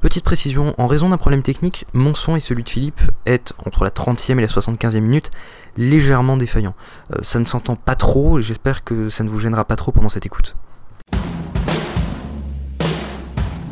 [0.00, 3.84] Petite précision, en raison d'un problème technique, mon son et celui de Philippe est, entre
[3.84, 5.28] la 30e et la 75e minute,
[5.76, 6.74] légèrement défaillant.
[7.12, 9.92] Euh, ça ne s'entend pas trop et j'espère que ça ne vous gênera pas trop
[9.92, 10.56] pendant cette écoute.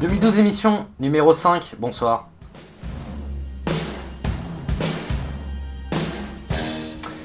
[0.02, 2.28] 2012 émission numéro 5, bonsoir.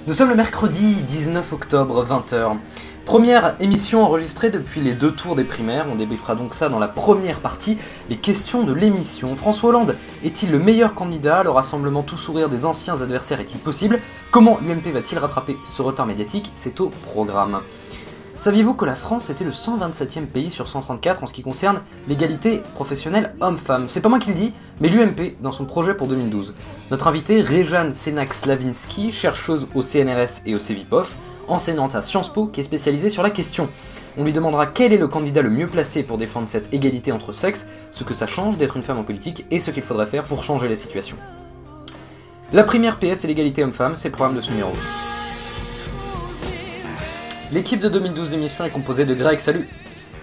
[0.07, 2.57] Nous sommes le mercredi 19 octobre, 20h.
[3.05, 6.87] Première émission enregistrée depuis les deux tours des primaires, on débriefera donc ça dans la
[6.87, 7.77] première partie,
[8.09, 9.35] les questions de l'émission.
[9.35, 11.43] François Hollande est-il le meilleur candidat?
[11.43, 13.99] Le rassemblement tout sourire des anciens adversaires est-il possible?
[14.31, 16.53] Comment l'UMP va-t-il rattraper ce retard médiatique?
[16.55, 17.59] C'est au programme.
[18.37, 22.63] Saviez-vous que la France était le 127e pays sur 134 en ce qui concerne l'égalité
[22.73, 23.89] professionnelle homme-femme?
[23.89, 26.55] C'est pas moi qui le dis, mais l'UMP dans son projet pour 2012.
[26.89, 31.15] Notre invité, Réjeanne Sénac-Slavinsky, chercheuse au CNRS et au CEVIPOF,
[31.47, 33.69] enseignante à Sciences Po qui est spécialisée sur la question.
[34.17, 37.33] On lui demandera quel est le candidat le mieux placé pour défendre cette égalité entre
[37.33, 40.25] sexes, ce que ça change d'être une femme en politique et ce qu'il faudrait faire
[40.25, 41.17] pour changer la situation.
[42.51, 44.71] La première PS et l'égalité homme-femme, c'est le programme de ce numéro.
[47.51, 49.67] L'équipe de 2012 d'émission est composée de Greg, salut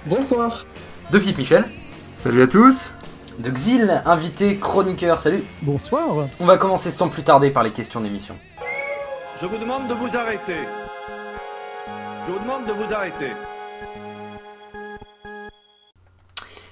[0.06, 0.66] Bonsoir
[1.12, 1.64] De Philippe Michel
[2.18, 2.92] Salut à tous
[3.38, 8.00] De Xil, invité chroniqueur, salut Bonsoir On va commencer sans plus tarder par les questions
[8.00, 8.36] d'émission.
[9.40, 10.66] Je vous demande de vous arrêter.
[12.26, 13.32] Je vous demande de vous arrêter.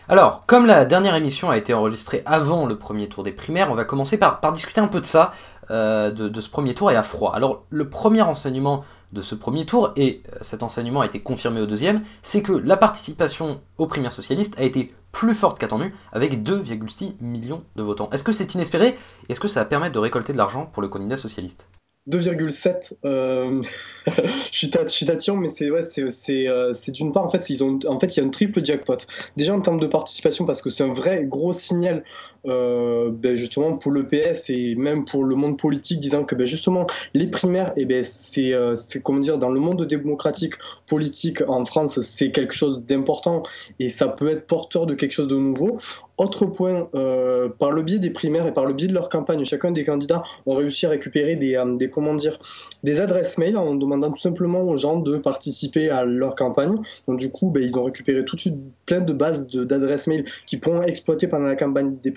[0.08, 3.74] Alors, comme la dernière émission a été enregistrée avant le premier tour des primaires, on
[3.74, 5.32] va commencer par, discuter un peu de ça,
[5.70, 7.32] euh, de, de, ce premier tour et à froid.
[7.34, 11.66] Alors, le premier enseignement de ce premier tour, et cet enseignement a été confirmé au
[11.66, 17.14] deuxième, c'est que la participation aux primaires socialistes a été plus forte qu'attendue, avec 2,6
[17.20, 18.10] millions de votants.
[18.12, 18.98] Est-ce que c'est inespéré?
[19.28, 21.68] Est-ce que ça va permettre de récolter de l'argent pour le candidat socialiste?
[22.08, 22.94] 2,7.
[23.04, 23.62] Euh...
[24.06, 27.98] je suis tatillon, mais c'est ouais, c'est euh, d'une part en fait ils ont en
[28.00, 28.96] fait il y a un triple jackpot.
[29.36, 32.04] Déjà en termes de participation parce que c'est un vrai gros signal
[32.46, 36.46] euh, ben, justement pour le PS et même pour le monde politique disant que ben,
[36.46, 40.54] justement les primaires et eh ben c'est euh, comment dire dans le monde démocratique
[40.86, 43.42] politique en France c'est quelque chose d'important
[43.80, 45.78] et ça peut être porteur de quelque chose de nouveau.
[46.18, 49.44] Autre point, euh, par le biais des primaires et par le biais de leur campagne,
[49.44, 52.40] chacun des candidats ont réussi à récupérer des, euh, comment dire,
[52.82, 56.74] des adresses mail en demandant tout simplement aux gens de participer à leur campagne.
[57.06, 60.56] Donc du coup, ben, ils ont récupéré toute une plein de bases d'adresses mail qui
[60.56, 62.10] pourront exploiter pendant la campagne des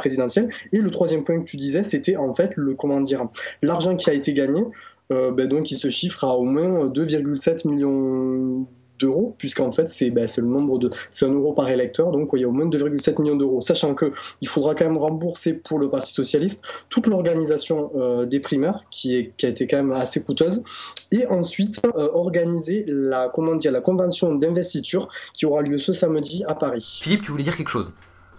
[0.72, 3.28] Et le troisième point que tu disais, c'était en fait le comment dire,
[3.62, 4.64] l'argent qui a été gagné.
[5.12, 8.66] Euh, ben, donc il se chiffre à au moins 2,7 millions
[9.02, 10.90] d'euros, puisqu'en fait, c'est bah, le nombre de.
[11.10, 13.62] C'est un euro par électeur, donc il y a au moins 2,7 millions d'euros.
[13.62, 18.86] Sachant qu'il faudra quand même rembourser pour le Parti Socialiste toute l'organisation euh, des primaires,
[18.90, 20.64] qui, a été quand même assez coûteuse,
[21.12, 26.44] et ensuite euh, organiser la, comment dire, la convention d'investiture qui aura lieu ce samedi
[26.48, 27.00] à Paris.
[27.02, 27.92] Philippe, tu voulais dire quelque chose?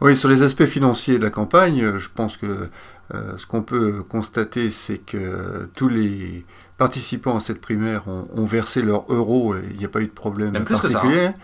[0.02, 2.68] Oui, sur les aspects financiers de la campagne, je pense que
[3.14, 6.44] euh, ce qu'on peut constater, c'est que tous les
[6.76, 10.12] participants à cette primaire ont, versé leur euro et il n'y a pas eu de
[10.12, 11.26] problème particulier.
[11.26, 11.34] hein.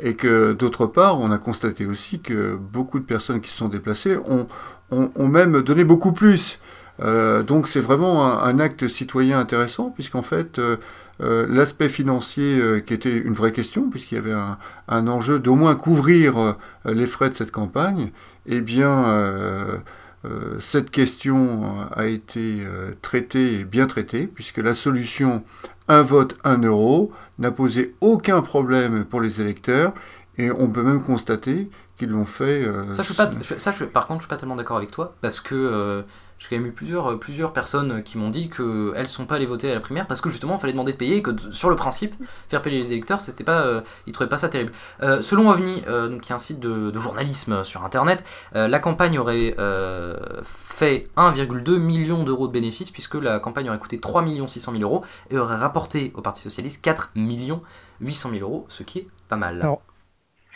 [0.00, 3.68] Et que d'autre part, on a constaté aussi que beaucoup de personnes qui se sont
[3.68, 4.46] déplacées ont,
[4.90, 6.60] ont, même donné beaucoup plus.
[7.00, 10.76] Euh, donc c'est vraiment un, acte citoyen intéressant, puisqu'en fait, euh,
[11.24, 14.58] euh, l'aspect financier qui était une vraie question, puisqu'il y avait un,
[14.88, 18.10] un enjeu d'au moins couvrir les frais de cette campagne,
[18.46, 19.80] eh bien
[20.24, 25.44] euh, cette question a été euh, traitée et bien traitée, puisque la solution
[25.88, 29.92] un vote, un euro n'a posé aucun problème pour les électeurs,
[30.38, 31.68] et on peut même constater
[31.98, 32.64] qu'ils l'ont fait.
[32.64, 35.40] Euh, ça, je pas, ça par contre, je suis pas tellement d'accord avec toi, parce
[35.40, 36.02] que
[36.44, 39.36] j'ai quand même eu plusieurs, euh, plusieurs personnes qui m'ont dit qu'elles ne sont pas
[39.36, 41.30] allées voter à la primaire parce que justement il fallait demander de payer et que
[41.50, 42.14] sur le principe,
[42.48, 44.72] faire payer les électeurs, pas, euh, ils trouvaient pas ça terrible.
[45.02, 49.56] Euh, selon OVNI, donc, qui est un site de, journalisme sur internet, la campagne aurait
[50.42, 55.04] fait 1,2 million d'euros de bénéfices puisque la campagne aurait coûté 3 600 000 euros
[55.30, 57.62] et aurait rapporté au Parti Socialiste 4 800
[58.00, 59.60] 000 euros, ce qui est pas mal.
[59.60, 59.82] Alors,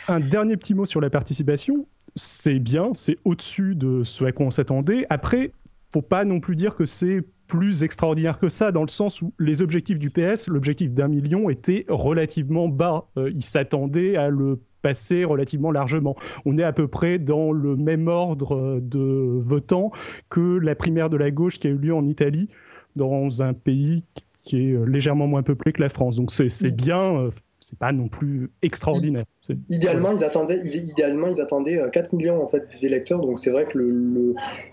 [0.07, 1.85] un dernier petit mot sur la participation
[2.15, 5.05] c'est bien, c'est au-dessus de ce à quoi on s'attendait.
[5.09, 5.51] Après,
[5.91, 9.33] faut pas non plus dire que c'est plus extraordinaire que ça, dans le sens où
[9.39, 13.07] les objectifs du PS, l'objectif d'un million, était relativement bas.
[13.17, 16.15] Euh, ils s'attendaient à le passer relativement largement.
[16.45, 19.91] On est à peu près dans le même ordre de votants
[20.29, 22.47] que la primaire de la gauche qui a eu lieu en Italie,
[22.95, 24.05] dans un pays
[24.41, 26.15] qui est légèrement moins peuplé que la France.
[26.15, 27.29] Donc c'est bien, euh,
[27.69, 29.25] c'est pas non plus extraordinaire.
[29.69, 33.65] Idéalement, ils attendaient, idéalement, ils attendaient 4 euh, millions en fait d'électeurs, donc c'est vrai
[33.65, 33.77] que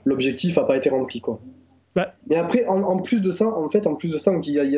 [0.06, 1.40] l'objectif n'a pas été rempli quoi.
[1.96, 2.12] Bah.
[2.28, 4.30] Mais après, en, plus de ça, en fait, en plus de ça,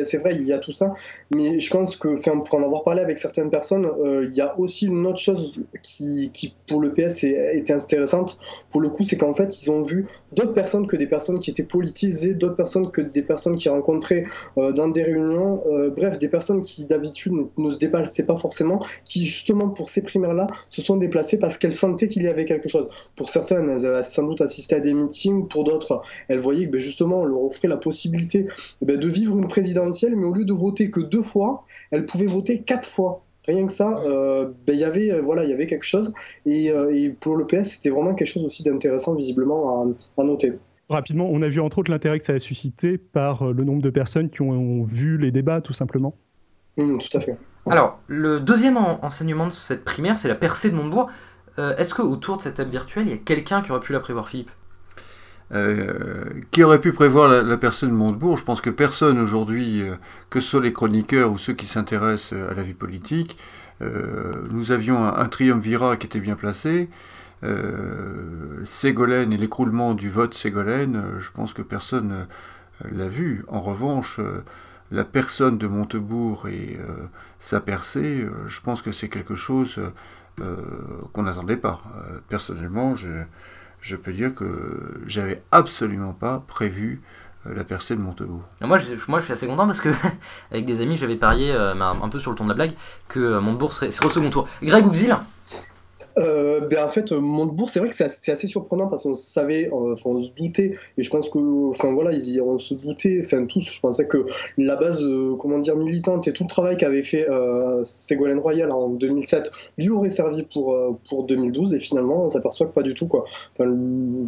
[0.05, 0.93] c'est vrai, il y a tout ça,
[1.35, 4.57] mais je pense que, pour en avoir parlé avec certaines personnes, euh, il y a
[4.57, 8.37] aussi une autre chose qui, qui pour le PS, était intéressante.
[8.71, 11.49] Pour le coup, c'est qu'en fait, ils ont vu d'autres personnes que des personnes qui
[11.49, 14.25] étaient politisées, d'autres personnes que des personnes qui rencontraient
[14.57, 18.79] euh, dans des réunions, euh, bref, des personnes qui d'habitude ne, se dépassaient pas forcément,
[19.03, 22.69] qui justement pour ces primaires-là se sont déplacées parce qu'elles sentaient qu'il y avait quelque
[22.69, 22.87] chose.
[23.17, 26.71] Pour certaines, elles avaient sans doute assisté à des meetings, pour d'autres, elles voyaient que
[26.71, 28.47] ben, justement on leur offrait la possibilité
[28.81, 32.05] eh ben, de vivre une présidentielle, mais au lieu de voter que deux fois, elles
[32.05, 33.23] pouvaient voter quatre fois.
[33.47, 36.13] Rien que ça, euh, ben, y avait, euh, voilà, il y avait quelque chose.
[36.45, 40.53] Euh, et, pour le PS, c'était vraiment quelque chose aussi d'intéressant, visiblement, à, noter.
[40.89, 43.89] Rapidement, on a vu entre autres l'intérêt que ça a suscité par le nombre de
[43.89, 46.15] personnes qui ont, vu les débats, tout simplement.
[46.77, 47.37] Mmh, tout à fait.
[47.65, 51.09] Alors, le deuxième enseignement de cette primaire, c'est la percée de Montebourg.
[51.57, 54.29] Est-ce qu'autour de cette table virtuelle, il y a quelqu'un qui aurait pu la prévoir,
[54.29, 54.49] Philippe?
[55.51, 58.37] Euh, qui aurait pu prévoir la, personne de Montebourg?
[58.37, 59.95] Je pense que personne aujourd'hui, euh,
[60.29, 63.35] que ce soit les chroniqueurs ou ceux qui s'intéressent à la vie politique,
[63.81, 66.89] euh, nous avions un, triumvirat qui était bien placé.
[68.65, 72.27] Ségolène et l'écroulement du vote Ségolène, je pense que personne
[72.91, 73.45] l'a vu.
[73.47, 74.19] En revanche,
[74.91, 76.77] la personne de Montebourg et
[77.39, 79.79] sa percée, je pense que c'est quelque chose
[81.13, 81.81] qu'on n'attendait pas.
[82.27, 83.07] personnellement, je
[83.81, 87.01] je peux dire que j'avais absolument pas prévu
[87.47, 88.43] euh, la percée de Montebourg.
[88.61, 89.89] Moi je, moi, je suis assez content parce que,
[90.51, 92.73] avec des amis, j'avais parié, euh, un peu sur le ton de la blague,
[93.07, 94.47] que euh, Montebourg serait, serait au second tour.
[94.61, 95.15] Greg Ouxil
[96.19, 99.93] euh, ben en fait, Montebourg, c'est vrai que c'est assez, surprenant parce qu'on savait, euh,
[99.93, 103.45] enfin, on se doutait, et je pense que, enfin voilà, ils, on se doutait, enfin
[103.45, 104.25] tous, je pensais que
[104.57, 107.27] la base, euh, comment dire, militante et tout le travail qu'avait fait
[107.83, 110.77] Ségolène Royal en 2007 lui aurait servi pour,
[111.09, 113.23] pour 2012, et finalement, on s'aperçoit que pas du tout, quoi.
[113.57, 113.73] Enfin,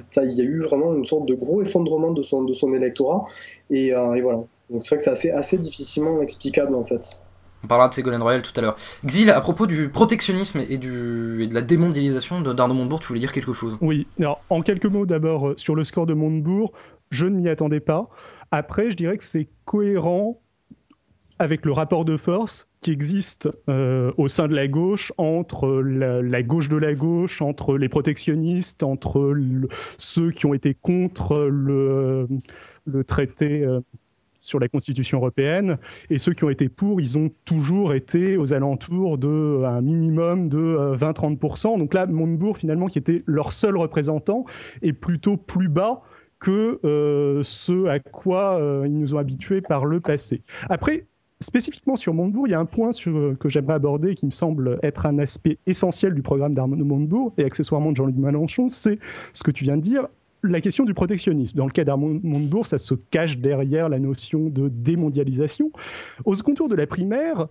[0.09, 2.71] ça, il y a eu vraiment une sorte de gros effondrement de son, de son
[2.71, 3.25] électorat,
[3.69, 4.41] et, et voilà.
[4.69, 7.20] Donc c'est vrai que c'est assez, assez difficilement explicable en fait.
[7.63, 8.75] On parlera de Ségolène Royal tout à l'heure.
[9.05, 13.53] Xil, à propos du protectionnisme et, de la démondialisation d'Arnaud Montebourg, tu voulais dire quelque
[13.53, 13.77] chose?
[13.81, 16.71] Oui, alors en quelques mots d'abord euh, sur le score de Montebourg,
[17.09, 18.09] je ne m'y attendais pas.
[18.51, 20.41] Après, je dirais que c'est cohérent
[21.39, 26.43] avec le rapport de force qui existe euh, au sein de la gauche entre la,
[26.43, 29.35] gauche de la gauche, entre les protectionnistes, entre
[29.97, 32.27] ceux qui ont été contre le,
[32.85, 33.81] le traité euh,
[34.41, 35.77] sur la Constitution européenne,
[36.09, 40.49] et ceux qui ont été pour, ils ont toujours été aux alentours de un minimum
[40.49, 41.75] de 20-30%.
[41.75, 44.45] Euh, Donc là, Montebourg, finalement, qui était leur seul représentant,
[44.81, 46.01] est plutôt plus bas
[46.39, 50.41] que euh, ce à quoi euh, ils nous ont habitués par le passé.
[50.69, 51.05] Après,
[51.39, 54.79] spécifiquement sur Montebourg, il y a un point sur, que j'aimerais aborder qui me semble
[54.81, 58.97] être un aspect essentiel du programme d'Arnaud Montebourg et accessoirement de Jean-Luc Mélenchon, c'est
[59.33, 60.07] ce que tu viens de dire,
[60.43, 61.57] la question du protectionnisme.
[61.57, 65.71] Dans le cas d'Armand ça se cache derrière la notion de démondialisation.
[66.25, 67.47] Au second tour de la primaire,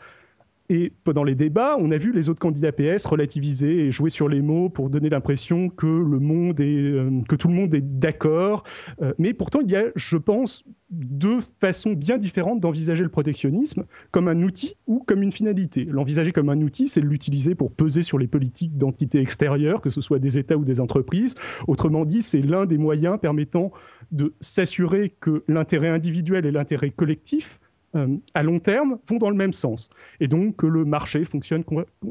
[0.70, 4.28] et pendant les débats, on a vu les autres candidats PS relativiser et jouer sur
[4.28, 7.81] les mots pour donner l'impression que le monde est, euh, que tout le monde est
[7.81, 8.62] d'accord.
[9.02, 13.84] Euh, mais pourtant, il y a, je pense, deux façons bien différentes d'envisager le protectionnisme,
[14.12, 15.84] comme un outil ou comme une finalité.
[15.87, 20.00] L'envisager comme un outil, c'est l'utiliser pour peser sur les politiques d'entités extérieures, que ce
[20.00, 21.34] soit des États ou des entreprises.
[21.67, 23.72] Autrement dit, c'est l'un des moyens permettant
[24.12, 27.58] de s'assurer que l'intérêt individuel et l'intérêt collectif
[27.97, 29.91] euh, à long terme vont dans le même sens
[30.21, 31.65] et donc que le marché fonctionne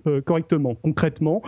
[0.07, 0.75] euh, correctement.
[0.75, 1.41] Concrètement,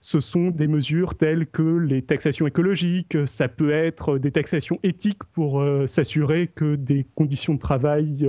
[0.00, 5.24] ce sont des mesures telles que les taxations écologiques, ça peut être des taxations éthiques
[5.32, 8.28] pour euh, s'assurer que des conditions de travail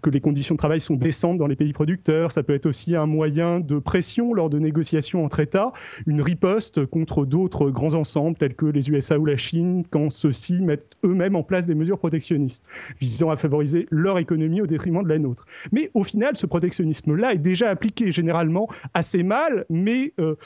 [0.00, 2.32] que les conditions de travail sont décentes dans les pays producteurs.
[2.32, 5.72] Ça peut être aussi un moyen de pression lors de négociations entre États,
[6.06, 10.60] une riposte contre d'autres grands ensembles tels que les USA ou la Chine quand ceux-ci
[10.60, 12.64] mettent eux-mêmes en place des mesures protectionnistes
[13.00, 15.46] visant à favoriser leur économie au détriment de la nôtre.
[15.72, 20.36] Mais au final, ce protectionnisme-là est déjà appliqué généralement assez mal, mais euh,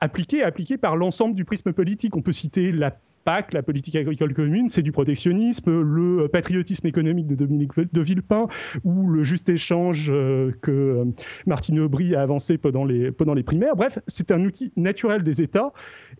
[0.00, 2.16] appliqué, appliqué par l'ensemble du prisme politique.
[2.16, 7.26] On peut citer la PAC, la politique agricole commune, c'est du protectionnisme, le patriotisme économique
[7.26, 8.46] de Dominique de Villepin
[8.84, 11.04] ou le juste échange euh, que euh,
[11.46, 13.76] Martine Aubry a avancé pendant les, pendant les primaires.
[13.76, 15.72] Bref, c'est un outil naturel des États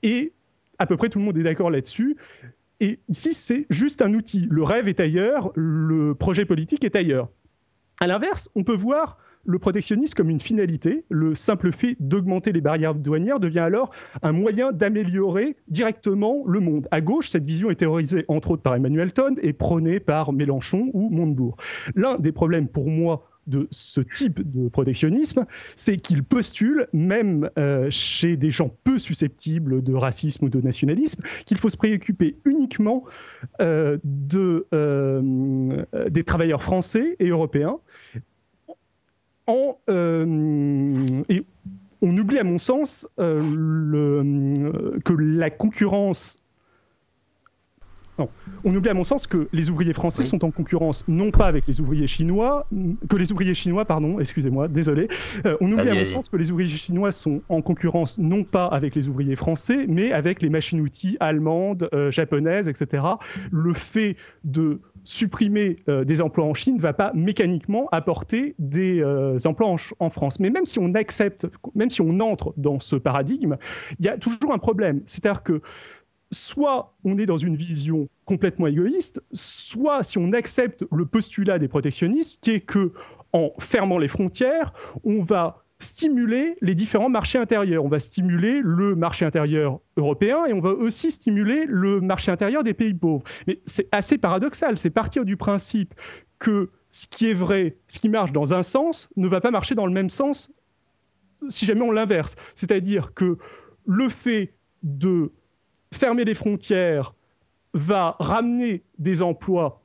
[0.03, 0.33] et
[0.79, 2.17] à peu près tout le monde est d'accord là-dessus.
[2.81, 4.49] Et ici, c'est juste un outil.
[4.51, 7.29] Le rêve est ailleurs, le projet politique est ailleurs.
[8.01, 11.05] À l'inverse, on peut voir le protectionnisme comme une finalité.
[11.09, 13.91] Le simple fait d'augmenter les barrières douanières devient alors
[14.23, 16.89] un moyen d'améliorer directement le monde.
[16.91, 20.91] À gauche, cette vision est théorisée entre autres par Emmanuel Todd et prônée par Mélenchon
[20.93, 21.57] ou Montebourg.
[21.95, 27.89] L'un des problèmes pour moi de ce type de protectionnisme, c'est qu'il postule, même euh,
[27.91, 33.05] chez des gens peu susceptibles de racisme ou de nationalisme, qu'il faut se préoccuper uniquement
[33.61, 33.99] euh,
[34.75, 37.79] euh, des travailleurs français et européens.
[39.53, 39.79] En,
[41.29, 41.45] et
[42.01, 46.43] on oublie à mon sens le, que la concurrence
[48.65, 51.67] on oublie à mon sens que les ouvriers français sont en concurrence non pas avec
[51.67, 52.67] les ouvriers chinois,
[53.09, 55.09] que les ouvriers chinois, pardon, excusez-moi, désolé.
[55.47, 58.67] Euh, on oublie à mon sens que les ouvriers chinois sont en concurrence non pas
[58.67, 63.03] avec les ouvriers français, mais avec les machines-outils allemandes, euh, japonaises, etc.
[63.51, 69.03] Le fait de supprimer euh, des emplois en Chine ne va pas mécaniquement apporter des
[69.47, 70.41] emplois en, en, France.
[70.41, 73.57] Mais même si on accepte, même si on entre dans ce paradigme,
[73.99, 75.03] il y a toujours un problème.
[75.07, 75.61] C'est-à-dire que
[76.33, 81.69] soit on est dans une vision complètement égoïste, soit si on accepte le postulat des
[81.69, 82.93] protectionnistes, qui est que
[83.33, 84.73] en fermant les frontières,
[85.05, 87.85] on va stimuler les différents marchés intérieurs.
[87.85, 92.65] On va stimuler le marché intérieur européen et on va aussi stimuler le marché intérieur
[92.65, 93.25] des pays pauvres.
[93.47, 95.95] Mais c'est assez paradoxal, c'est partir du principe
[96.39, 99.75] que ce qui est vrai, ce qui marche dans un sens, ne va pas marcher
[99.75, 100.51] dans le même sens
[101.49, 102.37] si jamais on l'inverse.
[102.55, 103.39] C'est-à-dire que
[103.87, 105.33] le fait de
[105.93, 107.15] fermer les frontières
[107.75, 109.82] va ramener des emplois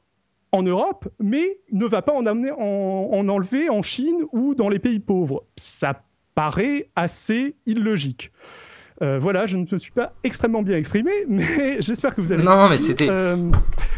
[0.51, 4.79] en Europe, mais ne va pas en, amener, en, enlever en Chine ou dans les
[4.79, 5.45] pays pauvres.
[5.55, 6.03] Ça
[6.35, 8.31] paraît assez illogique.
[9.01, 12.43] Euh, voilà, je ne me suis pas extrêmement bien exprimé, mais j'espère que vous avez.
[12.43, 13.07] Non, mais c'était.
[13.09, 13.35] Euh,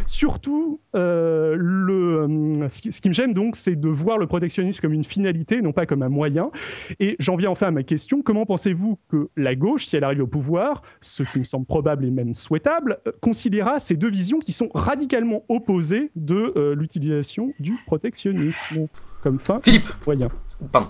[0.06, 5.06] surtout, euh, le, ce qui, me gêne donc, c'est de voir le protectionnisme comme une
[5.06, 6.52] finalité, non pas comme un moyen.
[7.00, 10.24] Et j'en viens enfin à ma question comment pensez-vous que la gauche, si elle arrive
[10.24, 14.52] au pouvoir, ce qui me semble probable et même souhaitable, conciliera ces deux visions qui
[14.52, 18.88] sont radicalement opposées de l'utilisation du protectionnisme?
[19.22, 19.88] Comme fin Philippe.
[20.06, 20.30] moyen
[20.72, 20.90] Pardon.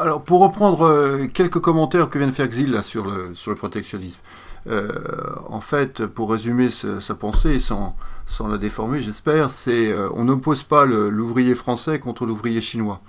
[0.00, 4.20] Alors, pour reprendre euh, quelques commentaires que vient de faire Xil sur, le, protectionnisme,
[4.68, 4.90] euh,
[5.48, 7.96] en fait, pour résumer sa pensée, sans,
[8.48, 13.00] la déformer, j'espère, c'est euh, on n'oppose pas l'ouvrier français contre l'ouvrier chinois.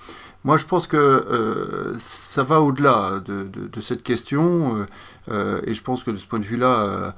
[0.43, 4.85] Moi, je pense que ça va au-delà de, cette question,
[5.31, 7.15] et je pense que de ce point de vue-là,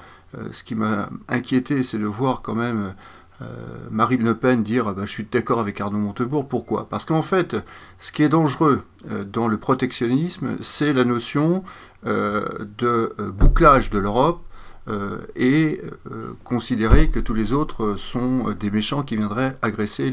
[0.52, 2.94] ce qui m'a inquiété, c'est de voir quand même
[3.90, 6.48] Marine Le Pen dire bah, je suis d'accord avec Arnaud Montebourg.
[6.48, 6.88] Pourquoi?
[6.90, 7.56] Parce qu'en fait,
[8.00, 11.64] ce qui est dangereux euh, dans le protectionnisme, c'est la notion
[12.06, 14.42] euh, de bouclage de l'Europe
[15.36, 15.82] et
[16.44, 20.12] considérer que tous les autres sont des méchants qui viendraient agresser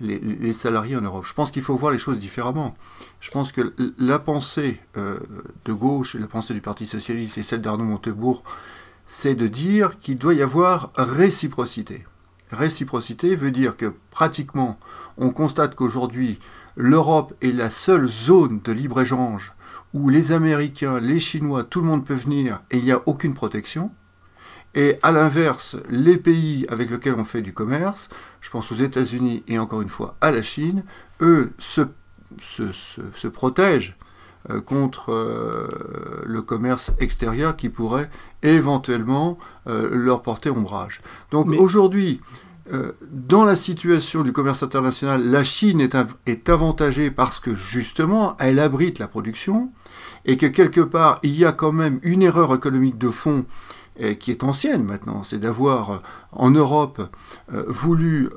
[0.00, 1.24] les, salariés en Europe.
[1.24, 2.76] Je pense qu'il faut voir les choses différemment.
[3.20, 7.84] Je pense que la pensée de gauche la pensée du Parti socialiste et celle d'Arnaud
[7.84, 8.42] Montebourg,
[9.06, 12.04] c'est de dire qu'il doit y avoir réciprocité.
[12.52, 14.78] Réciprocité veut dire que pratiquement,
[15.16, 16.38] on constate qu'aujourd'hui,
[16.76, 19.54] l'Europe est la seule zone de libre-échange
[19.94, 23.34] où les Américains, les Chinois, tout le monde peut venir et il n'y a aucune
[23.34, 23.90] protection.
[24.74, 28.08] Et à l'inverse, les pays avec lesquels on fait du commerce,
[28.40, 30.82] je pense aux États-Unis et encore une fois à la Chine,
[31.20, 31.82] eux se,
[32.40, 33.96] se, protègent
[34.60, 35.68] contre euh,
[36.24, 38.10] le commerce extérieur qui pourrait
[38.42, 41.00] éventuellement euh, leur porter ombrage.
[41.30, 42.20] Donc aujourd'hui,
[43.10, 45.96] dans la situation du commerce international, la Chine est,
[46.26, 49.70] est avantagée parce que justement, elle abrite la production
[50.24, 53.46] et que quelque part, il y a quand même une erreur économique de fond
[54.20, 57.02] qui est ancienne maintenant, c'est d'avoir en Europe
[57.48, 58.30] voulu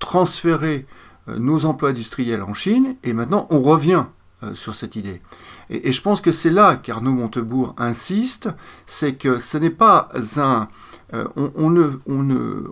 [0.00, 0.86] transférer
[1.28, 4.13] nos emplois industriels en Chine, et maintenant on revient euh,
[4.54, 5.22] sur cette idée.
[5.70, 8.48] Et, je pense que c'est là qu'Arnaud Montebourg insiste,
[8.86, 10.68] c'est que ce n'est pas un...
[11.12, 12.64] Euh, on, ne, on, ne,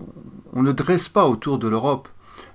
[0.53, 2.09] on, ne, dresse pas autour de l'Europe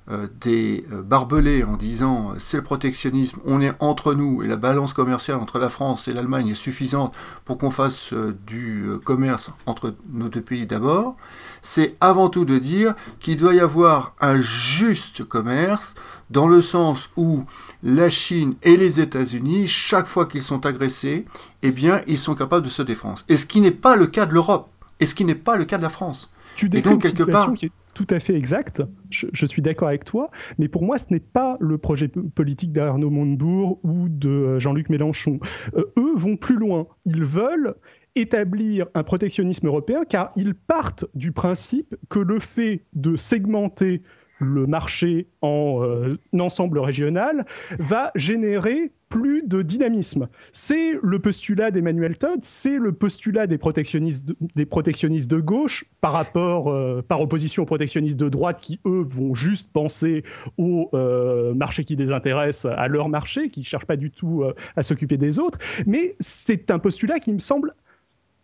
[0.09, 4.93] euh, des barbelés en disant c'est le protectionnisme, on est entre nous et la balance
[4.93, 8.13] commerciale entre la France et l'Allemagne est suffisante pour qu'on fasse
[8.45, 11.15] du commerce entre nos deux pays d'abord.
[11.61, 15.95] C'est avant tout de dire qu'il doit y avoir un juste commerce
[16.29, 17.43] dans le sens où
[17.83, 21.25] la Chine et les États-Unis, chaque fois qu'ils sont agressés,
[21.61, 23.19] eh bien, ils sont capables de se défendre.
[23.29, 25.65] Et ce qui n'est pas le cas de l'Europe, et ce qui n'est pas le
[25.65, 26.31] cas de la France.
[26.55, 30.29] Tu décris une situation qui est tout à fait exacte, je, suis d'accord avec toi,
[30.59, 34.89] mais pour moi, ce n'est pas le projet politique d'Arnaud Montebourg ou de euh, Jean-Luc
[34.89, 35.39] Mélenchon.
[35.75, 36.85] Euh, eux vont plus loin.
[37.05, 37.73] Ils veulent
[38.19, 44.01] établir un protectionnisme européen car ils partent du principe que le fait de segmenter
[44.39, 47.45] le marché en euh, ensemble régional
[47.79, 50.27] va générer plus de dynamisme.
[50.51, 55.85] C'est le postulat d'Emmanuel Todd, c'est le postulat des protectionnistes de, des protectionnistes de gauche
[56.01, 60.23] par rapport, euh, par opposition aux protectionnistes de droite qui, eux, vont juste penser
[60.57, 64.43] au euh, marché qui les intéresse, à leur marché, qui ne cherchent pas du tout
[64.75, 65.57] à s'occuper des autres.
[65.85, 67.73] Mais c'est un postulat qui me semble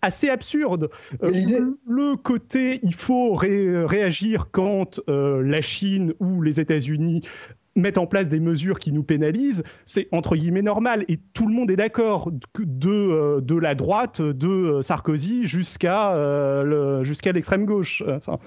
[0.03, 0.89] assez absurde.
[1.23, 1.31] Euh,
[1.87, 7.21] le côté il faut réagir quand euh, la Chine ou les États-Unis
[7.75, 11.05] mettent en place des mesures qui nous pénalisent, c'est entre guillemets normal.
[11.07, 16.63] Et tout le monde est d'accord de, euh, de la droite de Sarkozy jusqu'à
[17.01, 18.03] jusqu'à l'extrême gauche.
[18.07, 18.37] Enfin,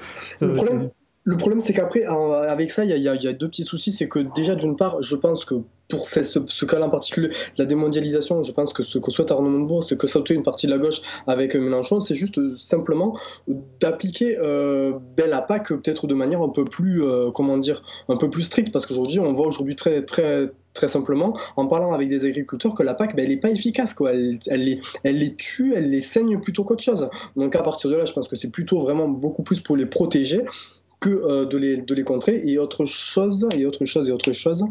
[0.41, 0.91] le problème,
[1.27, 3.91] le problème c'est qu'après, avec ça, il y, a deux petits soucis.
[3.91, 5.57] C'est que déjà, d'une part, je pense que
[5.89, 9.83] pour ce, cas-là en particulier, la démondialisation, je pense que ce que souhaite Arnaud Montebourg,
[9.83, 13.17] c'est que sauter une partie de la gauche avec Mélenchon, c'est juste euh, simplement
[13.81, 18.31] d'appliquer euh, la PAC peut-être de manière un peu plus, euh, comment dire, un peu
[18.31, 22.25] plus stricte, parce qu'aujourd'hui, on voit aujourd'hui très, très, très simplement, en parlant avec des
[22.25, 24.13] agriculteurs, que la PAC, ben, elle n'est pas efficace, quoi.
[24.13, 27.09] Elle, les, elle les tue, elle les saigne plutôt qu'autre chose.
[27.35, 29.87] Donc à partir de là, je pense que c'est plutôt vraiment beaucoup plus pour les
[29.87, 30.45] protéger
[31.01, 32.43] que euh, de, les, de les contrer.
[32.45, 34.65] Et autre chose, et autre chose, et autre chose.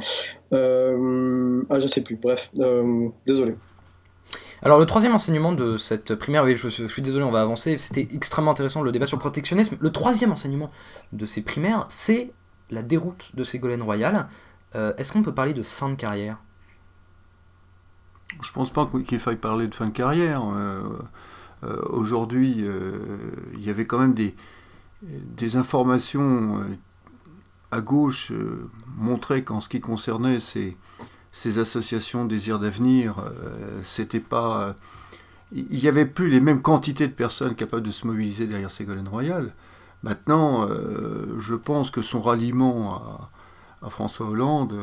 [0.54, 3.56] Euh, ah, je sais plus, bref, euh, désolé.
[4.62, 8.08] Alors le troisième enseignement de cette primaire, oui, je, suis désolé, on va avancer, c'était
[8.14, 9.78] extrêmement intéressant le débat sur le protectionnisme.
[9.80, 10.72] Le troisième enseignement
[11.12, 12.32] de ces primaires, c'est
[12.72, 14.28] la déroute de Ségolène Royal.
[14.74, 16.38] Est-ce qu'on peut parler de fin de carrière?
[18.42, 20.42] Je pense pas qu'il faille parler de fin de carrière.
[21.90, 22.66] Aujourd'hui,
[23.54, 24.36] il y avait quand même des,
[25.02, 26.78] des informations euh,
[27.72, 30.78] à gauche euh, montraient qu'en ce qui concernait ces,
[31.32, 34.76] ces associations Désir d'avenir, euh, c'était pas.
[35.52, 39.08] Il n'y avait plus les mêmes quantités de personnes capables de se mobiliser derrière Ségolène
[39.08, 39.54] Royal.
[40.04, 40.68] Maintenant,
[41.38, 43.30] je pense que son ralliement
[43.82, 44.76] à, François Hollande,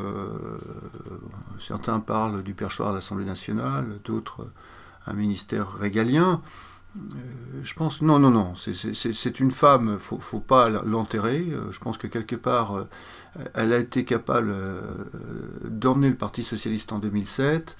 [1.60, 4.46] certains parlent du perchoir à l'Assemblée nationale, d'autres
[5.06, 6.40] un ministère régalien.
[6.96, 7.00] Euh,
[7.62, 11.46] je pense, non, non, non, c'est une femme, faut, faut pas l'enterrer.
[11.50, 12.88] Euh, je pense que quelque part, euh,
[13.54, 14.54] elle a été capable
[15.64, 17.76] d'emmener le Parti Socialiste en 2007.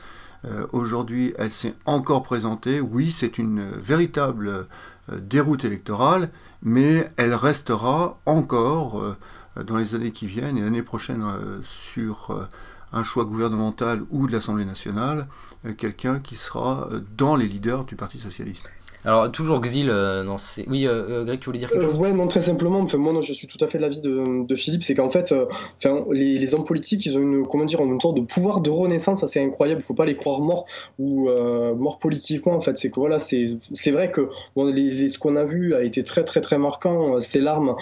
[0.72, 2.80] Aujourd'hui, elle s'est encore présentée.
[2.80, 4.66] Oui, c'est une véritable
[5.08, 6.30] déroute électorale,
[6.62, 9.16] mais elle restera encore
[9.54, 11.22] dans les années qui viennent et l'année prochaine
[11.62, 12.48] sur
[12.92, 15.28] un choix gouvernemental ou de l'Assemblée nationale,
[15.76, 18.68] quelqu'un qui sera dans les leaders du Parti socialiste.
[19.04, 20.36] Alors, toujours Xil, euh, non,
[20.68, 21.98] oui, euh, euh, Greg, tu voulais dire quelque chose?
[21.98, 24.46] Ouais, non, très simplement, enfin, moi, non, je suis tout à fait de l'avis de,
[24.46, 25.34] de Philippe, c'est qu'en fait,
[25.76, 28.70] enfin, les, les, hommes politiques, ils ont une, comment dire, une sorte de pouvoir de
[28.70, 30.66] renaissance assez incroyable, il faut pas les croire morts
[31.00, 31.28] ou
[31.76, 35.44] morts politiquement, en fait, c'est que voilà, c'est vrai que bon, les, ce qu'on a
[35.44, 37.74] vu a été très, très, très marquant, ses larmes,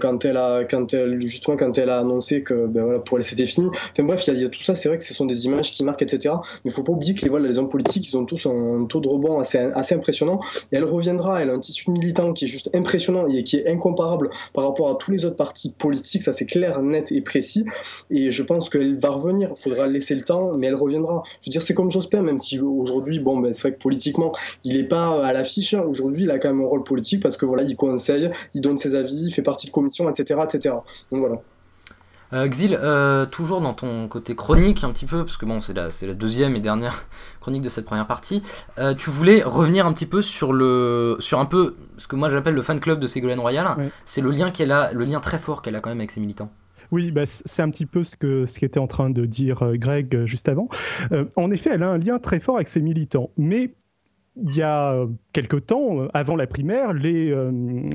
[0.00, 3.24] quand, elle a, quand elle, justement, quand elle a annoncé que, ben, voilà, pour elle,
[3.24, 3.68] c'était fini.
[3.92, 5.70] Enfin, bref, il y, y, a tout ça, c'est vrai que ce sont des images
[5.70, 6.34] qui marquent, etc.
[6.64, 8.86] Mais il faut pas oublier que les, voilà, les hommes politiques, ils ont tous un
[8.86, 12.48] taux de rebond assez, assez impressionnant elle reviendra, elle a un tissu militant qui est
[12.48, 16.32] juste impressionnant et qui est incomparable par rapport à tous les autres partis politiques, ça
[16.32, 17.64] c'est clair, net et précis,
[18.10, 21.22] et je pense qu'elle va revenir, il faudra laisser le temps, mais elle reviendra.
[21.40, 24.32] Je veux dire, c'est comme Jospin, même si aujourd'hui, bon, ben, c'est vrai que politiquement,
[24.64, 27.46] il n'est pas à l'affiche, aujourd'hui, il a quand même un rôle politique parce que
[27.46, 30.40] voilà, il conseille, il donne ses avis, il fait partie de commission, etc.
[30.44, 30.74] etc.
[31.10, 31.40] Donc voilà.
[32.34, 35.72] Euh, Xil, euh, toujours dans ton côté chronique un petit peu, parce que bon, c'est
[35.72, 37.06] la, la deuxième et dernière
[37.40, 38.42] chronique de cette première partie,
[38.78, 42.28] euh, tu voulais revenir un petit peu sur le, sur un peu ce que moi
[42.28, 43.76] j'appelle le fan club de Ségolène Royal.
[44.04, 46.20] C'est le lien qu'elle a, le lien très fort qu'elle a quand même avec ses
[46.20, 46.50] militants.
[46.90, 50.24] Oui, bah, c'est un petit peu ce que ce qu'était en train de dire Greg
[50.26, 50.68] juste avant.
[51.36, 53.74] en effet, elle a un lien très fort avec ses militants, mais
[54.36, 57.52] il y a euh, quelque temps, euh, avant la primaire, les, euh,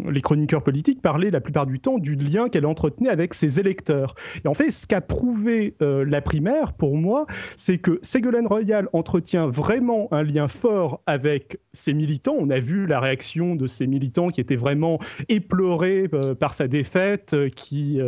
[0.10, 4.16] les, chroniqueurs politiques parlaient la plupart du temps du lien qu'elle entretenait avec ses électeurs.
[4.46, 7.26] Et en fait, ce qu'a prouvé la primaire, pour moi,
[7.56, 12.36] c'est que Ségolène Royal entretient vraiment un lien fort avec ses militants.
[12.38, 17.36] On a vu la réaction de ces militants qui étaient vraiment éplorés par sa défaite,
[17.56, 18.00] qui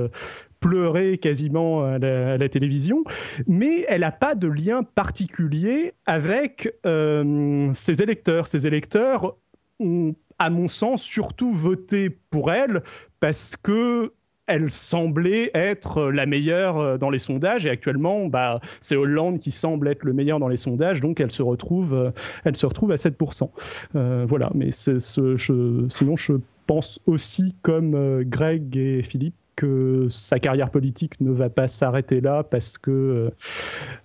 [0.62, 3.04] pleurer quasiment à la, télévision,
[3.48, 8.48] mais elle n'a pas de lien particulier avec euh, ses électeurs.
[8.48, 9.36] Ses électeurs
[9.80, 12.84] ont, à mon sens, surtout voté pour elle
[13.20, 14.14] parce que
[14.48, 19.52] elle semblait être la meilleure euh, dans les sondages et actuellement bah, c'est Hollande qui
[19.52, 22.12] semble être le meilleur dans les sondages donc elle se retrouve, euh,
[22.44, 23.50] elle se retrouve à 7%.
[24.28, 26.34] voilà, mais sinon je
[26.68, 32.44] pense aussi comme Greg et Philippe que sa carrière politique ne va pas s'arrêter là
[32.44, 33.32] parce que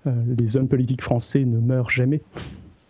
[0.06, 2.22] euh, les hommes politiques français ne meurent jamais.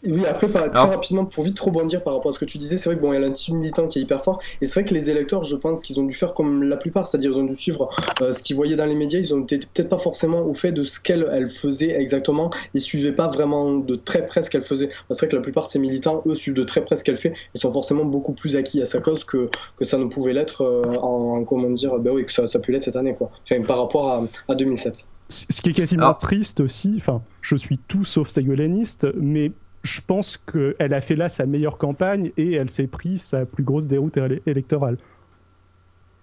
[0.07, 2.88] Oui, après, très rapidement, pour vite rebondir par rapport à ce que tu disais, c'est
[2.88, 4.85] vrai que bon, il y a l'intime militant qui est hyper fort, et c'est vrai
[4.88, 7.45] que les électeurs, je pense qu'ils ont dû faire comme la plupart, c'est-à-dire ils ont
[7.45, 7.90] dû suivre
[8.23, 10.73] euh, ce qu'ils voyaient dans les médias, ils ont été peut-être pas forcément au fait
[10.73, 14.62] de ce qu'elle elle faisait exactement, ils suivaient pas vraiment de très près ce qu'elle
[14.62, 14.90] faisait.
[15.11, 17.16] C'est vrai que la plupart de ces militants, eux, suivent de très près ce qu'elle
[17.16, 20.33] fait, ils sont forcément beaucoup plus acquis à sa cause que, que ça ne pouvait
[20.33, 23.14] l'être euh, en, comment dire, ben oui, que ça, ça a pu l'être cette année,
[23.14, 25.09] quoi, enfin, par rapport à, à 2007.
[25.29, 29.51] Ce qui est quasiment triste aussi, enfin, je suis tout sauf ségolèniste, mais
[29.87, 33.62] je pense qu'elle a fait là sa meilleure campagne et elle s'est pris sa plus
[33.62, 34.99] grosse déroute électorale.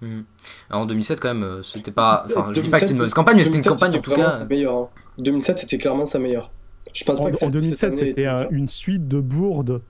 [0.01, 0.23] Hmm.
[0.69, 2.25] en 2007, quand même, euh, c'était pas.
[2.25, 4.11] Enfin, je dis pas que c'était une mauvaise campagne, mais c'était une campagne en tout
[4.11, 4.45] cas.
[5.17, 5.59] 2007, hein.
[5.61, 6.51] c'était clairement sa meilleure.
[6.93, 9.81] Je pense pas en, que en 2007, c'était une suite de bourdes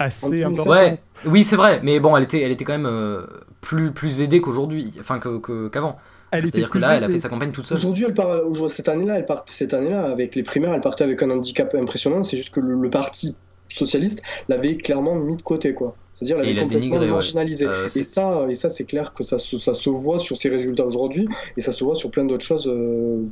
[0.00, 0.66] assez importantes.
[0.66, 3.24] Ouais, oui, c'est vrai, mais bon, elle était, elle était quand même euh,
[3.60, 5.96] plus, plus aidée qu'aujourd'hui, enfin qu'avant.
[6.32, 7.76] C'est-à-dire que là, elle a fait sa campagne toute seule.
[7.76, 11.22] Aujourd'hui, elle part, cette année-là, elle part, cette année-là, avec les primaires, elle partait avec
[11.22, 12.22] un handicap impressionnant.
[12.22, 13.36] C'est juste que le, parti
[13.68, 15.96] socialiste l'avait clairement mis de côté, quoi.
[16.12, 17.66] C'est-à-dire l'avait complètement marginalisé.
[17.66, 20.84] Euh, et ça, et ça, c'est clair que ça, ça se voit sur ses résultats
[20.84, 23.22] aujourd'hui, et ça se voit sur plein d'autres choses, euh,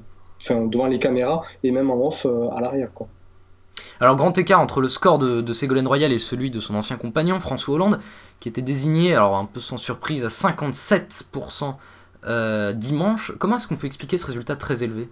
[0.43, 3.09] enfin, devant les caméras et même en off euh, à l'arrière, quoi.
[4.01, 6.97] Alors, grand écart entre le score de, de, Ségolène Royal et celui de son ancien
[6.97, 8.01] compagnon, François Hollande,
[8.39, 11.75] qui était désigné, alors un peu sans surprise, à 57%
[12.25, 13.33] euh, dimanche.
[13.39, 15.09] Comment est-ce qu'on peut expliquer ce résultat très élevé?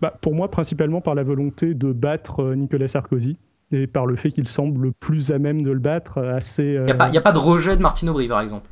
[0.00, 3.36] Bah, Pour moi, principalement par la volonté de battre euh, Nicolas Sarkozy
[3.70, 6.64] et par le fait qu'il semble plus à même de le battre euh, assez...
[6.64, 8.68] Il n'y a, pas de rejet de Martine Aubry, par exemple?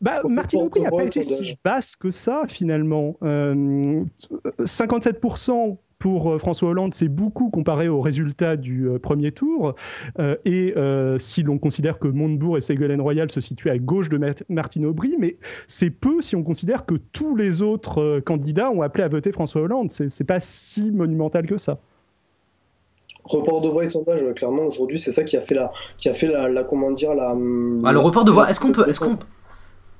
[0.00, 3.16] Bah, Martine Aubry n'a pas été si basse que ça, finalement.
[3.22, 9.74] 57% pour euh, François Hollande, c'est beaucoup comparé aux résultats du euh, premier tour.
[10.18, 10.74] Euh, et
[11.18, 15.16] si l'on considère que Montebourg et Ségolène Royal se situent à gauche de Martine Aubry,
[15.18, 19.32] mais c'est peu si on considère que tous les autres candidats ont appelé à voter
[19.32, 19.90] François Hollande.
[19.90, 21.78] C'est pas si monumental que ça.
[23.24, 26.14] Report de voix et sondage, clairement aujourd'hui, c'est ça qui a fait la, qui a
[26.14, 27.34] fait la, comment dire la.
[27.84, 28.48] Ah, le report de voix.
[28.48, 29.18] Est-ce qu'on peut, est-ce qu'on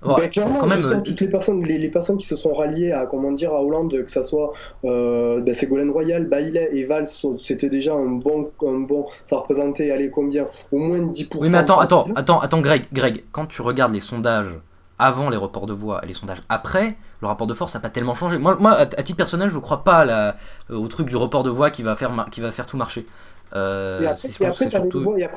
[0.02, 2.92] ben, clairement, quand même, je sens toutes les personnes, les, personnes qui se sont ralliées
[2.92, 4.52] à comment dire à Hollande, que ça soit
[4.84, 9.90] euh, ben, Ségolène Royal, Bailey et Valls, c'était déjà un bon, un bon, ça représentait,
[9.90, 11.38] allez combien, au moins 10%.
[11.40, 14.50] Oui mais attends, attends, attends, attends, Greg, Greg, quand tu regardes les sondages
[14.98, 17.90] avant les reports de voix et les sondages après, le rapport de force n'a pas
[17.90, 18.38] tellement changé.
[18.38, 20.36] Moi, moi à, titre personnel, je ne crois pas la,
[20.70, 23.06] au truc du report de voix qui va faire, qui va faire tout marcher.
[23.54, 24.28] Euh, et après,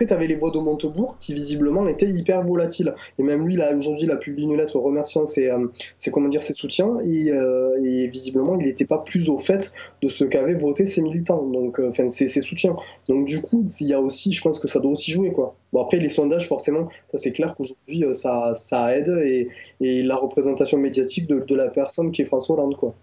[0.06, 2.94] tu avais, les voix de Montebourg qui visiblement étaient hyper volatiles.
[3.18, 5.68] Et même lui, là, aujourd'hui, il a publié une lettre remerciant ses, euh,
[6.12, 6.98] comment dire, ses soutiens.
[7.06, 11.02] Et, euh, et visiblement, il n'était pas plus au fait de ce qu'avaient voté ses
[11.02, 12.76] militants, donc enfin ses, soutiens.
[13.08, 15.32] Donc du coup, il y a aussi, je pense que ça doit aussi jouer.
[15.32, 15.56] quoi.
[15.72, 19.10] Bon, après, les sondages, forcément, ça c'est clair qu'aujourd'hui, ça, ça aide.
[19.24, 19.50] Et,
[19.82, 22.76] et, la représentation médiatique de, de la personne qui est François Hollande.
[22.76, 22.96] quoi.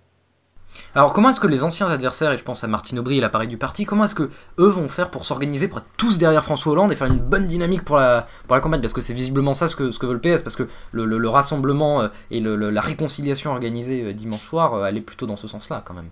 [0.94, 3.48] Alors comment est-ce que les anciens adversaires, et je pense à Martine Aubry et l'appareil
[3.48, 6.72] du parti, comment est-ce que eux vont faire pour s'organiser, pour être tous derrière François
[6.72, 8.80] Hollande et faire une bonne dynamique pour la, pour la campagne?
[8.80, 11.28] Parce que c'est visiblement ça ce que, ce que veut le PS, parce que le,
[11.28, 15.82] rassemblement euh, et la réconciliation organisée euh, dimanche soir euh, allait plutôt dans ce sens-là
[15.84, 16.08] quand même.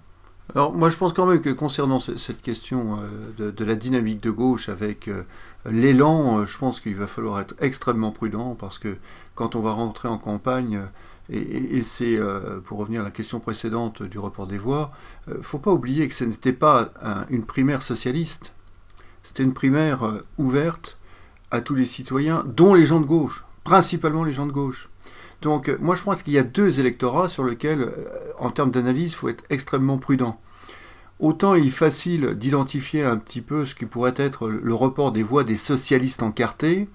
[0.54, 2.98] Alors moi je pense quand même que concernant cette question
[3.38, 5.08] de, la dynamique de gauche avec
[5.64, 8.98] l'élan, je pense qu'il va falloir être extrêmement prudent parce que
[9.34, 10.82] quand on va rentrer en campagne,
[11.30, 14.92] et, c'est, euh, pour revenir à la question précédente du report des voix,
[15.26, 16.92] il euh, ne faut pas oublier que ce n'était pas
[17.30, 18.52] une primaire socialiste,
[19.22, 20.98] c'était une primaire euh, ouverte
[21.50, 24.90] à tous les citoyens, dont les gens de gauche, principalement les gens de gauche.
[25.40, 27.90] Donc moi je pense qu'il y a deux électorats sur lesquels,
[28.38, 30.40] en termes d'analyse, il faut être extrêmement prudent.
[31.20, 35.22] Autant il est facile d'identifier un petit peu ce qui pourrait être le report des
[35.22, 36.88] voix des socialistes encartés,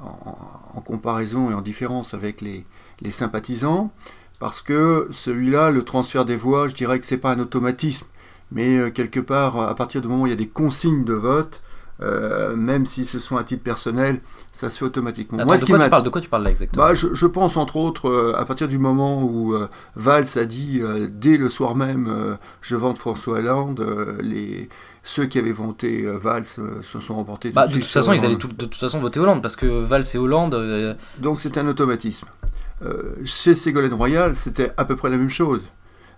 [0.00, 2.64] en comparaison et en différence avec les,
[3.02, 3.92] les sympathisants,
[4.38, 8.06] parce que celui-là, le transfert des voix, je dirais que c'est pas un automatisme,
[8.52, 11.14] mais euh, quelque part, à partir du moment où il y a des consignes de
[11.14, 11.62] vote,
[12.02, 14.20] euh, même si ce sont à titre personnel,
[14.52, 15.42] ça se fait automatiquement.
[15.46, 17.76] Moi, de, quoi tu parles, de quoi tu parles là exactement bah, je, pense entre
[17.76, 19.54] autres, euh, à partir du moment où
[19.94, 24.68] Valls a dit dès le soir même, je vante François Hollande, les,
[25.02, 27.50] ceux qui avaient voté Valls se sont remportés.
[27.50, 30.18] Bah, de, toute façon, ils allaient de toute façon voter Hollande parce que Valls et
[30.18, 30.98] Hollande.
[31.18, 32.26] Donc c'est un automatisme.
[32.82, 35.62] Euh, chez Ségolène Royal, c'était à peu près la même chose.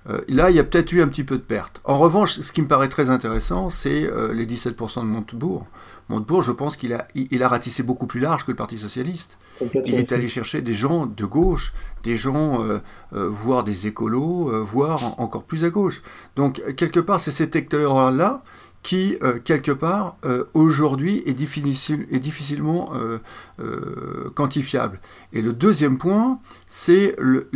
[0.09, 1.81] Euh, là, il y a peut-être eu un petit peu de perte.
[1.85, 5.67] En revanche, ce qui me paraît très intéressant, c'est euh, les 17% de Montebourg.
[6.09, 9.37] Montebourg, je pense qu'il a, il, a ratissé beaucoup plus large que le Parti Socialiste.
[9.61, 12.65] Il est allé chercher des gens de gauche, des gens,
[13.13, 16.01] voire des écolos, voire encore plus à gauche.
[16.35, 18.43] Donc, quelque part, c'est cet électorat-là
[18.89, 24.99] qui, euh, quelque part, euh, aujourd'hui est, difficile, est difficilement euh, quantifiable.
[25.35, 27.51] Et le deuxième point, c'est le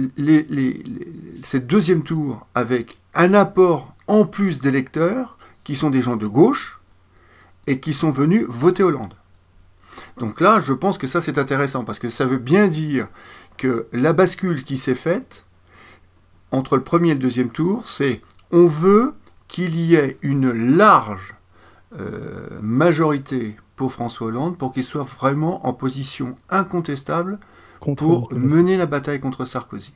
[1.54, 6.82] deuxième tour avec un apport en plus d'électeurs qui sont des gens de gauche
[7.66, 9.14] et qui sont venus voter Hollande.
[10.18, 13.08] Donc là, je pense que ça c'est intéressant parce que ça veut bien dire
[13.56, 15.46] que la bascule qui s'est faite
[16.50, 19.14] entre le premier et le deuxième tour, c'est on veut
[19.52, 21.34] qu'il y ait une large
[22.00, 27.38] euh, majorité pour François Hollande pour qu'il soit vraiment en position incontestable
[27.98, 29.92] pour mener la bataille contre Sarkozy.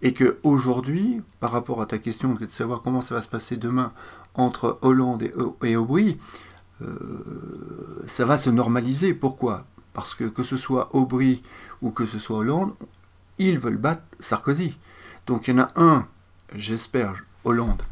[0.00, 3.56] Et que aujourd'hui, par rapport à ta question de savoir comment ça va se passer
[3.56, 3.92] demain
[4.34, 5.24] entre Hollande
[5.64, 6.16] et, Aubry,
[6.80, 9.12] euh, ça va se normaliser.
[9.12, 9.64] Pourquoi?
[9.92, 11.42] Parce que que ce soit Aubry
[11.82, 12.74] ou que ce soit Hollande,
[13.38, 14.78] ils veulent battre Sarkozy.
[15.26, 16.06] Donc il y en a un,
[16.54, 17.82] j'espère, Hollande,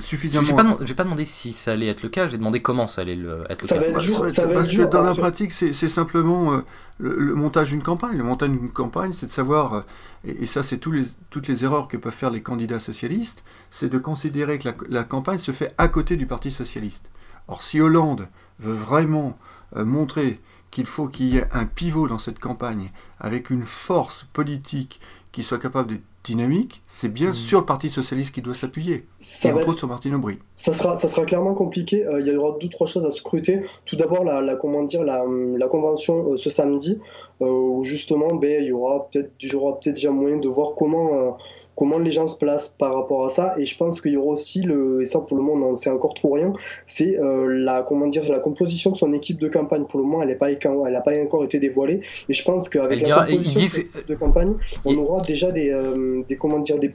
[0.00, 0.46] suffisamment.
[0.46, 3.02] Je n'ai pas, pas, demandé si ça allait être le cas, j'ai demandé comment ça
[3.02, 3.92] allait le, être ça le cas.
[3.92, 6.60] Va être ça va parce que dans la pratique, c'est simplement euh,
[6.98, 8.16] le, montage d'une campagne.
[8.16, 9.82] Le montage d'une campagne, c'est de savoir, euh,
[10.24, 13.98] et, ça c'est les, toutes les erreurs que peuvent faire les candidats socialistes, c'est de
[13.98, 17.10] considérer que la, campagne se fait à côté du Parti socialiste.
[17.48, 18.28] Or, si Hollande
[18.60, 19.36] veut vraiment
[19.76, 24.26] euh, montrer qu'il faut qu'il y ait un pivot dans cette campagne, avec une force
[24.32, 25.00] politique
[25.32, 27.34] qui soit capable de dynamique, c'est bien mm.
[27.34, 29.06] sur le Parti Socialiste qui doit s'appuyer,
[29.44, 30.38] et entre autres sur Martine Aubry.
[30.54, 33.62] Ça sera, ça sera clairement compliqué, euh, il y aura deux, trois choses à scruter.
[33.84, 35.24] Tout d'abord, la, comment dire, la,
[35.56, 37.00] la convention euh, ce samedi,
[37.48, 41.36] où justement, ben, il y aura peut-être peut déjà moyen de voir comment
[41.76, 43.54] comment les gens se placent par rapport à ça.
[43.58, 45.90] Et je pense qu'il y aura aussi, le, et ça pour le moment on sait
[45.90, 46.52] encore trop rien,
[46.86, 49.84] c'est euh, la, comment dire, la composition de son équipe de campagne.
[49.84, 52.00] Pour le moment, elle n'a pas, elle pas encore été dévoilée.
[52.28, 54.54] Et je pense qu'avec la composition de, campagne,
[54.86, 56.92] on aura déjà des, euh, des, comment dire, des,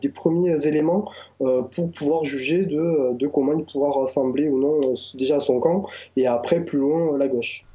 [0.00, 4.80] des premiers éléments euh, pour pouvoir juger de, de comment il pourra rassembler ou non
[5.14, 7.67] déjà son camp et après plus loin la gauche.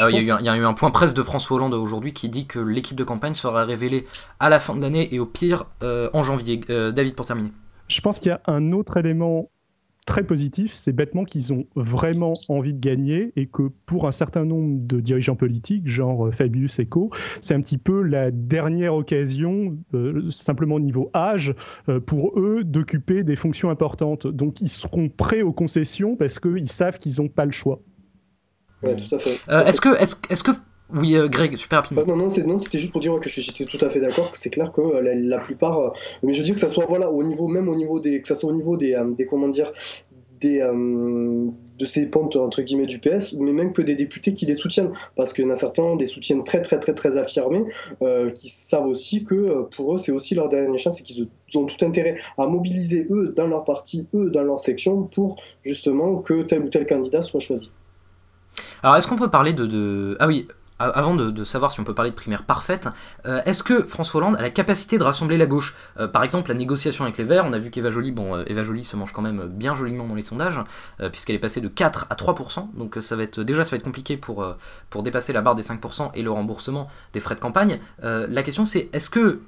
[0.00, 2.58] Ah il, y a eu un, point presse de François Hollande aujourd'hui qui dit que
[2.58, 4.06] l'équipe de campagne sera révélée
[4.40, 6.60] à la fin de l'année et au pire euh, en janvier.
[6.70, 7.52] Euh, David, pour terminer.
[7.88, 9.48] Je pense qu'il y a un autre élément
[10.04, 14.44] très positif, c'est bêtement qu'ils ont vraiment envie de gagner et que pour un certain
[14.44, 17.10] nombre de dirigeants politiques, genre euh, Fabius Eco,
[17.40, 19.76] c'est un petit peu la dernière occasion,
[20.30, 21.54] simplement au niveau âge,
[22.06, 24.26] pour eux d'occuper des fonctions importantes.
[24.26, 27.80] Donc ils seront prêts aux concessions parce qu'ils savent qu'ils n'ont pas le choix.
[28.82, 29.38] Ouais, tout à fait.
[29.48, 30.52] Euh, est-ce que, est-ce, est que
[30.94, 32.04] oui, euh, Greg, super rapidement.
[32.06, 34.50] non, non, non, c'était juste pour dire que j'étais tout à fait d'accord, que c'est
[34.50, 37.48] clair que euh, la, plupart, mais je veux dire que ça soit voilà au niveau
[37.48, 39.70] même au niveau des, que ça soit au niveau des, des comment dire,
[40.38, 40.60] des
[41.78, 44.92] de ces pentes entre guillemets du PS, mais même que des députés qui les soutiennent,
[45.14, 47.64] parce qu'il y en a certains des soutiennent très très très très affirmés,
[48.34, 51.84] qui savent aussi que pour eux c'est aussi leur dernière chance et qu'ils ont tout
[51.84, 56.62] intérêt à mobiliser eux dans leur parti, eux dans leur section pour justement que tel
[56.62, 57.70] ou tel candidat soit choisi.
[58.82, 62.10] Alors, est-ce qu'on peut parler de, Ah oui, avant de, savoir si on peut parler
[62.10, 62.88] de primaire parfaite,
[63.26, 65.74] euh, est-ce que François Hollande a la capacité de rassembler la gauche?
[65.98, 68.44] Euh, Par exemple, la négociation avec les Verts, on a vu qu'Eva Joly, bon, euh,
[68.46, 70.60] Eva se mange quand même bien joliment dans les sondages,
[71.10, 72.98] puisqu'elle est passée de 4 à 3%, donc
[73.38, 74.46] déjà ça va être compliqué pour,
[74.90, 77.78] pour dépasser la barre des 5% et le remboursement des frais de campagne.
[78.02, 79.40] la question c'est, est-ce que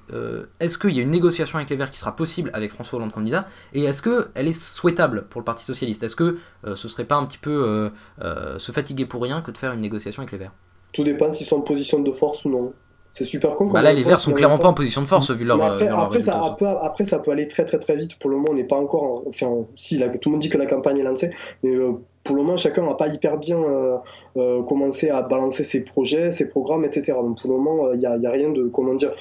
[0.60, 3.12] est-ce qu'il y a une négociation avec les Verts qui sera possible avec François Hollande
[3.12, 6.02] candidat, et est-ce qu'elle est souhaitable pour le Parti Socialiste?
[6.02, 9.72] Est-ce que ce serait pas un petit peu se fatiguer pour rien que de faire
[9.72, 10.52] une négociation avec les Verts?
[10.92, 12.72] Tout dépend s'ils sont en position de force ou non.
[13.10, 13.66] C'est super con.
[13.66, 15.60] Bah là, les Verts sont clairement pas en position de force vu leur.
[15.62, 18.18] Après, après, ça, après, ça, peut aller très très très vite.
[18.18, 19.24] Pour le moment, on n'est pas encore.
[19.26, 21.30] Enfin, si, tout le monde dit que la campagne est lancée,
[21.62, 23.96] mais euh, pour le moment, chacun n'a pas hyper bien euh,
[24.36, 27.14] euh, commencé à balancer ses projets, ses programmes, etc.
[27.22, 29.12] Donc pour le moment, il n'y a, a, rien de, comment dire,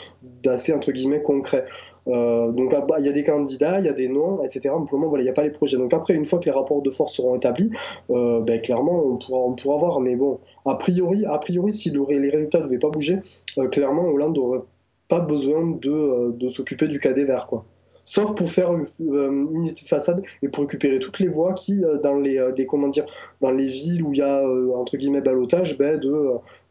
[0.43, 1.65] d'assez entre guillemets concret.
[2.07, 4.69] Euh, donc ah, bah, il y a des candidats, il y a des noms, etc.
[4.69, 5.77] pour le moment, voilà, il n'y a pas les projets.
[5.77, 7.71] Donc après, une fois que les rapports de force seront établis,
[8.09, 9.99] euh, ben, clairement, on pourra, on pourra voir.
[9.99, 13.19] Mais bon, a priori, a priori si les résultats ne devaient pas bouger,
[13.57, 14.63] euh, clairement, Hollande n'aurait
[15.07, 17.65] pas besoin de, s'occuper du cas des Verts, quoi
[18.09, 22.65] sauf pour faire une, de façade et pour récupérer toutes les voies qui, dans les,
[22.65, 23.03] comment dire,
[23.41, 26.07] dans les villes où il y a entre guillemets balotage, ben, de,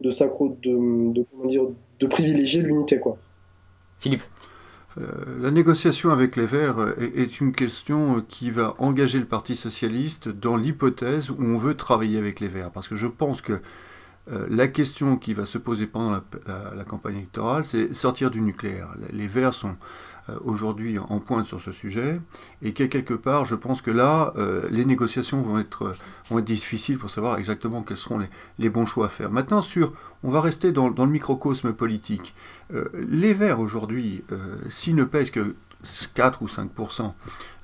[0.01, 1.67] de, de, de, comment dire,
[2.01, 3.19] de privilégier l'unité, quoi.
[3.99, 4.23] Philippe.
[4.99, 5.03] Euh,
[5.41, 10.57] la négociation avec les Verts est, une question qui va engager le Parti socialiste dans
[10.57, 12.71] l'hypothèse où on veut travailler avec les Verts.
[12.71, 13.61] Parce que je pense que
[14.33, 18.89] euh, la question qui va se poser pendant la campagne électorale, c'est sortir du nucléaire.
[19.13, 19.77] Les Verts sont
[20.45, 22.21] aujourd'hui en pointe sur ce sujet,
[22.63, 25.95] et que quelque part, je pense que là, euh, les négociations vont être,
[26.31, 28.21] vont être difficiles pour savoir exactement quels seront
[28.59, 29.31] les, bons choix à faire.
[29.31, 32.35] Maintenant, sur, on va rester dans, le microcosme politique.
[32.75, 34.25] Euh, les Verts aujourd'hui,
[34.69, 35.55] s'ils ne pèsent que
[36.15, 37.13] 4 ou 5%,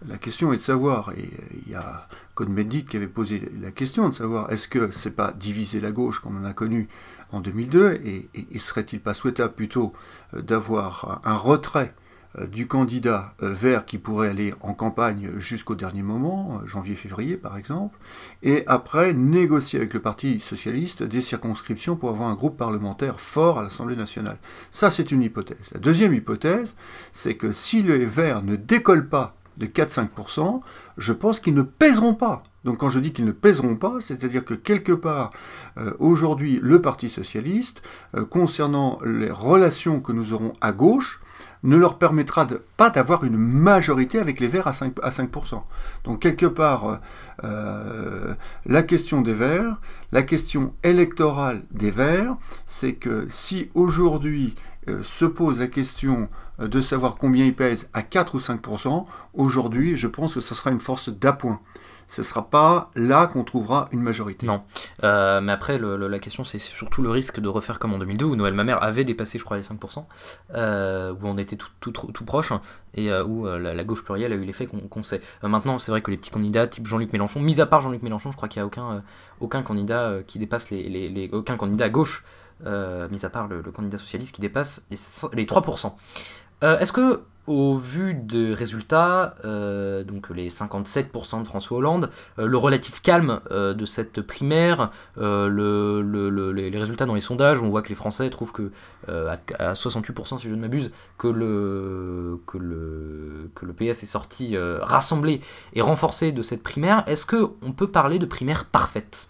[0.07, 1.31] la question est de savoir, et
[1.67, 5.33] il y a Cohn-Bendit qui avait posé la question de savoir est-ce que c'est pas
[5.33, 6.89] diviser la gauche comme on a connu
[7.33, 9.93] en 2002, et, et serait-il pas souhaitable plutôt
[10.35, 12.02] d'avoir un retrait euh,
[12.41, 17.59] du candidat euh, vert qui pourrait aller en campagne jusqu'au dernier moment, euh, janvier-février par
[17.59, 17.99] exemple,
[18.43, 23.59] et après négocier avec le Parti socialiste des circonscriptions pour avoir un groupe parlementaire fort
[23.59, 24.39] à l'Assemblée nationale.
[24.71, 25.71] Ça, c'est une hypothèse.
[25.73, 26.75] La deuxième hypothèse,
[27.13, 30.63] c'est que si les verts ne décollent pas de 4-5%,
[30.97, 32.43] je pense qu'ils ne pèseront pas.
[32.65, 35.33] Donc quand je dis qu'ils ne pèseront pas, c'est-à-dire que quelque part,
[35.99, 37.83] aujourd'hui, le Parti socialiste,
[38.31, 41.21] concernant les relations que nous aurons à gauche,
[41.63, 42.47] ne leur permettra
[42.77, 45.01] pas d'avoir une majorité avec les Verts à 5%.
[45.03, 45.63] À 5%.
[46.05, 46.97] Donc quelque part, euh,
[47.45, 48.35] euh,
[48.67, 49.77] la question des Verts,
[50.11, 54.55] la question électorale des Verts, c'est que si aujourd'hui
[54.89, 59.97] euh, se pose la question de savoir combien ils pèsent à 4 ou 5%, aujourd'hui
[59.97, 61.61] je pense que ce sera une force d'appoint
[62.13, 64.47] ce ne sera pas là qu'on trouvera une majorité.
[64.47, 64.63] Non.
[65.03, 68.37] Euh, mais après, la question, c'est surtout le risque de refaire comme en 2002, où
[68.37, 70.05] Noël Mamère avait dépassé, je crois, les 5%,
[70.55, 72.53] euh, où on était tout, proche,
[72.93, 75.23] et euh, où la, gauche plurielle a eu l'effet qu'on sait.
[75.43, 78.31] maintenant, c'est vrai que les petits candidats, type Jean-Luc Mélenchon, mis à part Jean-Luc Mélenchon,
[78.31, 79.03] je crois qu'il n'y a
[79.41, 82.25] aucun, candidat qui dépasse les, aucun candidat à gauche,
[82.61, 85.93] mis à part le, candidat socialiste, qui dépasse les 3%.
[86.63, 92.57] Est-ce que au vu des résultats, euh, donc les 57% de François Hollande, euh, le
[92.57, 97.97] relatif calme euh, de cette primaire, les résultats dans les sondages, on voit que les
[97.97, 98.71] Français trouvent que
[99.09, 104.57] à, 68% si je ne m'abuse, que le, que, le, que le PS est sorti
[104.57, 105.41] rassemblé
[105.75, 107.03] et renforcé de cette primaire.
[107.09, 109.29] Est-ce qu'on peut parler de primaire parfaite?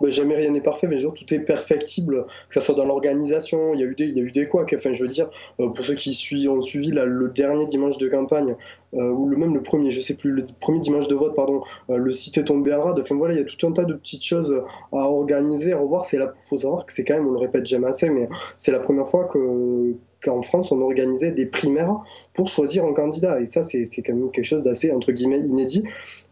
[0.00, 3.74] Bah, jamais rien n'est parfait, mais genre, tout est perfectible, que ce soit dans l'organisation,
[3.74, 5.28] il y a eu des, il y a eu des quoi, enfin je veux dire,
[5.60, 8.56] euh, pour ceux qui ont suivi le dernier dimanche de campagne,
[8.94, 11.96] euh, ou même le premier, je sais plus, le premier dimanche de vote, pardon, euh,
[11.96, 13.94] le site est tombé à rade, enfin voilà, il y a tout un tas de
[13.94, 17.38] petites choses à organiser, à revoir, c'est faut savoir que c'est quand même, on le
[17.38, 21.96] répète jamais assez, mais c'est la première fois que qu'en France, on organisait des primaires
[22.34, 23.40] pour choisir un candidat.
[23.40, 25.84] Et ça, c'est quand même quelque chose d'assez, entre guillemets, inédit,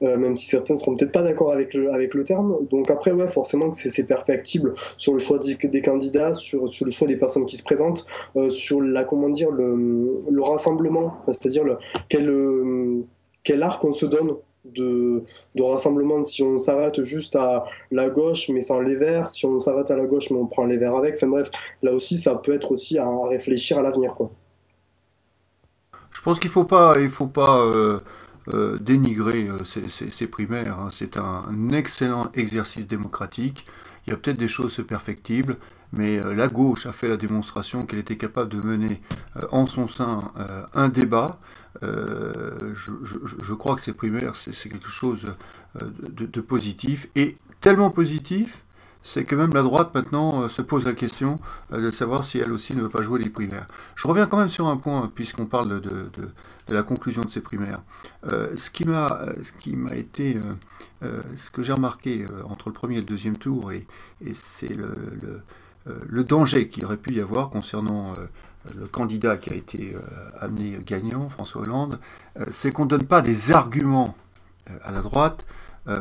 [0.03, 2.59] euh, même si certains ne seront peut-être pas d'accord avec le, avec le terme.
[2.70, 7.07] Donc après, ouais, forcément que c'est perfectible sur le choix des, candidats, sur, le choix
[7.07, 11.64] des personnes qui se présentent, euh, sur la, comment dire, le, le rassemblement, c'est-à-dire
[12.09, 13.05] quel, euh,
[13.42, 14.33] quel arc on se donne
[14.74, 15.22] de,
[15.61, 19.90] rassemblement si on s'arrête juste à la gauche mais sans les verts, si on s'arrête
[19.90, 21.22] à la gauche mais on prend les verts avec.
[21.24, 21.50] Bref,
[21.83, 24.14] là aussi ça peut être aussi à réfléchir à l'avenir.
[24.14, 24.31] quoi.
[26.16, 28.00] Je pense qu'il ne faut pas, il faut pas euh,
[28.48, 30.79] euh, dénigrer euh, ces, ces, primaires.
[30.79, 30.88] Hein.
[30.90, 33.66] C'est un, excellent exercice démocratique.
[34.07, 35.57] Il y a peut-être des choses perfectibles,
[35.92, 39.01] mais la gauche a fait la démonstration qu'elle était capable de mener
[39.51, 40.33] en son sein
[40.75, 41.40] un débat.
[41.83, 45.27] Euh, je, crois que ces primaires, c'est quelque chose
[45.81, 48.64] euh, de, positif, et tellement positif,
[49.02, 51.38] c'est que même la droite maintenant euh, se pose la question
[51.70, 53.66] de savoir si elle aussi ne veut pas jouer les primaires.
[53.94, 56.11] Je reviens quand même sur un point, puisqu'on parle de,
[56.68, 57.80] la conclusion de ces primaires.
[58.24, 58.85] ce qui
[59.76, 60.37] m'a été,
[61.02, 63.87] ce que j'ai remarqué entre le premier et le deuxième tour, et,
[64.32, 64.94] c'est le,
[65.85, 68.16] le, danger qu'il aurait pu y avoir concernant
[68.74, 70.00] le candidat qui a été euh,
[70.40, 71.98] amené gagnant, François Hollande,
[72.38, 74.16] euh, c'est qu'on ne donne pas des arguments
[74.70, 75.46] euh, à la droite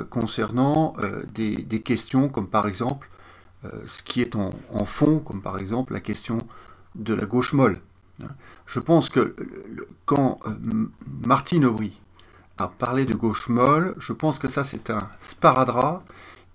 [0.10, 0.96] concernant
[1.34, 3.10] des, questions comme par exemple
[3.86, 6.40] ce qui est en, fond, comme par exemple la question
[6.96, 7.80] de la gauche molle.
[8.66, 9.36] Je pense que
[10.06, 10.40] quand
[11.26, 12.00] Martine Aubry
[12.58, 16.04] a parlé de gauche molle, je pense que ça c'est un sparadrap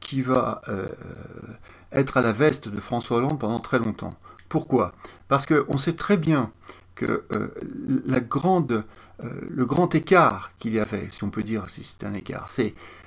[0.00, 0.62] qui va
[1.92, 4.16] être à la veste de François Hollande pendant très longtemps.
[4.48, 4.92] Pourquoi?
[5.28, 6.50] Parce qu'on sait très bien
[6.94, 7.48] que euh,
[8.04, 8.84] la grande,
[9.22, 12.50] euh, le grand écart qu'il y avait, si on peut dire si c'est un écart,
[12.50, 12.99] c'est euh,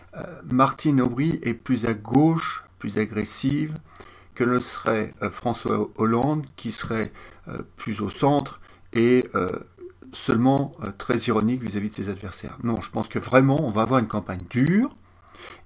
[0.50, 3.78] Martine Aubry est plus à gauche, plus agressive
[4.36, 7.12] que ne serait François Hollande, qui serait
[7.78, 8.60] plus au centre
[8.94, 9.26] et
[10.12, 12.58] seulement très ironique vis-à-vis de ses adversaires.
[12.64, 14.90] Non, je pense que vraiment, on va avoir une campagne dure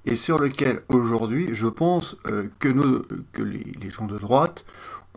[0.05, 2.15] et sur laquelle aujourd'hui, je pense
[2.59, 4.65] que, que les, gens de droite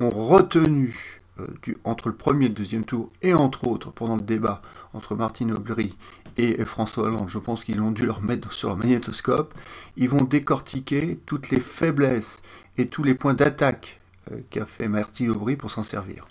[0.01, 1.47] ont retenu euh,
[1.85, 4.63] entre le premier et le deuxième tour, et entre autres pendant le débat
[4.93, 5.97] entre Martine Aubry
[6.43, 9.55] et François Hollande, je pense qu'ils ont dû leur mettre sur leur magnétoscope,
[9.97, 12.41] ils vont décortiquer toutes les faiblesses
[12.79, 14.01] et tous les points d'attaque
[14.33, 16.27] euh, qu'a fait Martine Aubry pour s'en servir.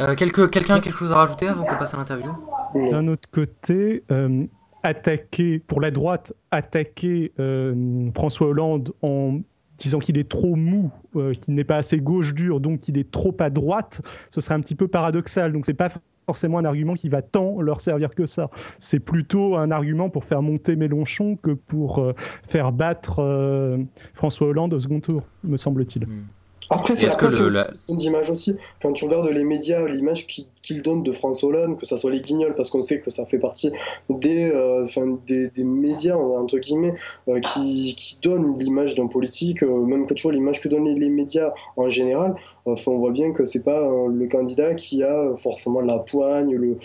[0.00, 2.32] Euh, Quelqu'un a quelque chose à rajouter avant qu'on passe à l'interview?
[2.90, 4.04] D'un autre côté,
[4.82, 7.32] attaquer, pour la droite, attaquer
[8.14, 9.40] François Hollande en
[9.82, 13.10] disant qu'il est trop mou, euh, qu'il n'est pas assez gauche dur, donc qu'il est
[13.10, 15.52] trop à droite, ce serait un petit peu paradoxal.
[15.52, 15.88] Donc c'est pas
[16.26, 18.48] forcément un argument qui va tant leur servir que ça.
[18.78, 22.14] C'est plutôt un argument pour faire monter Mélenchon que pour euh,
[22.44, 23.78] faire battre euh,
[24.14, 26.06] François Hollande au second tour, me semble-t-il.
[26.06, 26.24] Hmm.
[26.74, 27.06] Après, c'est
[27.40, 28.56] le- aussi la- d'image aussi.
[28.80, 32.10] Quand tu regardes les médias, l'image qui- qu'ils donnent de François Hollande, que ce soit
[32.12, 33.72] les guignols, parce qu'on sait que ça fait partie
[34.08, 34.84] des, euh,
[35.26, 36.94] des, des médias, entre guillemets,
[37.28, 40.84] euh, qui, qui donnent l'image d'un politique, euh, même que tu vois l'image que donnent
[40.84, 45.02] les, les médias en général, on voit bien que c'est pas euh, le candidat qui
[45.02, 46.76] a forcément la poigne, le,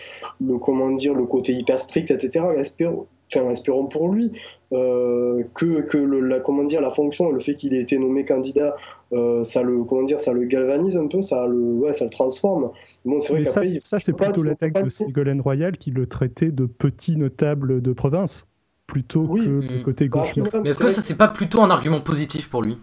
[0.44, 2.46] le, comment dire, le côté hyper strict, etc.
[2.58, 4.32] Espérons, enfin, espérons pour lui
[4.74, 8.26] euh, que, que le, la, comment dire, la fonction, le fait qu'il ait été nommé
[8.26, 8.76] candidat,
[9.14, 12.10] euh, ça le comment dire, ça le galvanise un peu, ça le, ouais, ça le
[12.12, 12.72] transforme.
[13.06, 16.52] Bon, c'est vrai Mais ça, ça, c'est plutôt l'attaque de Ségolène Royal qui le traitait
[16.52, 18.48] de petit notable de province,
[18.86, 19.46] plutôt Oui.
[19.46, 19.84] que le Mm.
[19.84, 20.38] côté Bah, gauche.
[20.38, 22.78] ouais, Mais est-ce que ça, c'est pas plutôt un argument positif pour lui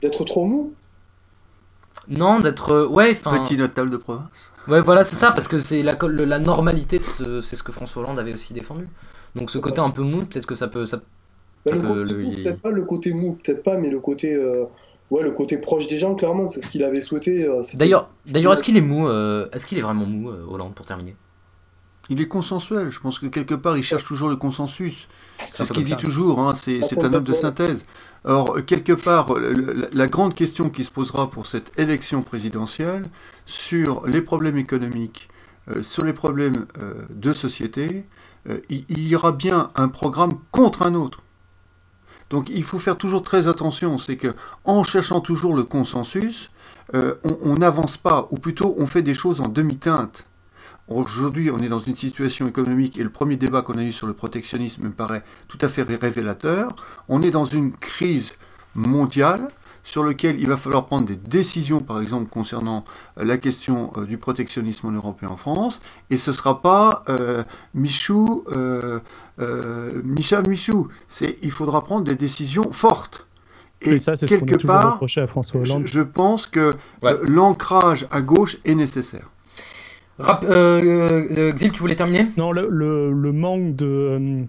[0.00, 0.72] d'être trop mou.
[2.08, 2.70] Non, d'être.
[2.70, 3.14] euh, Ouais.
[3.14, 4.50] Petit notable de province.
[4.68, 5.94] Ouais, voilà, c'est ça, parce que c'est la,
[6.38, 8.88] normalité, c'est ce que François Hollande avait aussi défendu.
[9.36, 10.86] Donc ce côté un peu mou, peut-être que ça peut.
[10.86, 10.98] Ça...
[11.64, 13.88] Bah, Ça le peut côté le- mou, peut-être pas le côté mou, peut-être pas, mais
[13.88, 14.64] le côté, euh,
[15.12, 17.44] ouais, le côté proche des gens, clairement, c'est ce qu'il avait souhaité.
[17.44, 20.74] euh, D'ailleurs, d'ailleurs, est-ce qu'il est mou euh, Est-ce qu'il est vraiment mou, euh, Hollande,
[20.74, 21.14] pour terminer?
[22.10, 22.90] Il est consensuel.
[22.90, 25.08] Je pense que quelque part, il cherche toujours le consensus.
[25.50, 26.40] C'est ce qu'il dit toujours.
[26.40, 27.86] hein, C'est c'est un homme de synthèse.
[28.24, 29.34] Or, quelque part,
[29.92, 33.08] la grande question qui se posera pour cette élection présidentielle
[33.46, 35.28] sur les problèmes économiques,
[35.68, 38.04] euh, sur les problèmes euh, de société,
[38.48, 41.21] euh, il, il y aura bien un programme contre un autre.
[42.32, 43.98] Donc, il faut faire toujours très attention.
[43.98, 46.50] C'est que en cherchant toujours le consensus,
[46.94, 47.14] euh,
[47.44, 50.26] on- n'avance pas, ou plutôt on fait des choses en demi-teinte.
[50.88, 54.06] Aujourd'hui, on est dans une situation économique, et le premier débat qu'on a eu sur
[54.06, 56.74] le protectionnisme me paraît tout à fait ré- révélateur.
[57.08, 58.32] On est dans une crise
[58.74, 59.48] mondiale
[59.84, 62.84] sur laquelle il va falloir prendre des décisions, par exemple, concernant
[63.18, 66.62] euh, la question euh, du protectionnisme en Europe et en France, et ce ne sera
[66.62, 67.42] pas euh,
[67.74, 69.00] Michou, euh,
[69.40, 70.88] euh, Micha Michou.
[71.08, 73.26] C'est, il faudra prendre des décisions fortes.
[73.80, 75.86] Et, ça, c'est ce qu'on quelque part, reproché à François je, Hollande.
[75.88, 77.12] je pense que Ouais.
[77.12, 79.28] euh, l'ancrage à gauche est nécessaire.
[80.20, 82.28] Rap- euh, euh, Xil, tu voulais terminer?
[82.36, 84.44] Non, le, le- le manque de euh,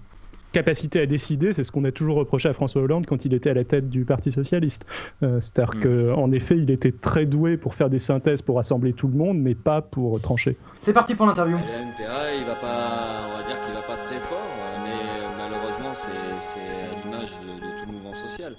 [0.53, 3.49] capacité à décider, c'est ce qu'on a toujours reproché à François Hollande quand il était
[3.49, 4.85] à la tête du Parti socialiste.
[5.21, 6.13] Euh, C'est-à-dire Mm.
[6.15, 9.37] qu'en effet, il était très doué pour faire des synthèses pour rassembler tout le monde,
[9.37, 10.55] mais pas pour trancher.
[10.79, 11.57] C'est parti pour l'interview.
[11.57, 14.37] Le NPA, il va pas, on va dire qu'il va pas très fort,
[14.83, 18.55] mais euh, malheureusement, c'est à l'image de, de tout le mouvement social.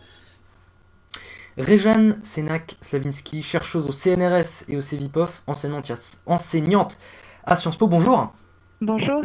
[1.56, 5.92] Réjeanne Sénac Slavinsky, chercheuse au CNRS et au CEVIPOF, enseignante,
[6.26, 6.98] enseignante
[7.44, 7.86] à Sciences Po.
[7.86, 8.32] Bonjour.
[8.80, 9.22] Bonjour.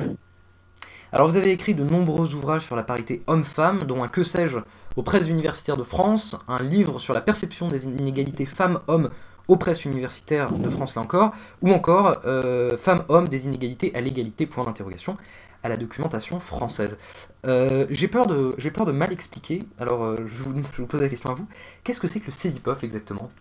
[1.12, 4.60] Alors vous avez écrit de nombreux ouvrages sur la parité homme-femme, dont un Que sais-je
[4.96, 9.10] aux presses universitaires de France, un livre sur la perception des inégalités femmes-hommes
[9.48, 11.32] aux presses universitaires de France là encore,
[11.64, 15.18] ou encore euh, femmes-hommes des inégalités à l'égalité, point d'interrogation,
[15.64, 17.00] à la documentation française.
[17.46, 21.48] Euh, j'ai peur de mal expliquer, alors euh, je, vous, pose la question à vous.
[21.84, 23.32] Qu'est-ce que c'est que le CEVIPOF exactement?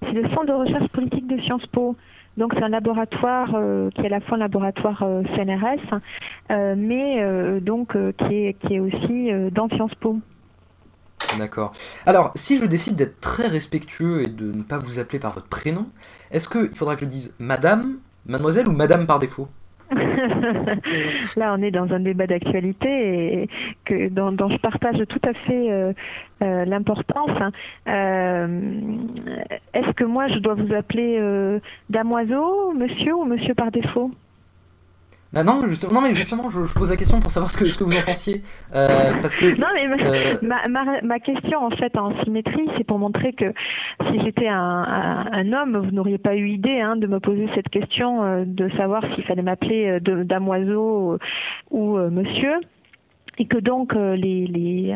[0.00, 1.96] C'est le Centre de recherche politique de Sciences Po.
[2.36, 5.04] Donc c'est un laboratoire euh, qui est à la fois un laboratoire
[5.36, 6.00] CNRS,
[6.50, 10.18] euh, mais euh, donc euh, qui, est, qui est aussi dans Sciences Po.
[11.38, 11.72] D'accord.
[12.06, 15.46] Alors, si je décide d'être très respectueux et de ne pas vous appeler par votre
[15.46, 15.86] prénom,
[16.30, 19.48] est-ce qu'il faudra que je dise madame, mademoiselle ou madame par défaut?
[21.36, 23.48] Là, on est dans un débat d'actualité
[24.10, 25.92] dont, je partage tout à fait euh,
[26.42, 27.30] euh, l'importance.
[27.88, 28.60] Euh,
[29.72, 31.20] Est-ce que moi, je dois vous appeler
[31.90, 34.10] damoiseau, monsieur ou monsieur par défaut?
[35.34, 37.64] Ah non, justement, non, mais justement, je, je pose la question pour savoir ce que,
[37.66, 38.42] ce que vous en pensiez.
[38.74, 39.46] Euh, parce que.
[39.58, 43.52] Non, mais euh, ma, ma, ma question, en fait, en symétrie, c'est pour montrer que
[44.10, 47.48] si j'étais un, un, un homme, vous n'auriez pas eu idée hein, de me poser
[47.54, 51.18] cette question, euh, de savoir s'il fallait m'appeler euh, damoiseau
[51.70, 52.54] ou euh, monsieur.
[53.38, 54.94] Et que donc euh, les,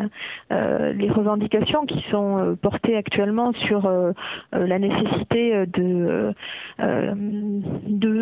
[0.53, 3.91] euh, les revendications qui sont euh, portées actuellement sur
[4.53, 6.35] la nécessité de,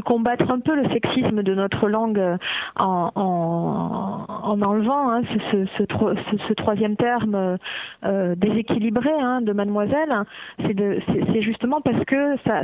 [0.00, 2.22] combattre un peu le sexisme de notre langue
[2.76, 7.58] en, en, en enlevant hein, ce, ce, ce, tro- ce- ce troisième terme
[8.36, 10.12] déséquilibré hein, de mademoiselle,
[10.58, 12.62] c'est justement parce que ça,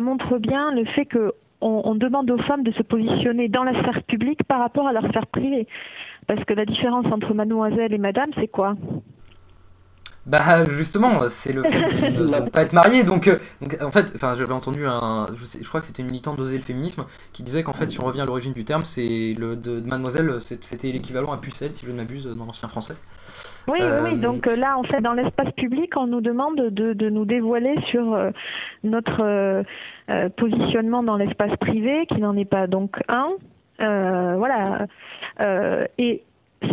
[0.00, 3.72] montre bien le fait que on, on demande aux femmes de se positionner dans la
[3.80, 5.66] sphère publique par rapport à leur sphère privée.
[6.28, 8.76] Parce que la différence entre mademoiselle et madame, c'est quoi?
[10.26, 13.02] Bah justement, c'est le fait de ne, de pas être marié.
[13.02, 16.02] Donc, euh, donc en fait, enfin, j'avais entendu un, je, sais- je crois que c'était
[16.02, 18.64] une militante d'oser le féminisme qui disait qu'en fait, si on revient à l'origine du
[18.64, 22.44] terme, c'est le de, de mademoiselle, c'était l'équivalent à pucelle, si je ne m'abuse, dans
[22.44, 22.96] l'ancien français.
[23.66, 26.94] Oui, Euh, oui, donc euh, là, en fait, dans l'espace public, on nous demande de,
[26.94, 28.30] de nous dévoiler sur euh,
[28.82, 29.62] notre euh,
[30.10, 33.28] euh, positionnement dans l'espace privé, qui n'en est pas donc un.
[33.80, 34.86] Euh, voilà.
[35.40, 36.22] Euh, et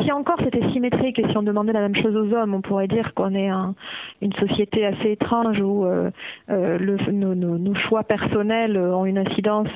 [0.01, 2.87] si encore c'était symétrique et si on demandait la même chose aux hommes, on pourrait
[2.87, 3.75] dire qu'on est un,
[4.21, 6.09] une société assez étrange où euh,
[6.49, 9.69] nos, choix personnels ont une incidence,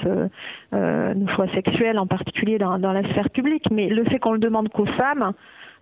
[0.71, 3.69] nos choix sexuels en particulier dans, la sphère publique.
[3.69, 5.33] Mais le fait qu'on le demande qu'aux femmes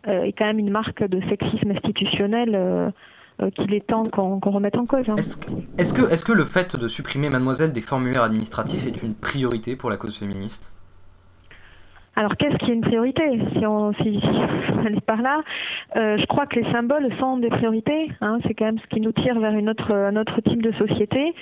[0.05, 2.91] est quand même une marque de sexisme institutionnel.
[3.55, 5.07] qu'il est temps qu'on qu remette en cause.
[5.07, 5.15] Hein.
[5.15, 9.03] Est-ce que, est que, est que le fait de supprimer Mademoiselle des formulaires administratifs est
[9.03, 10.76] une priorité pour la cause féministe?
[12.17, 13.21] Alors qu'est-ce qui est une priorité
[13.55, 14.19] si on, si,
[14.83, 15.41] allait par là
[15.95, 18.09] euh, Je crois que les symboles sont des priorités.
[18.21, 20.71] Hein, c'est quand même ce qui nous tire vers une autre, un autre type de
[20.71, 21.35] société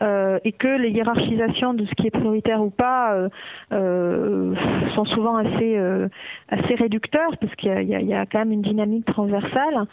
[0.00, 3.28] euh, et que les hiérarchisations de ce qui est prioritaire ou pas euh,
[3.72, 4.54] euh
[4.94, 5.78] sont souvent assez,
[6.48, 9.86] assez réducteurs parce qu'il y, a, quand même une dynamique transversale.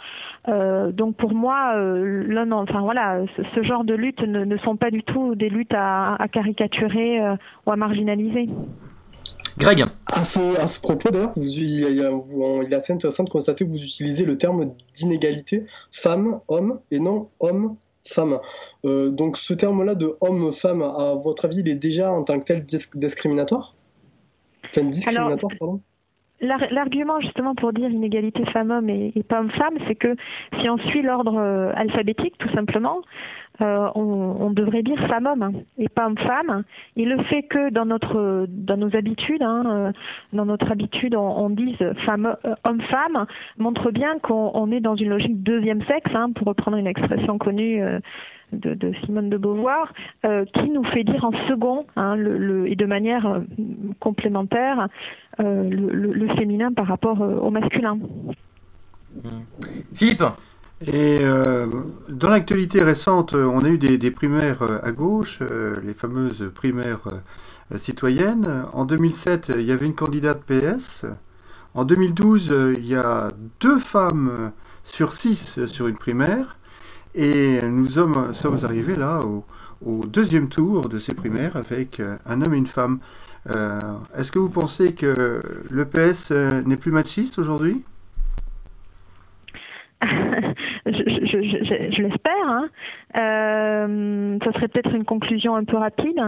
[0.93, 4.75] Donc pour moi, là, non, enfin voilà, ce, ce, genre de luttes ne, ne, sont
[4.75, 7.19] pas du tout des luttes à, à caricaturer
[7.65, 8.47] ou à marginaliser.
[9.57, 9.85] Greg.
[10.05, 13.83] À ce, à ce propos, d'ailleurs, il, il, est assez intéressant de constater que vous
[13.83, 18.39] utilisez le terme d'inégalité femme-homme et non homme-femme.
[18.85, 22.45] Euh, donc ce terme-là de homme-femme, à votre avis, il est déjà en tant que
[22.45, 23.75] tel discriminatoire?
[24.69, 25.59] Enfin, discriminatoire, Alors...
[25.59, 25.81] pardon?
[26.41, 30.15] L'argument justement pour dire inégalité femmes-hommes et, et, pas homme-femme, c'est que
[30.59, 33.01] si on suit l'ordre euh, alphabétique, tout simplement,
[33.59, 36.63] euh, on, devrait dire femme-homme hein, et pas homme-femme.
[36.95, 39.91] Et le fait que dans notre nos habitudes, hein, euh,
[40.33, 43.25] dans notre habitude, on, dise femme euh, homme-femme,
[43.57, 47.81] montre bien qu'on est dans une logique deuxième sexe, hein, pour reprendre une expression connue.
[48.53, 53.41] De, Simone de Beauvoir, qui nous fait dire en second et de manière
[54.01, 54.89] complémentaire
[55.39, 57.97] le, le, féminin par rapport au masculin.
[59.93, 60.23] Philippe?
[60.87, 61.67] Et euh,
[62.09, 67.77] dans l'actualité récente, on a eu des, primaires à gauche, euh, les fameuses primaires euh,
[67.77, 68.65] citoyennes.
[68.73, 71.05] En 2007, il y avait une candidate PS.
[71.75, 73.29] En 2012, il y a
[73.59, 74.51] deux femmes
[74.83, 76.57] sur six sur une primaire.
[77.13, 79.45] Et nous sommes, sommes arrivés là au,
[80.05, 82.99] deuxième tour de ces primaires avec un homme et une femme.
[83.47, 87.83] Est-ce que vous pensez que le PS n'est plus machiste aujourd'hui?
[91.43, 92.47] je, l'espère.
[92.47, 92.69] Hein.
[93.15, 96.19] Euh, ça serait peut-être une conclusion un peu rapide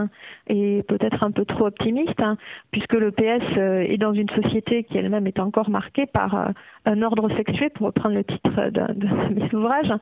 [0.47, 2.37] et peut-être un peu trop optimiste, hein,
[2.71, 6.45] puisque le PS euh, est dans une société qui elle-même est encore marquée par euh,
[6.85, 9.07] un ordre sexué, pour reprendre le titre de, de
[9.39, 9.93] mes ouvrages,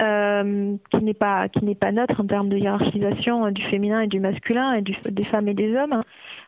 [0.00, 4.06] euh, qui n'est pas qui n'est pas neutre en termes de hiérarchisation du féminin et
[4.06, 6.02] du masculin et du, des femmes et des hommes.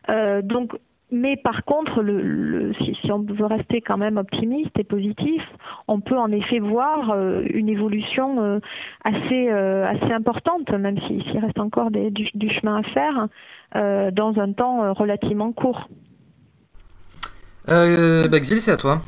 [0.09, 0.73] Euh, donc
[1.11, 5.41] mais par contre, le, le, si, si, on veut rester quand même optimiste et positif,
[5.87, 8.59] on peut en effet voir euh, une évolution euh,
[9.03, 13.27] assez, euh, assez importante, même s'il si, reste encore des, du, du, chemin à faire,
[13.75, 15.87] euh, dans un temps relativement court.
[17.69, 19.01] Euh, Baxil, c'est à toi.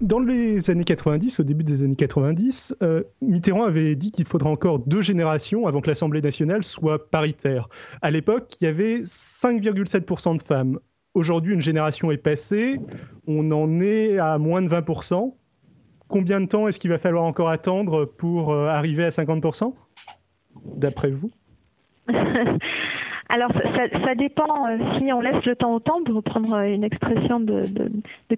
[0.00, 4.48] Dans les années 90, au début des années 90, euh, Mitterrand avait dit qu'il faudra
[4.48, 7.68] encore deux générations avant que l'Assemblée nationale soit paritaire.
[8.00, 10.78] À l'époque, il y avait 5,7% de femmes.
[11.14, 12.80] Aujourd'hui, une génération est passée,
[13.28, 15.32] on en est à moins de 20%.
[16.08, 19.72] Combien de temps est-ce qu'il va falloir encore attendre pour euh, arriver à 50%,
[20.76, 21.30] d'après vous?
[23.34, 26.84] Alors, ça, ça dépend euh, si on laisse le temps au temps, pour reprendre une
[26.84, 27.64] expression de,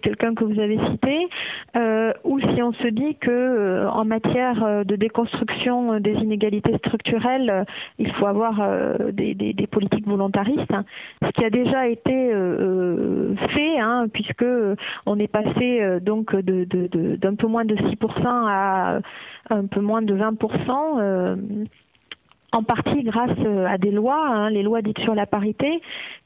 [0.02, 1.28] quelqu'un que vous avez cité,
[1.76, 7.50] euh, ou si on se dit que euh, en matière de déconstruction des inégalités structurelles,
[7.50, 7.64] euh,
[7.98, 10.86] il faut avoir euh, des, politiques volontaristes, hein,
[11.22, 14.46] ce qui a déjà été euh, fait, hein, puisque
[15.04, 16.64] on est passé donc de,
[17.16, 19.00] d'un peu moins de 6% à
[19.50, 21.66] un peu moins de 20%
[22.56, 25.80] en partie grâce euh, à des lois, hein, les lois dites sur la parité,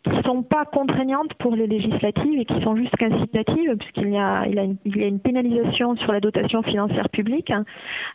[0.04, 4.16] qui ne sont pas contraignantes pour les législatives et qui sont juste qu'incitatives, puisqu'il y,
[4.16, 7.50] a, une, pénalisation sur la dotation financière publique.
[7.50, 7.64] Hein.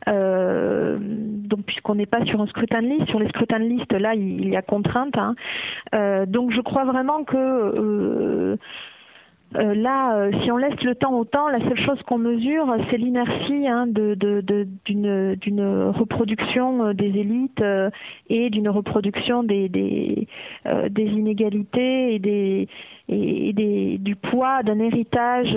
[0.07, 3.91] Euh, donc, puisqu'on n'est pas sur un scrutin de liste, sur les scrutins de liste,
[3.91, 5.17] là, il, il y a contrainte.
[5.17, 5.35] Hein.
[5.93, 8.57] Euh, donc, je crois vraiment que.
[9.53, 12.75] Euh, là, euh, si on laisse le temps au temps, la seule chose qu'on mesure,
[12.89, 14.71] c'est l'inertie hein, d'une
[15.95, 17.63] reproduction euh, des élites
[18.29, 20.27] et d'une reproduction des,
[20.97, 22.19] inégalités et,
[23.53, 25.51] des, du poids d'un héritage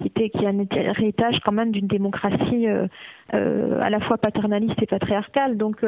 [0.00, 2.66] qui, était, qui est un héritage quand même d'une démocratie
[3.32, 5.56] à la fois paternaliste et patriarcale.
[5.56, 5.84] Donc,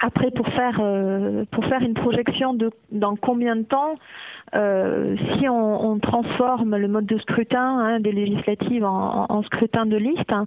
[0.00, 0.82] après, pour faire,
[1.52, 3.94] pour faire une projection de dans combien de temps,
[4.52, 10.46] si on, transforme le mode de scrutin hein, des législatives en, scrutin de liste, hein,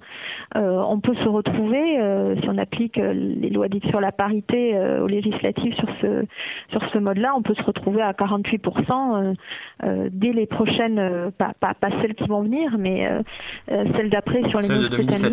[0.55, 5.73] on peut se retrouver, si on applique les lois dites sur la parité aux législatives
[5.75, 6.25] sur ce,
[6.69, 9.35] sur ce mode-là, on peut se retrouver à 48%
[10.11, 13.09] dès les prochaines, pas, pas, pas, celles qui vont venir, mais
[13.67, 15.29] celles d'après sur les modes scrutin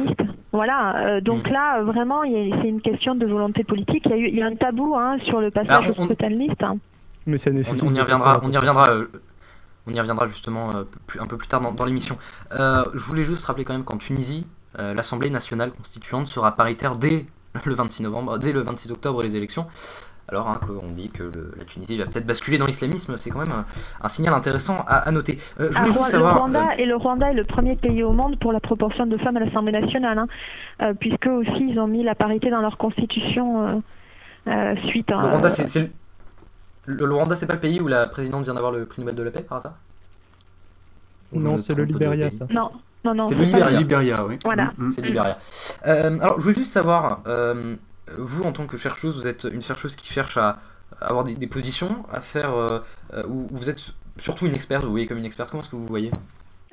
[0.53, 1.53] Voilà, donc mm.
[1.53, 4.05] là, vraiment, c'est une question de volonté politique.
[4.07, 6.31] Il y a, eu, il y a un tabou hein, sur le passage au scrutin
[6.31, 6.62] de liste.
[7.27, 7.83] Mais ça nécessite.
[7.83, 8.41] On, y reviendra.
[8.43, 8.91] On y reviendra.
[8.91, 9.07] Euh,
[9.89, 10.85] on y reviendra justement euh,
[11.20, 12.16] un peu plus tard dans, l'émission.
[12.53, 14.47] Euh, je voulais juste rappeler quand même qu'en Tunisie,
[14.79, 17.24] l'Assemblée nationale constituante sera paritaire dès
[17.64, 19.66] le 26 novembre, dès le 26 octobre les élections.
[20.29, 21.22] Alors hein, qu'on dit que
[21.57, 23.64] la Tunisie va peut-être basculer dans l'islamisme, c'est quand même
[24.03, 25.39] un, signal intéressant à, noter.
[25.59, 28.39] je ah, juste savoir, le, Rwanda, et le Rwanda est le premier pays au monde
[28.39, 30.18] pour la proportion de femmes à l'Assemblée nationale,
[30.81, 33.83] hein, puisque aussi ils ont mis la parité dans leur constitution
[34.91, 35.22] suite à...
[35.22, 35.91] Le Rwanda, c'est
[36.87, 39.22] le, Rwanda, c'est pas le pays où la présidente vient d'avoir le prix Nobel de
[39.22, 39.76] la paix, par ça
[41.32, 42.47] Non, c'est le Libéria, ça.
[42.51, 42.70] Non,
[43.05, 43.28] non, non.
[43.28, 44.24] C'est le Libéria.
[44.24, 44.39] oui.
[44.45, 44.72] Voilà.
[44.78, 44.91] Mm, mm.
[44.91, 45.39] C'est Libéria.
[45.87, 47.76] Euh, alors, je voulais juste savoir, euh,
[48.16, 50.59] vous, en tant que chercheuse, vous êtes une chercheuse qui cherche à
[51.01, 52.55] avoir des, positions, à faire.
[52.55, 52.80] Euh,
[53.28, 53.82] ou vous êtes
[54.18, 56.11] surtout une experte, vous voyez comme une experte, comment est-ce que vous voyez?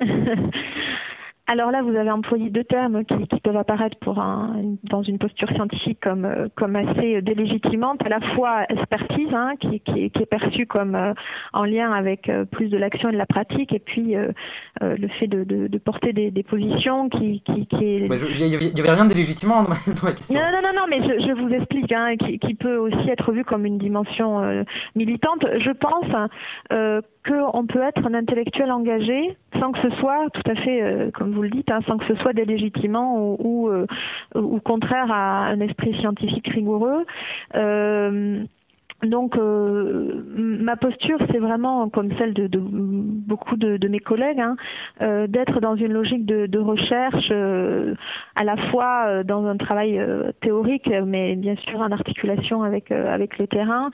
[1.46, 5.18] Alors là, vous avez employé deux termes qui, qui peuvent apparaître pour un, dans une
[5.18, 10.22] posture scientifique comme, euh, comme assez délégitimante, à la fois expertise, hein, qui, qui, qui,
[10.22, 11.12] est perçue comme euh,
[11.52, 14.14] en lien avec euh, plus de l'action et de la pratique, et puis
[14.80, 18.06] le fait de, de, de porter des, des, positions qui, qui, qui est...
[18.06, 19.68] Il n'y avait, rien de délégitimement dans
[20.02, 20.40] ma, question.
[20.40, 23.32] Non, non, non, non mais je, je vous explique, hein, qui, qui, peut aussi être
[23.32, 24.64] vu comme une dimension
[24.94, 25.44] militante.
[25.58, 26.06] Je pense
[27.26, 31.42] qu'on peut être un intellectuel engagé sans que ce soit tout à fait, comme vous
[31.42, 33.86] le dites, hein, sans que ce soit délégitimant ou, ou, euh,
[34.34, 37.06] ou, contraire à un esprit scientifique rigoureux.
[39.06, 44.56] Donc euh, ma posture, c'est vraiment comme celle de, beaucoup de, mes collègues, hein,
[45.02, 47.94] euh, d'être dans une logique de, de recherche, euh,
[48.34, 50.00] à la fois dans un travail
[50.40, 53.90] théorique, mais bien sûr en articulation avec avec le terrain,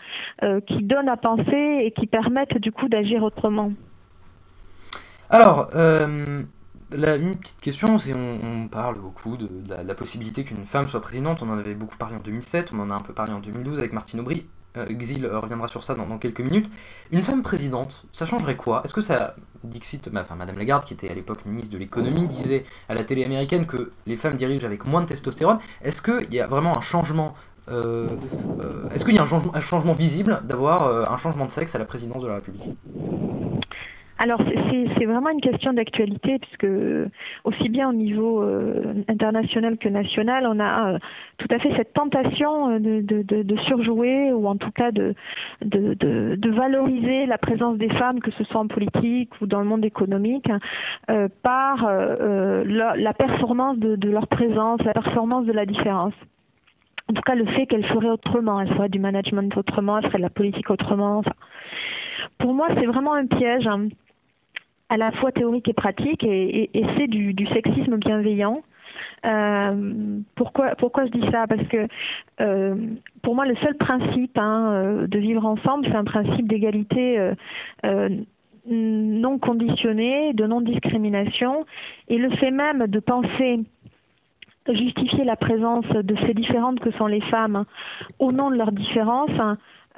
[0.67, 3.73] qui donne à penser et qui permettent du coup d'agir autrement.
[5.29, 11.01] Alors, la, une petite question, c'est on, parle beaucoup de, la, possibilité qu'une femme soit
[11.01, 11.43] présidente.
[11.43, 13.79] On en avait beaucoup parlé en 2007, on en a un peu parlé en 2012
[13.79, 14.47] avec Martine Aubry.
[14.77, 16.71] Euh, Xil reviendra sur ça dans, quelques minutes.
[17.11, 18.83] Une femme présidente, ça changerait quoi?
[18.85, 19.35] Est-ce que ça.
[19.63, 23.27] Dixit, enfin Madame Lagarde, qui était à l'époque ministre de l'économie, disait à la télé
[23.27, 25.59] américaine que les femmes dirigent avec moins de testostérone?
[25.83, 27.35] Est-ce qu'il y a vraiment un changement
[27.69, 28.09] euh,
[28.63, 31.79] euh, Est-ce qu'il y a un, un changement visible d'avoir un changement de sexe à
[31.79, 32.71] la présidence de la République?
[34.21, 34.39] Alors
[34.99, 36.67] c'est vraiment une question d'actualité puisque
[37.45, 40.99] aussi bien au niveau euh, international que national, on a euh,
[41.39, 45.15] tout à fait cette tentation euh, de, de, de, surjouer ou en tout cas de,
[45.63, 49.87] de, valoriser la présence des femmes, que ce soit en politique ou dans le monde
[49.87, 50.51] économique,
[51.43, 56.13] par la, la, performance de, leur présence, la performance de la différence
[57.09, 60.19] en tout cas le fait qu'elle ferait autrement, elle ferait du management autrement, elle ferait
[60.19, 61.23] de la politique autrement.
[62.39, 63.67] pour moi, c'est vraiment un piège.
[63.67, 63.89] Hein
[64.91, 66.69] à la fois théorique et pratique, et,
[66.99, 68.63] c'est du, sexisme bienveillant.
[69.25, 71.47] Euh, pourquoi, pourquoi je dis ça?
[71.47, 71.87] Parce que
[72.41, 72.75] euh,
[73.23, 77.33] pour moi, le seul principe hein, euh, de vivre ensemble, c'est un principe d'égalité
[78.67, 81.65] non conditionné, de non-discrimination.
[82.09, 83.61] Et le fait même de penser
[84.75, 87.65] justifier la présence de ces différentes que sont les femmes
[88.19, 89.31] au nom de leurs différences,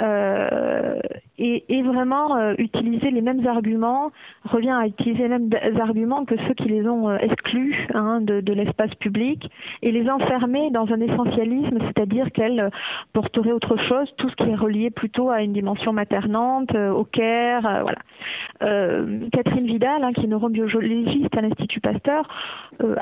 [0.01, 0.99] euh,
[1.39, 4.13] et, vraiment euh, utiliser les mêmes arguments,
[4.45, 8.41] revient à utiliser les mêmes arguments que ceux qui les ont euh, exclus hein, de,
[8.41, 9.51] de l'espace public
[9.83, 12.71] et les enfermer dans un essentialisme, c'est-à-dire qu'elles
[13.13, 17.83] porteraient autre chose, tout ce qui est relié plutôt à une dimension maternante, au care,
[17.83, 17.99] voilà.
[19.33, 22.29] Catherine Vidal, hein, qui est neurobiologiste à l'Institut Pasteur,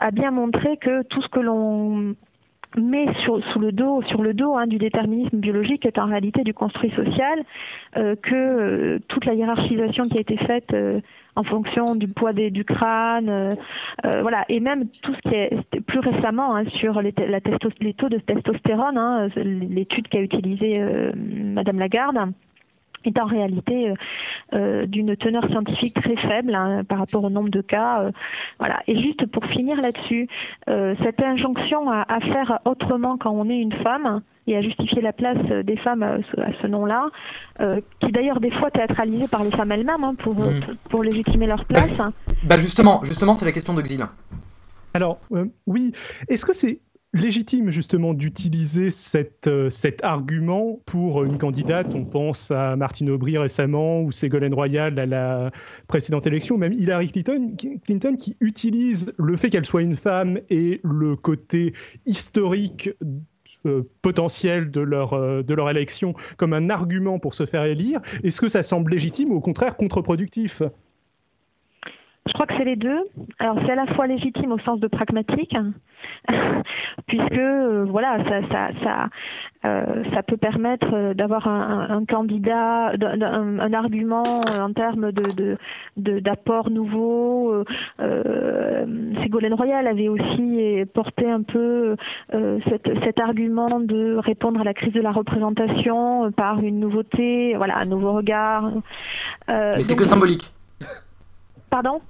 [0.00, 2.14] a bien montré que tout ce que l'on
[2.76, 6.42] mais sur, sous le dos, sur le dos hein, du déterminisme biologique est en réalité
[6.42, 7.42] du construit social,
[7.96, 11.00] euh, que euh, toute la hiérarchisation qui a été faite euh,
[11.36, 13.56] en fonction du poids des, du crâne,
[14.02, 18.18] voilà, et même tout ce qui est plus récemment hein, sur les, la taux de
[18.18, 20.82] testostérone, hein, l'étude qu'a utilisée
[21.14, 22.32] Madame Lagarde
[23.04, 23.94] est en réalité euh,
[24.52, 28.02] euh, d'une teneur scientifique très faible hein, par rapport au nombre de cas.
[28.02, 28.10] Euh,
[28.58, 28.80] voilà.
[28.86, 30.28] Et juste pour finir là-dessus,
[30.66, 35.12] cette injonction à, à, faire autrement quand on est une femme et à justifier la
[35.12, 36.18] place des femmes à
[36.60, 37.06] ce, nom-là,
[38.00, 40.60] qui d'ailleurs des fois théâtralisée par les femmes elles-mêmes hein, pour, mmh.
[40.90, 41.92] pour légitimer leur bah, place.
[42.44, 44.04] Bah, justement, justement c'est la question de Xil.
[44.94, 45.18] Alors
[45.66, 45.92] oui,
[46.28, 46.80] est-ce que c'est
[47.12, 49.48] légitime justement d'utiliser cet
[50.02, 51.88] argument pour une candidate.
[51.94, 55.50] On pense à Martine Aubry récemment ou Ségolène Royal à la
[55.88, 57.54] précédente élection, même Hillary Clinton,
[57.84, 61.74] Clinton qui utilise le fait qu'elle soit une femme et le côté
[62.06, 62.90] historique
[63.66, 68.00] euh, potentiel de leur, euh, de leur élection comme un argument pour se faire élire
[68.24, 70.62] Est-ce que ça semble légitime ou au contraire contre-productif?
[72.30, 73.00] Je crois que c'est les deux.
[73.40, 75.56] Alors c'est à la fois légitime au sens de pragmatique,
[77.08, 79.06] puisque euh, voilà, ça, ça, ça,
[79.68, 84.22] euh, ça peut permettre euh, d'avoir un, un, candidat, un, un, argument
[84.60, 85.56] en termes de,
[85.96, 87.64] de, d'apport nouveau.
[88.00, 88.86] Euh,
[89.22, 91.96] Ségolène Royal avait aussi porté un peu
[92.30, 97.78] cet, cet argument de répondre à la crise de la représentation par une nouveauté, voilà,
[97.78, 98.70] un nouveau regard.
[99.48, 100.52] Mais c'est que symbolique.
[101.70, 102.00] Pardon?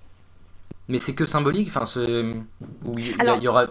[0.90, 3.66] Mais c'est que symbolique, enfin, il y, aura.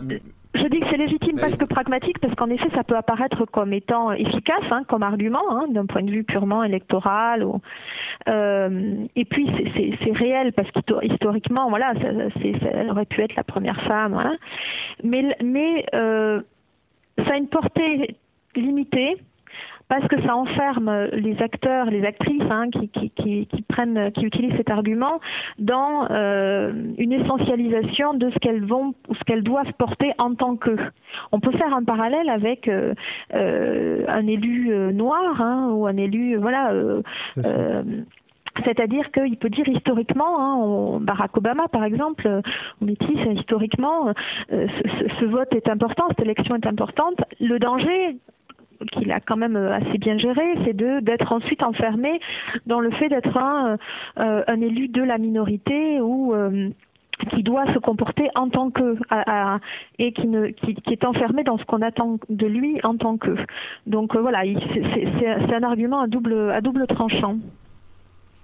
[0.56, 3.72] Je dis que c'est légitime parce que pragmatique, parce qu'en effet, ça peut apparaître comme
[3.74, 7.44] étant efficace, hein, comme argument, hein, d'un point de vue purement électoral.
[7.44, 7.62] Ou,
[8.28, 9.48] euh, et puis,
[10.04, 14.14] c'est réel parce qu'historiquement, voilà, ça, ça, aurait pu être la première femme.
[14.14, 14.36] Voilà.
[15.04, 16.42] Mais, mais euh,
[17.18, 18.16] ça a une portée
[18.56, 19.18] limitée
[19.90, 24.24] parce que ça enferme les acteurs, les actrices hein, qui, qui, qui, qui, prennent, qui
[24.24, 25.20] utilisent cet argument
[25.58, 30.56] dans euh, une essentialisation de ce qu'elles vont ou ce qu'elles doivent porter en tant
[30.56, 30.78] que.
[31.32, 32.94] On peut faire un parallèle avec euh,
[33.34, 36.72] euh, un élu euh, noir hein, ou un élu voilà.
[36.72, 37.02] Euh,
[38.66, 42.28] c'est-à-dire qu'il peut dire historiquement, hein, on, Barack Obama par exemple,
[42.82, 44.14] on métis historiquement,
[44.50, 44.66] ce,
[45.20, 47.16] ce, vote est important, cette élection est importante.
[47.40, 48.18] Le danger,
[48.92, 52.20] qu'il a quand même euh, assez bien géré, c'est de d'être ensuite enfermé
[52.66, 53.78] dans le fait d'être un,
[54.20, 56.70] euh, élu de la minorité ou euh,
[57.32, 58.98] qui doit se comporter en tant que
[59.98, 63.18] et qui, ne, qui, qui, est enfermé dans ce qu'on attend de lui en tant
[63.18, 63.36] que.
[63.88, 67.38] Donc voilà, c'est un argument à double, à double tranchant.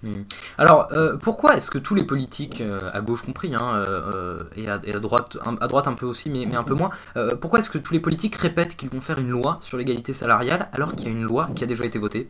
[0.05, 0.21] Hmm.
[0.59, 4.69] Alors, euh, pourquoi est-ce que tous les politiques, euh, à gauche compris, hein, euh, et,
[4.69, 6.91] à, droite, à droite un peu aussi, mais, mais un peu moins,
[7.41, 10.67] pourquoi est-ce que tous les politiques répètent qu'ils vont faire une loi sur l'égalité salariale
[10.73, 12.29] alors qu'il y a une loi qui a déjà été votée?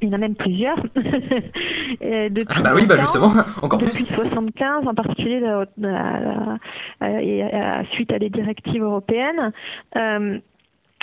[0.00, 0.76] Il y en a même plusieurs.
[0.94, 5.40] depuis ah bah oui, bah justement, encore depuis 75, en particulier
[7.92, 9.52] suite à des directives européennes.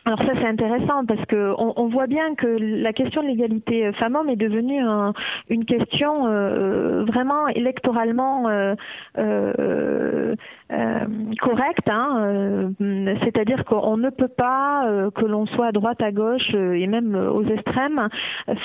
[0.07, 3.91] Alors ça c'est intéressant parce que on, on, voit bien que la question de l'égalité
[3.93, 5.13] femmes-hommes est devenue un,
[5.49, 8.75] une question euh, vraiment électoralement euh,
[9.17, 10.35] euh,
[10.71, 11.05] euh
[11.41, 11.89] correcte.
[11.89, 16.85] Hein, euh, C'est-à-dire qu'on ne peut pas, que l'on soit à droite, à gauche et
[16.85, 18.07] même aux extrêmes,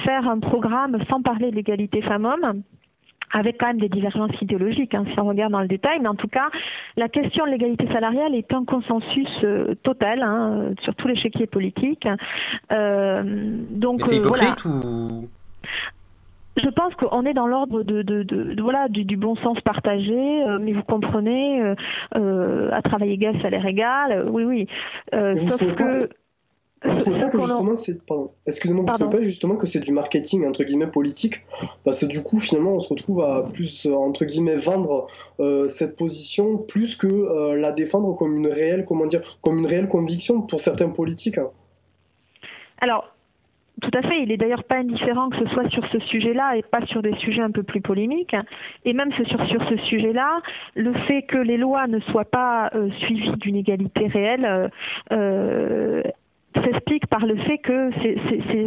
[0.05, 2.63] faire un programme sans parler de l'égalité femmes-hommes
[3.33, 6.15] avec quand même des divergences idéologiques, hein, si on regarde dans le détail, mais en
[6.15, 6.49] tout cas,
[6.97, 12.09] la question de l'égalité salariale est un consensus euh, total hein, sur tout l'échiquier politique.
[12.73, 13.23] Euh,
[13.71, 15.29] donc, c'est euh, ou?
[16.57, 20.13] Je pense qu'on est dans l'ordre de, de, de, voilà du, du, bon sens partagé,
[20.13, 21.75] euh, mais vous comprenez,
[22.17, 24.67] euh, à travail égal, salaire égal, oui, oui.
[25.13, 26.09] sauf que
[26.85, 29.93] vous trouvez pas que justement c'est pardon excusez-moi vous trouvez pas justement que c'est du
[29.93, 31.43] marketing entre guillemets politique?
[31.85, 35.07] Parce que du coup finalement on se retrouve à plus entre guillemets vendre
[35.41, 39.67] euh, cette position plus que euh, la défendre comme une réelle comment dire comme une
[39.67, 41.39] réelle conviction pour certains politiques.
[42.81, 43.11] Alors
[43.81, 44.23] tout à fait.
[44.23, 47.15] Il est d'ailleurs pas indifférent que ce soit sur ce sujet-là et pas sur des
[47.17, 48.37] sujets un peu plus polémiques.
[48.85, 50.41] Et même sur, sur ce sujet-là,
[50.75, 54.71] le fait que les lois ne soient pas euh, suivies d'une égalité réelle
[55.13, 56.03] euh,
[56.55, 57.91] s'explique par le fait que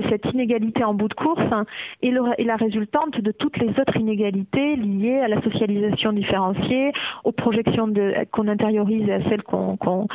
[0.09, 1.65] cette inégalité en bout de course hein,
[2.01, 6.91] est, la résultante de toutes les autres inégalités liées à la socialisation différenciée,
[7.23, 7.91] aux projections
[8.31, 10.07] qu'on intériorise et à celles qu'on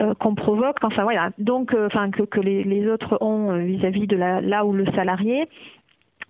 [0.00, 0.76] euh, provoque.
[0.82, 4.86] Enfin voilà, donc euh, enfin que, les, autres ont euh, vis-à-vis de là où le
[4.92, 5.48] salarié.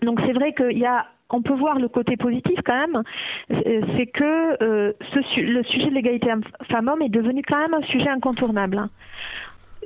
[0.03, 3.03] Donc c'est vrai qu'il y a on peut voir le côté positif quand même,
[3.49, 6.31] c'est que le sujet de l'égalité
[6.71, 8.89] femmes-hommes est devenu quand même un sujet incontournable.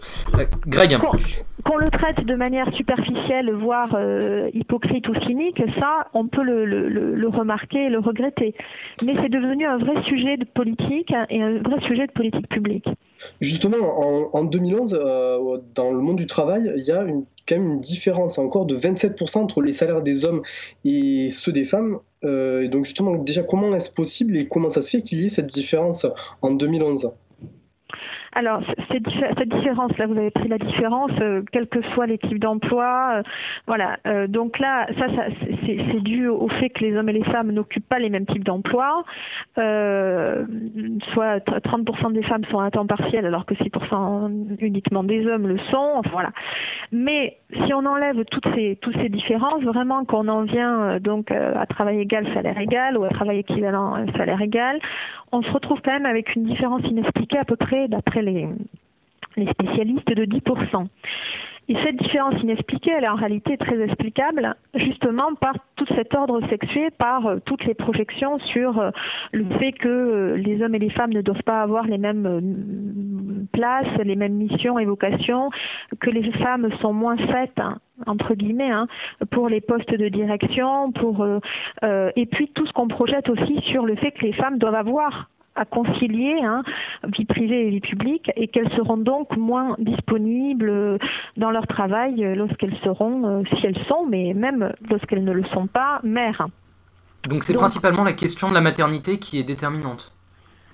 [0.00, 0.38] Hein.
[0.38, 0.98] Euh, Greg.
[1.64, 6.64] Qu'on le traite de manière superficielle, voire euh, hypocrite ou cynique, ça, on peut le,
[6.64, 8.54] le, le remarquer et le regretter.
[9.04, 12.86] Mais c'est devenu un vrai sujet de politique et un vrai sujet de politique publique.
[13.40, 17.56] Justement, en, en 2011, euh, dans le monde du travail, il y a une, quand
[17.56, 20.40] même une différence encore de 27% entre les salaires des hommes
[20.86, 21.98] et ceux des femmes.
[22.22, 25.30] et donc justement, déjà, comment est-ce possible et comment ça se fait qu'il y ait
[25.30, 26.06] cette différence
[26.40, 27.10] en 2011
[28.32, 33.14] Alors, cette, différence-là, vous avez pris la différence, euh, quels que soient les types d'emploi.
[33.14, 33.22] Euh,
[33.66, 33.96] voilà.
[34.06, 35.24] Euh, donc là, ça, ça
[35.66, 38.44] c'est dû au fait que les hommes et les femmes n'occupent pas les mêmes types
[38.44, 39.04] d'emplois.
[39.56, 45.58] soit 30% des femmes sont à temps partiel, alors que 6% uniquement des hommes le
[45.70, 45.92] sont.
[45.96, 46.30] Enfin, voilà.
[46.92, 51.66] Mais si on enlève toutes ces, toutes ces différences, vraiment qu'on en vient donc à
[51.66, 54.78] travail égal, salaire égal, ou à travail équivalent, salaire égal,
[55.32, 58.48] on se retrouve quand même avec une différence inexpliquée à peu près, d'après les,
[59.36, 60.86] spécialistes, de 10%.
[61.70, 66.40] Et cette différence inexpliquée, elle est en réalité très explicable justement par tout cet ordre
[66.48, 68.90] sexué, par euh, toutes les projections sur euh,
[69.30, 73.46] le fait que euh, les hommes et les femmes ne doivent pas avoir les mêmes
[73.52, 75.50] places, les mêmes missions et vocations,
[76.00, 78.88] que les femmes sont moins faites hein, entre guillemets hein,
[79.30, 81.24] pour les postes de direction, pour
[81.84, 85.28] et puis tout ce qu'on projette aussi sur le fait que les femmes doivent avoir
[85.54, 86.62] à concilier hein,
[87.16, 90.98] vie privée et vie publique et qu'elles seront donc moins disponibles
[91.36, 95.66] dans leur travail lorsqu'elles seront, euh, si elles sont, mais même lorsqu'elles ne le sont
[95.66, 96.46] pas, mères.
[97.28, 100.14] Donc c'est principalement la question de la maternité qui est déterminante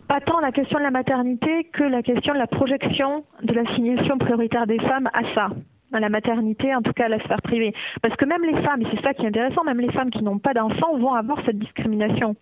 [0.08, 4.18] pas tant la question de la maternité que la question de la projection de l'assignation
[4.18, 5.48] prioritaire des femmes à ça,
[5.92, 7.74] à la maternité, en tout cas à la sphère privée.
[8.02, 10.22] Parce que même les femmes, et c'est ça qui est intéressant, même les femmes qui
[10.22, 12.36] n'ont pas d'enfants vont avoir cette discrimination.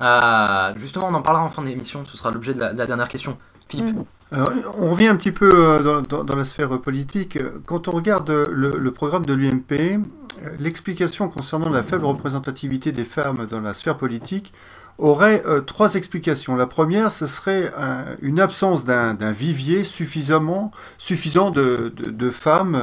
[0.00, 3.36] Ah, justement, on en parlera en fin d'émission, ce sera l'objet de, la, dernière question.
[3.68, 4.04] Philippe mm.
[4.78, 7.38] on revient un petit peu euh, dans, la sphère politique.
[7.66, 9.96] Quand on regarde le, programme de l'UMP, euh,
[10.58, 14.52] l'explication concernant la faible représentativité des femmes dans la sphère politique
[14.98, 16.54] aurait euh, trois explications.
[16.54, 17.72] La première, ce serait
[18.22, 22.82] une absence d'un vivier suffisamment, suffisant de, femmes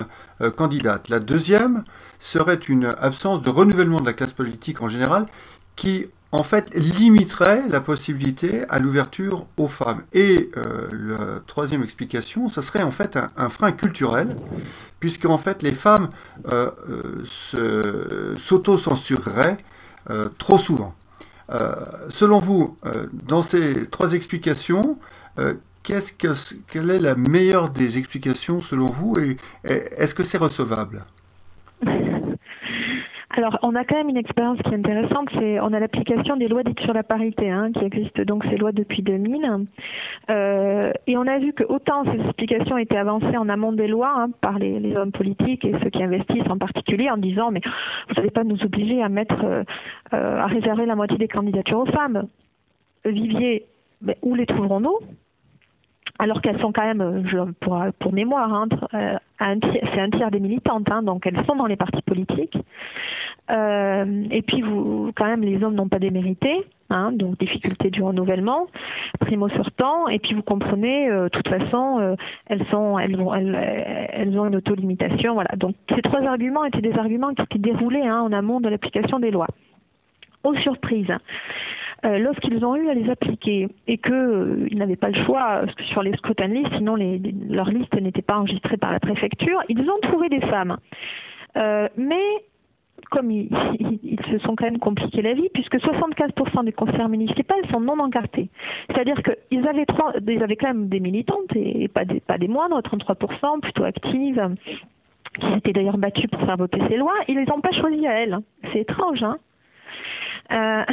[0.57, 1.07] candidates.
[1.07, 1.86] La deuxième
[2.20, 5.28] serait une absence de renouvellement de la classe politique en général
[5.76, 10.04] qui en fait, limiterait la possibilité à l'ouverture aux femmes.
[10.12, 14.36] Et euh, la troisième explication, ce serait en fait un, frein culturel,
[15.00, 16.10] puisque en fait les femmes
[16.52, 16.72] euh,
[17.54, 19.58] euh s'auto-censureraient
[20.10, 20.94] euh, trop souvent.
[22.10, 22.78] selon vous,
[23.14, 24.98] dans ces trois explications,
[25.84, 31.06] quelle est la meilleure des explications selon vous et est-ce que c'est recevable?
[33.38, 36.48] Alors, on a quand même une expérience qui est intéressante, c'est on a l'application des
[36.48, 39.68] lois dites sur la parité, hein, qui existent donc ces lois depuis 2000,
[40.30, 44.14] euh, et on a vu que autant ces explications étaient avancées en amont des lois
[44.16, 47.60] hein, par les, hommes politiques et ceux qui investissent en particulier, en disant mais
[48.08, 49.64] vous n'allez pas nous obliger à mettre, euh,
[50.14, 52.28] euh, à réserver la moitié des candidatures aux femmes.
[53.04, 53.66] Vivier,
[54.22, 54.98] où les trouverons-nous?
[56.18, 58.68] Alors qu'elles sont quand même, je, pour, pour mémoire, hein,
[59.40, 62.58] c'est un tiers des militantes, donc elles sont dans les partis politiques.
[63.52, 68.02] Euh, et puis, vous, quand même, les hommes n'ont pas démérité, hein, donc difficulté du
[68.02, 68.68] renouvellement,
[69.20, 70.08] primo temps.
[70.08, 72.16] Et puis, vous comprenez, euh, de toute façon, euh,
[72.48, 75.34] elles, ont une auto-limitation.
[75.36, 75.52] Voilà.
[75.58, 79.20] Donc, ces trois arguments étaient des arguments qui étaient déroulés hein, en amont de l'application
[79.20, 79.48] des lois.
[80.43, 81.14] Aux surprises.
[82.04, 86.46] Lorsqu'ils ont eu à les appliquer et qu'ils n'avaient pas le choix sur les scrutin
[86.46, 87.20] listes, sinon les,
[87.50, 90.78] leur liste n'était pas enregistrée par la préfecture, ils ont trouvé des femmes.
[91.56, 92.22] Mais
[93.12, 93.50] comme ils,
[94.32, 98.50] se sont quand même compliqués la vie, puisque 75% des conseillers municipaux sont non encartés.
[98.88, 99.86] C'est-à-dire qu'ils avaient,
[100.28, 104.56] ils avaient quand même des militantes, et pas des, pas des moindres, 33%, plutôt actives,
[105.39, 107.16] qui s'étaient d'ailleurs battues pour faire voter ces lois.
[107.28, 108.38] Ils les ont pas choisies à elles.
[108.72, 109.38] C'est étrange, hein
[110.52, 110.84] euh,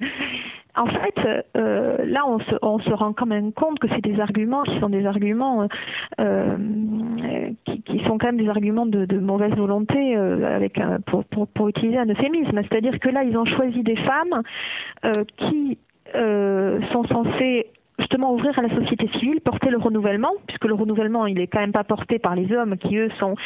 [0.76, 4.20] en fait, euh, là, on se, on se, rend quand même compte que c'est des
[4.20, 5.68] arguments qui sont des arguments
[6.20, 6.56] euh,
[7.64, 11.98] qui, qui, sont quand même des arguments de, mauvaise volonté avec pour, pour, pour, utiliser
[11.98, 12.60] un euphémisme.
[12.68, 14.42] C'est-à-dire que là, ils ont choisi des femmes
[15.36, 15.78] qui
[16.92, 17.66] sont censées
[17.98, 21.60] justement ouvrir à la société civile, porter le renouvellement, puisque le renouvellement, il est quand
[21.60, 23.36] même pas porté par les hommes qui, eux, sont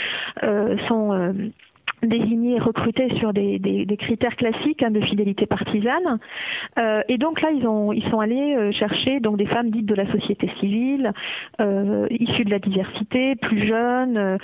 [2.02, 6.18] désignés, recrutés sur des, critères classiques hein, de fidélité partisane.
[6.78, 9.86] Euh, et donc là, ils, ont, ils sont allés euh, chercher donc des femmes dites
[9.86, 11.12] de la société civile,
[11.60, 14.38] euh, issues de la diversité, plus jeunes.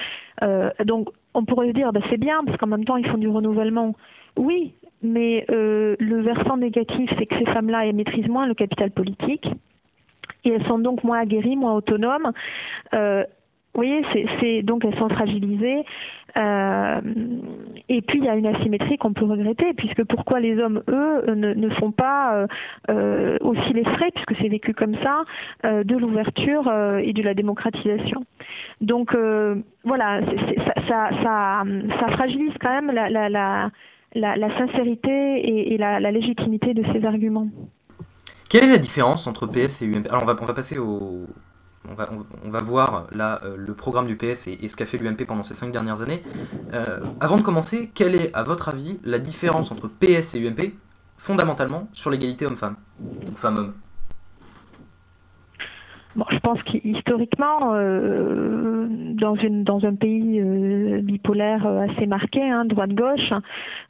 [0.85, 3.29] Donc on pourrait se dire, bah, c'est bien, parce qu'en même temps, ils font du
[3.29, 3.95] renouvellement.
[4.37, 9.47] Oui, mais le versant négatif, c'est que ces femmes-là, elles maîtrisent moins le capital politique.
[10.45, 12.33] Et elles sont donc moins aguerries, moins autonomes.
[13.75, 14.03] Voyez,
[14.41, 15.85] c'est donc elles sont fragilisées.
[16.37, 17.01] Euh,
[17.89, 21.35] et puis il y a une asymétrie qu'on peut regretter, puisque pourquoi les hommes, eux,
[21.35, 22.47] ne, font pas euh,
[22.91, 25.25] euh aussi les frais, puisque c'est vécu comme ça,
[25.63, 28.25] de l'ouverture et de la démocratisation.
[28.81, 29.17] Donc
[29.85, 30.21] voilà,
[30.89, 31.11] ça,
[32.13, 33.71] fragilise quand même la,
[34.15, 37.49] la, sincérité et, et la, légitimité de ces arguments.
[38.49, 41.27] Quelle est la différence entre PS et UMP Alors on va, on va passer au,
[41.89, 45.55] on va, voir là le programme du PS et, ce qu'a fait l'UMP pendant ces
[45.55, 46.23] cinq dernières années.
[47.21, 50.73] avant de commencer, quelle est, à votre avis, la différence entre PS et UMP
[51.19, 53.75] fondamentalement sur l'égalité homme-femme ou femme-homme?
[56.31, 63.33] Je pense qu'historiquement, euh, dans, un pays euh, bipolaire euh, assez marqué, hein, droite-gauche,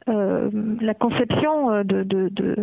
[0.08, 0.50] euh,
[0.80, 2.56] la conception euh, de, de, de,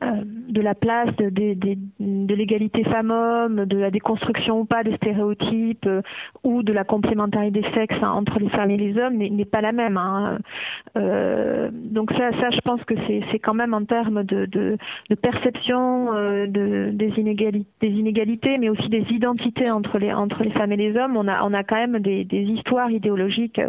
[0.00, 5.88] de la place de, de, l'égalité femmes-hommes, de la déconstruction ou pas des stéréotypes
[6.44, 9.60] ou de la complémentarité des sexes hein, entre les femmes et les hommes n'est pas
[9.60, 9.96] la même.
[9.96, 10.38] Hein.
[10.94, 14.76] donc ça, ça, je pense que c'est quand même en termes de,
[15.20, 20.72] perception de, des, inégalités, des inégalités, mais aussi des identités entre les, entre les femmes
[20.72, 23.60] et les hommes, on a, on a quand même des, des histoires idéologiques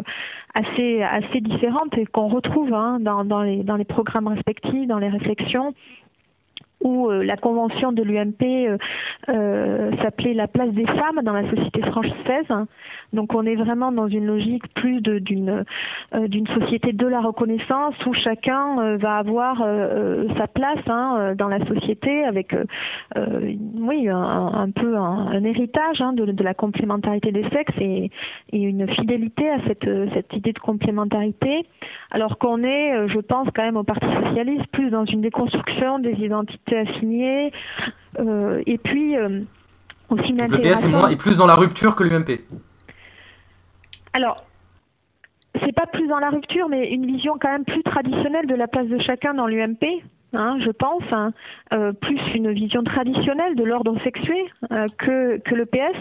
[0.57, 5.73] assez, assez différentes et qu'on retrouve hein, dans, les programmes respectifs, dans les réflexions
[6.83, 8.77] où euh, la convention de l'UMP euh,
[9.29, 12.45] euh, s'appelait la place des femmes dans la société française.
[13.13, 15.63] Donc on est vraiment dans une logique plus d'une
[16.13, 19.57] d'une société de la reconnaissance où chacun va avoir
[20.37, 22.55] sa place hein, dans la société avec
[23.15, 28.11] oui un, peu un, héritage hein, de, de, la complémentarité des sexes et,
[28.51, 31.65] et, une fidélité à cette cette idée de complémentarité.
[32.11, 36.13] Alors qu'on est, je pense quand même au Parti socialiste plus dans une déconstruction des
[36.13, 37.51] identités assigné.
[38.19, 39.41] Euh, et puis euh,
[40.09, 42.41] aussi une Le PS est, moins, est plus dans la rupture que l'UMP.
[44.17, 44.37] Alors,
[45.63, 48.67] c'est pas plus dans la rupture, mais une vision quand même plus traditionnelle de la
[48.67, 50.01] place de chacun dans l'UMP.
[50.33, 51.31] Hein, je pense, hein,
[51.73, 54.35] euh, plus une vision traditionnelle de l'ordre sexué
[54.73, 55.95] euh, que, que le PS.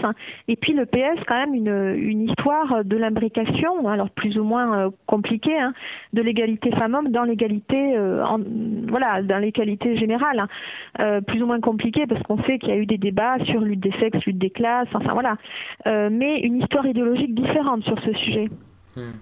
[0.48, 4.86] Et puis le PS, quand même, une, une histoire de l'imbrication, alors plus ou moins
[4.86, 5.72] euh, compliquée, hein,
[6.12, 7.96] de l'égalité femmes-hommes dans l'égalité,
[8.88, 10.46] voilà, dans l'égalité générale,
[11.26, 13.80] plus ou moins compliquée parce qu'on sait qu'il y a eu des débats sur lutte
[13.80, 15.32] des sexes, lutte des classes, enfin voilà,
[16.10, 18.48] mais une histoire idéologique différente sur ce sujet.
[18.96, 19.12] Hmm.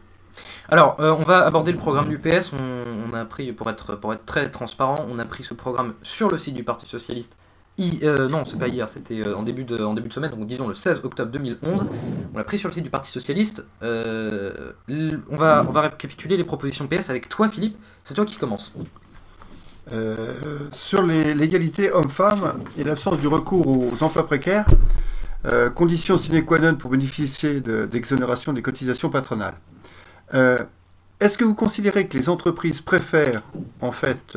[0.68, 2.52] Alors, euh, on va aborder le programme du PS.
[2.52, 6.54] On, a pris, pour être, très transparent, on a pris ce programme sur le site
[6.54, 7.36] du Parti Socialiste.
[7.80, 9.76] Euh, non, c'est pas hier, c'était euh, en, début de,
[10.10, 11.86] semaine, donc disons le 16 octobre 2011.
[12.32, 13.66] On l'a pris sur le site du Parti Socialiste.
[13.82, 17.76] on, va, on va récapituler les propositions PS avec toi, Philippe.
[18.04, 18.72] C'est toi qui commence.
[20.72, 24.66] sur l'égalité homme-femme et l'absence du recours aux emplois précaires,
[25.74, 29.54] condition sine qua non pour bénéficier d'exonération des cotisations patronales.
[30.34, 30.64] Euh,
[31.20, 33.42] est-ce que vous considérez que les entreprises préfèrent
[33.80, 34.36] en fait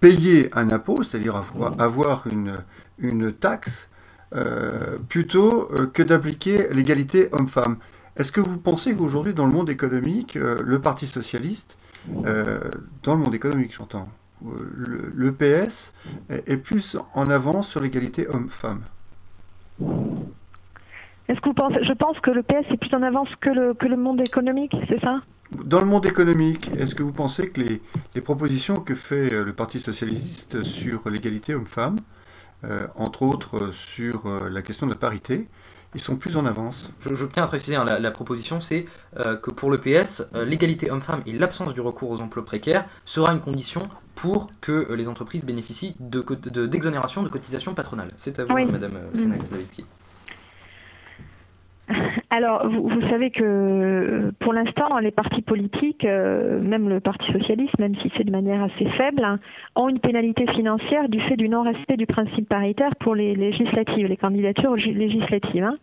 [0.00, 1.36] payer un impôt, c'est-à-dire
[1.78, 3.88] avoir, une, taxe,
[4.34, 7.76] euh, plutôt euh, que d'appliquer l'égalité homme-femme?
[8.16, 13.34] Est-ce que vous pensez qu'aujourd'hui, dans le monde économique, le Parti socialiste, dans le monde
[13.34, 14.08] économique, j'entends,
[14.44, 15.94] le, PS
[16.28, 18.82] est, plus en avance sur l'égalité homme-femme?
[21.28, 23.74] Est-ce que vous pensez, je pense que le PS est plus en avance que le,
[23.74, 25.20] que le monde économique, c'est ça?
[25.64, 27.82] Dans le monde économique, est-ce que vous pensez que les,
[28.14, 31.96] les, propositions que fait euh, le Parti socialiste sur l'égalité homme-femme,
[32.64, 35.46] euh, entre autres euh, sur la question de la parité,
[35.94, 36.90] ils sont plus en avance?
[37.00, 41.32] Je, tiens à préciser, hein, la, proposition, c'est que pour le PS, l'égalité homme-femme et
[41.32, 47.22] l'absence du recours aux emplois précaires sera une condition pour que les entreprises bénéficient d'exonération
[47.22, 48.10] de, de, cotisations patronales.
[48.16, 49.34] C'est à vous, Madame mm.
[52.30, 57.94] Alors, vous, savez que pour l'instant, les partis politiques, euh, même le Parti socialiste, même
[57.96, 59.38] si c'est de manière assez faible, hein,
[59.76, 64.16] ont une pénalité financière du fait du non-respect du principe paritaire pour les législatives, les
[64.16, 65.64] candidatures législatives.
[65.64, 65.76] Hein.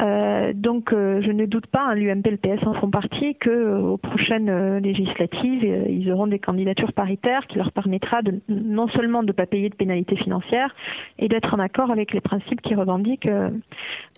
[0.00, 3.36] Euh, donc, euh, je ne doute pas, hein, l'UMP et le PS en font partie,
[3.36, 9.22] qu'aux euh, prochaines législatives, ils auront des candidatures paritaires qui leur permettra de, non seulement
[9.22, 10.74] de ne pas payer de pénalités financières
[11.18, 13.28] et d'être en accord avec les principes qu'ils revendiquent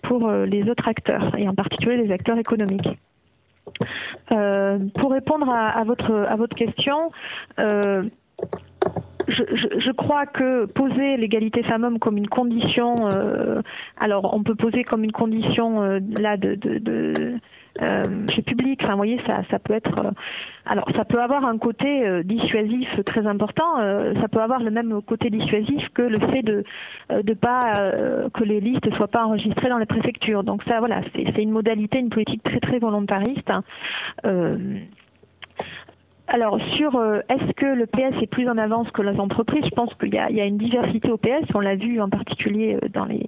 [0.03, 2.89] pour les autres acteurs, et en particulier les acteurs économiques.
[4.29, 7.11] pour répondre à, votre, à votre question,
[9.27, 13.61] je, crois que poser l'égalité femmes-hommes comme une condition, euh,
[13.97, 17.13] alors on peut poser comme une condition euh, là de, de, de
[17.81, 18.03] euh,
[18.33, 20.13] chez public, enfin vous voyez ça, ça peut être,
[20.65, 23.75] alors ça peut avoir un côté dissuasif très important,
[24.19, 26.63] ça peut avoir le même côté dissuasif que le fait de
[27.09, 27.73] de pas
[28.33, 30.43] que les listes soient pas enregistrées dans les préfectures.
[30.43, 33.49] Donc ça voilà, c'est une modalité, une politique très très volontariste.
[33.49, 33.63] Hein.
[36.29, 39.75] Alors sur euh, est-ce que le PS est plus en avance que les entreprises, je
[39.75, 41.45] pense qu'il y, a une diversité au PS.
[41.55, 43.25] On l'a vu en particulier euh, dans les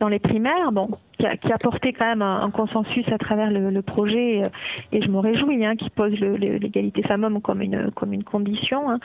[0.00, 0.88] dans les primaires, bon,
[1.18, 4.48] qui a, porté quand même un, consensus à travers le, projet, euh,
[4.92, 8.90] et je me réjouis, hein, qui pose l'égalité femmes-hommes comme une comme une condition.
[8.90, 8.98] hein.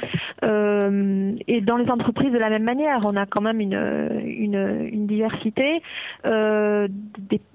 [0.43, 3.75] Euh, et dans les entreprises de la même manière, on a quand même une
[4.25, 5.81] une, diversité
[6.25, 6.87] euh,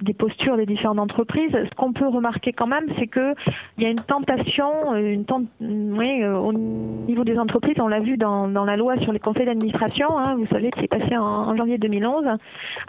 [0.02, 1.50] des, postures des différentes entreprises.
[1.52, 3.34] Ce qu'on peut remarquer quand même, c'est que
[3.78, 8.16] il y a une tentation, une tent- oui, au niveau des entreprises, on l'a vu
[8.16, 11.24] dans, dans la loi sur les conseils d'administration, hein, vous savez, qui est passée en,
[11.24, 12.24] en janvier 2011,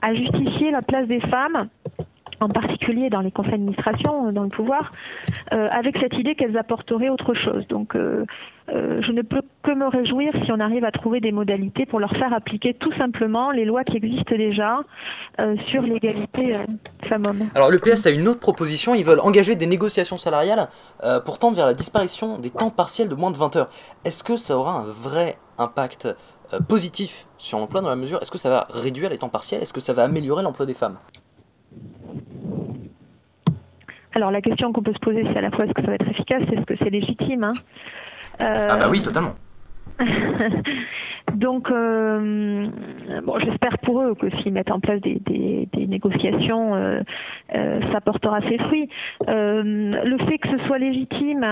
[0.01, 0.40] à justifier
[0.71, 1.69] la place des femmes
[2.41, 4.91] en particulier dans les conseils d'administration, euh, dans le pouvoir,
[5.53, 7.67] euh, avec cette idée qu'elles apporteraient autre chose.
[7.67, 8.25] Donc, euh,
[8.67, 12.11] je ne peux que me réjouir si on arrive à trouver des modalités pour leur
[12.11, 14.79] faire appliquer tout simplement les lois qui existent déjà
[15.67, 16.57] sur l'égalité
[17.09, 17.49] femmes-hommes.
[17.53, 20.69] Alors le PS a une autre proposition, ils veulent engager des négociations salariales
[21.25, 23.69] pour tendre vers la disparition des temps partiels de moins de 20 heures.
[24.05, 26.07] Est-ce que ça aura un vrai impact
[26.59, 29.61] positif sur l'emploi dans la mesure Est-ce que ça va réduire les temps partiels?
[29.61, 30.97] Est-ce que ça va améliorer l'emploi des femmes?
[34.13, 35.95] Alors la question qu'on peut se poser, c'est à la fois est-ce que ça va
[35.95, 37.53] être efficace, est-ce que c'est légitime hein?
[38.41, 39.35] Euh, Ah bah oui, totalement.
[41.35, 42.67] Donc, euh,
[43.23, 47.01] bon, j'espère pour eux que s'ils mettent en place des, négociations, euh,
[47.55, 48.89] euh, ça portera ses fruits.
[49.27, 51.45] Le fait que ce soit légitime,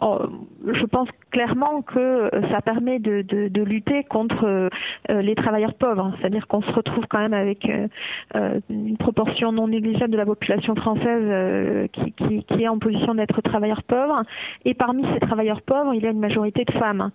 [0.00, 0.18] oh,
[0.66, 4.70] je pense clairement que ça permet de, lutter contre
[5.08, 6.12] les travailleurs pauvres.
[6.20, 7.68] C'est-à-dire qu'on se retrouve quand même avec
[8.34, 13.40] une proportion non négligeable de la population française qui, qui, qui est en position d'être
[13.42, 14.22] travailleurs pauvres.
[14.64, 17.10] Et parmi ces travailleurs pauvres, il y a une majorité de femmes.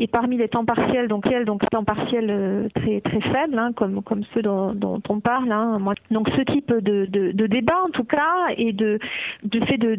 [0.00, 3.18] Et parmi les temps partiels, donc elles, donc temps partiels euh, très très
[3.56, 5.50] hein, comme comme ceux dont, on parle.
[5.50, 5.78] Hein.
[6.10, 8.98] Donc ce type de, de, débat en tout cas et de
[9.66, 9.96] fait de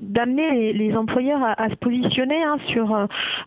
[0.00, 2.94] d'amener les, employeurs à, se positionner hein, sur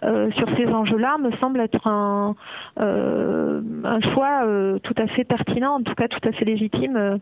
[0.03, 2.35] euh, sur ces enjeux-là me semble être un
[2.79, 4.45] euh, un choix
[4.83, 7.19] tout à fait pertinent, en tout cas tout à fait légitime.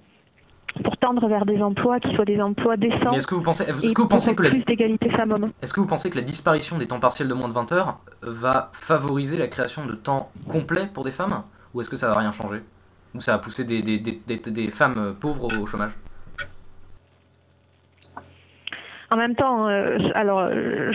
[0.83, 3.93] Pour tendre vers des emplois qui soient des emplois décents est-ce que vous pensez, est-ce
[3.93, 5.51] que vous pensez que la, plus d'égalité femmes-hommes.
[5.61, 7.99] est-ce que vous pensez que la disparition des temps partiels de moins de 20 heures
[8.21, 11.41] va favoriser la création de temps complet pour des femmes?
[11.73, 12.61] Ou est-ce que ça va rien changer?
[13.15, 15.91] Ou ça va pousser des, des, des, des- des femmes pauvres au chômage?
[19.09, 20.91] En même temps, euh, alors euh,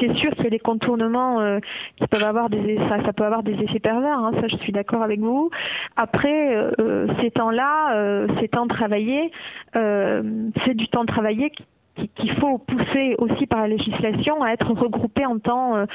[0.00, 1.58] c'est sûr qu'il y a des contournements euh,
[1.96, 4.18] qui peuvent avoir des ça, ça peut avoir des effets pervers.
[4.18, 5.50] hein, ça, je suis d'accord avec vous.
[5.96, 9.30] Après, euh, ces temps-là, euh, ces temps travaillés,
[9.76, 10.22] euh,
[10.66, 11.64] c'est du temps travaillé qui-
[11.96, 15.86] qui- qu'il faut pousser aussi par la législation à être regroupé en temps euh,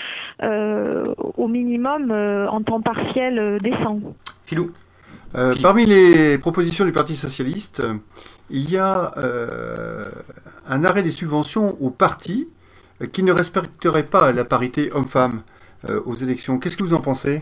[0.41, 3.99] euh, au minimum euh, en temps partiel euh, décent.
[4.45, 4.71] Philou
[5.35, 5.63] Euh, Philippe.
[5.63, 7.93] parmi les propositions du Parti socialiste, euh,
[8.49, 10.09] il y a euh,
[10.67, 12.47] un arrêt des subventions aux partis
[13.01, 15.41] euh, qui ne respecteraient pas la parité homme-femme
[15.89, 16.59] euh, aux élections.
[16.59, 17.41] Qu'est-ce que vous en pensez?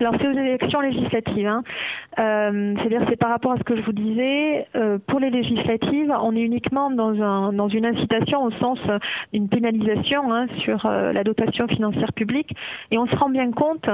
[0.00, 1.46] Alors c'est aux élections législatives.
[1.46, 1.62] Hein.
[2.16, 4.66] C'est-à-dire c'est par rapport à ce que je vous disais.
[5.06, 8.78] pour les législatives, on est uniquement dans, un, dans une incitation au sens
[9.32, 12.54] d'une pénalisation hein, sur la dotation financière publique.
[12.90, 13.88] Et on se rend bien compte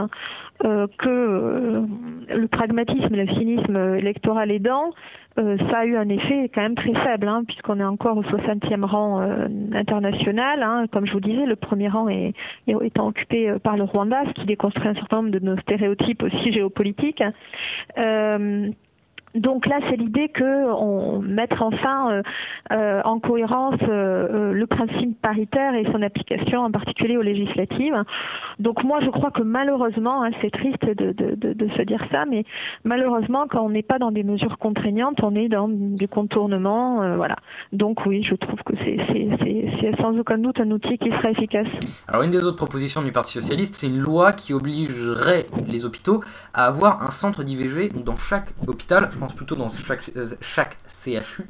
[0.62, 1.86] que
[2.28, 4.92] le pragmatisme et le cynisme électoral aidant,
[5.38, 8.22] euh, ça a eu un effet quand même très faible, hein, puisqu'on est encore au
[8.22, 10.62] 60e rang euh, international.
[10.62, 10.86] Hein.
[10.92, 12.34] Comme je vous disais, le premier rang est,
[12.66, 15.56] est étant occupé euh, par le Rwanda, ce qui déconstruit un certain nombre de nos
[15.58, 17.22] stéréotypes aussi géopolitiques.
[17.98, 18.70] Euh,
[19.34, 22.22] donc là, c'est l'idée que on mettre enfin euh,
[22.72, 28.02] euh, en cohérence euh, le principe paritaire et son application, en particulier aux législatives.
[28.58, 32.44] Donc moi, je crois que malheureusement, hein, c'est triste de, se dire ça, mais
[32.84, 37.36] malheureusement, quand on n'est pas dans des mesures contraignantes, on est dans du contournement, voilà.
[37.72, 41.68] Donc oui, je trouve que c'est sans aucun doute un outil qui sera efficace.
[42.08, 46.22] Alors une des autres propositions du Parti Socialiste, c'est une loi qui obligerait les hôpitaux
[46.52, 50.26] à avoir un centre d'IVG dans chaque hôpital, pense plutôt dans chaque, euh,
[50.88, 51.44] CHU,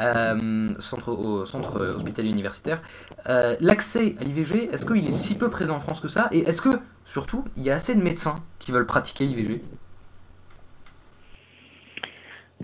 [0.00, 2.80] euh, centre, au, centre hospitalier universitaire.
[3.28, 6.28] Euh, L'accès à l'IVG, est-ce qu'il est si peu présent en France que ça?
[6.32, 9.62] Et est-ce que, surtout, il y a assez de médecins qui veulent pratiquer l'IVG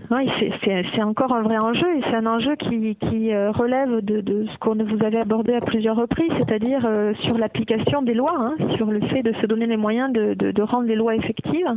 [0.09, 0.29] Oui,
[0.63, 4.75] c'est- encore un vrai enjeu et c'est un enjeu qui, euh, relève de, ce qu'on
[4.75, 8.99] vous avez abordé à plusieurs reprises, c'est-à-dire euh, sur l'application des lois, hein, sur le
[9.07, 11.75] fait de se donner les moyens de, rendre les lois effectives, euh,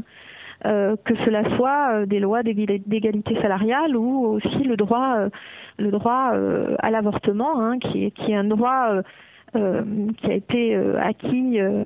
[0.64, 5.28] que cela soit euh, des lois d'égali- d'égalité salariale ou aussi le droit, euh,
[5.78, 9.02] le droit euh, à l'avortement, hein, qui, est, un droit euh,
[9.56, 9.82] euh,
[10.18, 11.84] qui a été euh, acquis euh,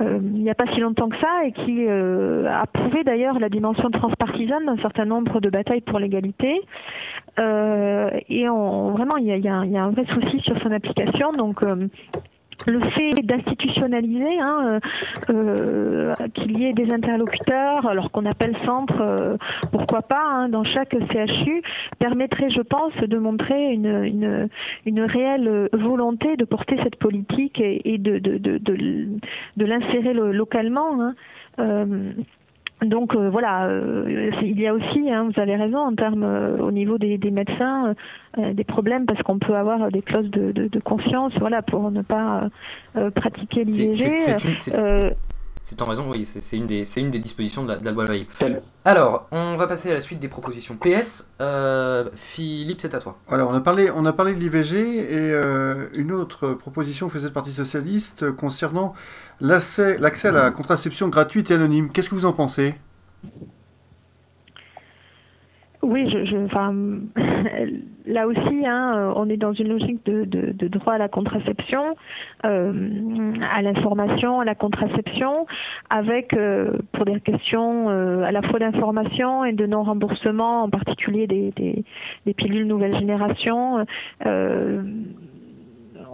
[0.00, 3.40] euh, il n'y a pas si longtemps que ça et qui euh, a prouvé d'ailleurs
[3.40, 6.60] la dimension transpartisane d'un certain nombre de batailles pour l'égalité.
[7.40, 10.70] Euh, et on, vraiment, il y, a, il y a un- vrai souci sur son
[10.70, 11.32] application.
[11.32, 11.88] Donc, euh,
[12.66, 14.80] le fait d'institutionnaliser, hein,
[15.30, 19.36] euh, euh, qu'il y ait des interlocuteurs, alors qu'on appelle centre, euh,
[19.70, 21.62] pourquoi pas, hein, dans chaque CHU,
[21.98, 24.48] permettrait, je pense, de montrer une, une,
[24.86, 31.00] une réelle volonté de porter cette politique et, et de, de, de, de, l'insérer localement.
[31.00, 31.14] Hein.
[32.82, 36.58] Donc euh, voilà, euh, il y a aussi, hein, vous avez raison, en termes euh,
[36.58, 37.94] au niveau des, médecins,
[38.36, 42.48] des problèmes parce qu'on peut avoir des clauses de, de, confiance, voilà, pour ne pas
[43.14, 44.36] pratiquer l'IVG.
[45.62, 48.24] C'est en raison, oui, c'est une, des, une des dispositions de la, loi Veil.
[48.84, 50.76] Alors, on va passer à la suite des propositions.
[50.76, 51.30] PS,
[52.14, 53.18] Philippe, c'est à toi.
[53.28, 55.34] Alors, on a parlé, on a parlé de l'IVG et
[55.94, 58.94] une autre proposition faisait le Parti Socialiste concernant
[59.40, 61.90] l'accès à la contraception gratuite et anonyme.
[61.90, 62.74] Qu'est-ce que vous en pensez?
[65.82, 66.74] Oui, je, enfin,
[68.06, 71.94] là aussi, hein, on est dans une logique de, droit à la contraception,
[72.44, 75.32] euh, à l'information, à la contraception,
[75.88, 81.26] avec, euh, pour des questions euh, à la fois d'information et de non-remboursement, en particulier
[81.26, 81.52] des,
[82.26, 83.86] des pilules nouvelle génération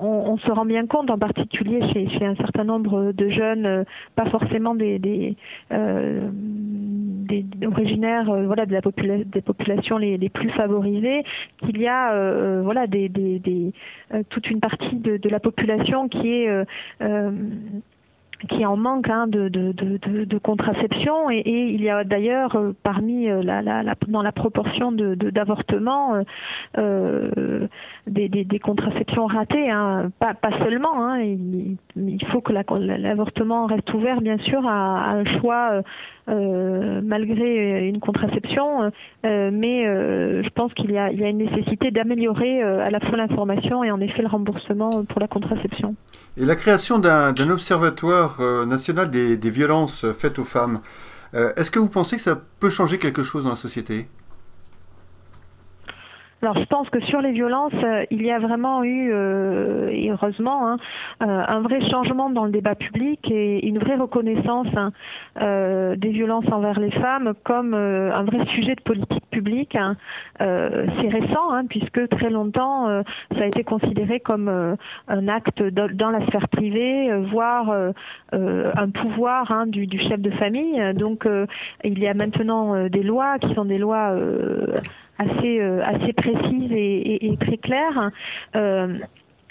[0.00, 3.84] on, se rend bien compte, en particulier chez, un certain nombre de jeunes, euh,
[4.14, 5.36] pas forcément des,
[5.72, 6.30] euh,
[7.66, 8.80] originaires euh, voilà, de la
[9.24, 11.24] des populations les, plus favorisées,
[11.58, 13.10] qu'il y a voilà, des,
[14.28, 16.64] toute une partie de la population qui est
[18.48, 23.62] qui en manque hein, de, contraception et, il y a d'ailleurs euh, parmi euh, la,
[23.62, 26.22] la, la, dans la proportion d'avortements
[26.78, 27.66] euh,
[28.06, 30.10] des, contraceptions ratées, hein.
[30.18, 31.04] pas, seulement.
[31.04, 31.20] Hein.
[31.20, 35.82] Il, faut que l'avortement reste ouvert bien sûr à un choix
[36.26, 38.90] euh, malgré une contraception,
[39.26, 43.84] euh, mais euh, je pense qu'il y, a une nécessité d'améliorer à la fois l'information
[43.84, 45.94] et en effet le remboursement pour la contraception.
[46.38, 50.80] Et la création d'un observatoire national des, violences faites aux femmes,
[51.34, 54.06] est-ce que vous pensez que ça peut changer quelque chose dans la société?
[56.44, 60.10] Alors je pense que sur les violences, euh, il y a vraiment eu, euh, et
[60.10, 60.76] heureusement, hein,
[61.22, 64.90] euh, un vrai changement dans le débat public et une vraie reconnaissance hein,
[65.96, 69.74] des violences envers les femmes comme un vrai sujet de politique publique.
[69.74, 69.96] Hein.
[70.38, 73.02] C'est récent, hein, puisque très longtemps,
[73.34, 74.48] ça a été considéré comme
[75.08, 77.74] un acte dans la sphère privée, voire
[78.32, 80.80] un pouvoir hein, du, du, chef de famille.
[80.94, 81.26] Donc
[81.82, 84.14] il y a maintenant des lois qui sont des lois
[85.18, 88.10] assez, euh, assez précise et, et, très claire.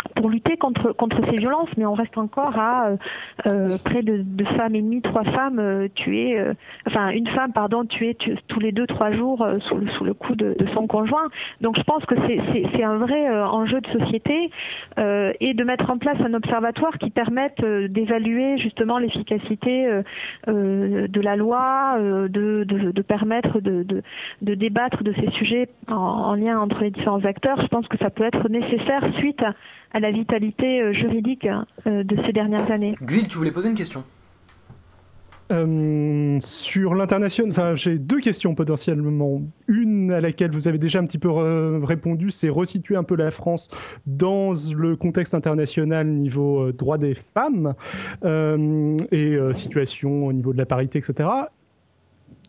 [0.04, 2.98] Euh, pour lutter contre contre ces violences, mais on reste encore à euh,
[3.48, 6.54] euh près de deux femmes et demie, trois femmes euh, tuées, euh,
[6.88, 8.16] enfin une femme pardon tuée
[8.48, 11.28] tous les deux trois jours sous le sous le coup de, de, son conjoint.
[11.62, 14.50] Donc je pense que c'est un vrai enjeu de société
[14.98, 20.02] et de mettre en place un observatoire qui permette d'évaluer justement l'efficacité
[20.48, 24.04] de la loi, de, de, de permettre de
[24.42, 27.62] débattre de ces sujets en, en lien entre les différents acteurs.
[27.62, 29.54] Je pense que ça peut être nécessaire suite à
[29.94, 32.96] à la vitalité euh, juridique euh, de ces dernières années.
[33.06, 34.04] Xil, tu voulais poser une question?
[35.52, 39.42] Euh, sur l'international, enfin, j'ai deux questions potentiellement.
[39.68, 43.30] Une à laquelle vous avez déjà un petit peu répondu, c'est resituer un peu la
[43.30, 43.70] France
[44.08, 47.74] dans le contexte international niveau droit des femmes
[48.24, 51.30] et situation au niveau de la parité, etc.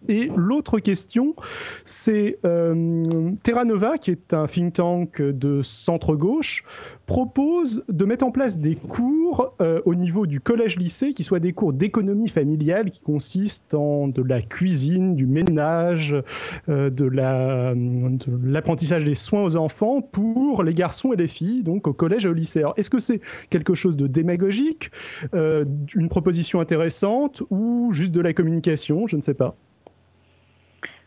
[0.09, 1.35] Et l'autre question,
[1.85, 6.65] c'est euh, Terra Nova, qui est un think tank de centre-gauche,
[7.07, 11.53] propose de mettre en place des cours euh, au niveau du collège-lycée qui soient des
[11.53, 16.15] cours d'économie familiale qui consistent en de la cuisine, du ménage,
[16.69, 17.05] euh, de
[18.45, 22.29] l'apprentissage des soins aux enfants pour les garçons et les filles, donc au collège et
[22.29, 22.63] au lycée.
[22.77, 23.21] Est-ce que c'est
[23.51, 24.91] quelque chose de démagogique,
[25.33, 29.07] une proposition intéressante ou juste de la communication?
[29.07, 29.57] Je ne sais pas.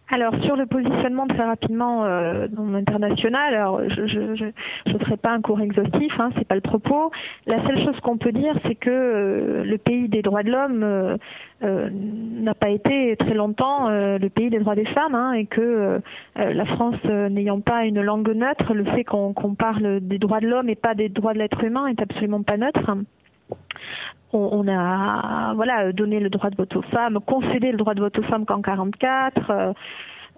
[0.10, 4.52] Alors sur le positionnement très rapidement euh, dans l'international, alors je
[4.94, 7.12] ne ferai pas un cours exhaustif, hein, c'est pas le propos.
[7.46, 10.82] La seule chose qu'on peut dire, c'est que euh, le pays des droits de l'homme
[10.84, 11.18] euh,
[11.64, 16.00] euh, n'a pas été très longtemps le pays des droits des femmes, hein, et que
[16.36, 20.70] la France n'ayant pas une langue neutre, le fait qu'on parle des droits de l'homme
[20.70, 22.92] et pas des droits de l'être humain est absolument pas neutre
[24.34, 28.24] on, a donné le droit de vote aux femmes, concédé le droit de vote aux
[28.24, 29.50] femmes qu'en 44.
[29.50, 29.74] Euh,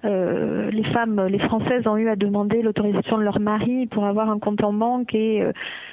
[0.05, 4.29] euh, les femmes, les Françaises ont eu à demander l'autorisation de leur mari pour avoir
[4.29, 5.43] un compte en banque et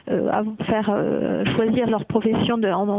[0.09, 0.97] euh, à faire
[1.56, 2.56] choisir leur profession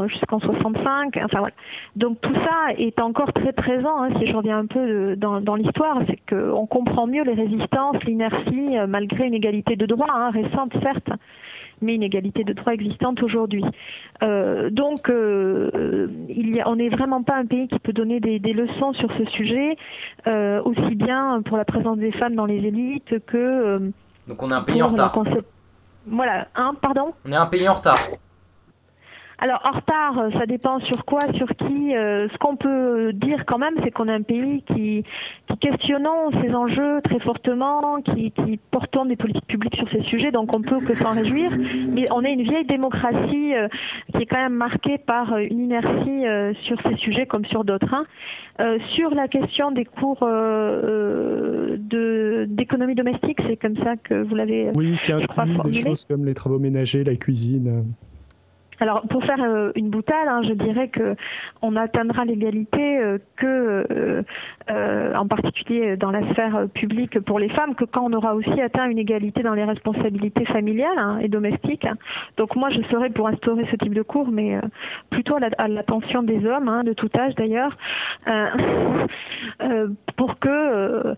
[0.10, 1.18] jusqu'en 65.
[1.24, 1.54] Enfin voilà.
[1.96, 4.04] Donc tout ça est encore très présent.
[4.04, 8.76] Hein, si je reviens un peu dans, l'histoire, c'est qu'on comprend mieux les résistances, l'inertie,
[8.90, 11.10] malgré une égalité de droit hein, récente certes,
[11.82, 13.64] mais une égalité de droit existante aujourd'hui.
[14.22, 18.54] donc, il y a, on n'est vraiment pas un pays qui peut donner des, des
[18.54, 19.78] leçons sur ce sujet,
[20.26, 23.92] aussi bien pour la présence des femmes dans les élites que...
[24.28, 25.18] donc on est un pays en retard.
[26.10, 27.14] Voilà, hein, pardon?
[27.26, 27.98] On est un pays en retard.
[29.40, 31.96] Alors en retard, euh, ça dépend sur quoi, sur qui.
[31.96, 36.32] Euh, ce qu'on peut dire quand même, c'est qu'on est un pays qui, qui questionnons
[36.42, 40.64] ces enjeux très fortement, qui, qui portons des politiques publiques sur ces sujets, donc on
[40.64, 41.52] peut que s'en réjouir.
[41.90, 43.68] Mais on est une vieille démocratie euh,
[44.16, 46.24] qui est quand même marquée par une inertie
[46.64, 47.94] sur ces sujets comme sur d'autres.
[47.94, 48.06] Hein.
[48.96, 51.76] sur la question des cours de
[52.50, 54.72] d'économie domestique, c'est comme ça que vous l'avez.
[54.76, 57.84] Oui, qui inclut des choses comme les travaux ménagers, la cuisine.
[58.80, 61.16] Alors, pour faire euh, une boutade, hein, je dirais que
[61.62, 64.24] on atteindra l'égalité euh, que,
[64.70, 68.62] euh, en particulier dans la sphère publique pour les femmes, que quand on aura aussi
[68.62, 71.88] atteint une égalité dans les responsabilités familiales hein, et domestiques.
[72.38, 74.60] Donc, moi, je serais pour instaurer ce type de cours, mais
[75.10, 77.76] plutôt à l'attention des hommes, hein, de tout âge d'ailleurs,
[80.18, 81.16] pour que,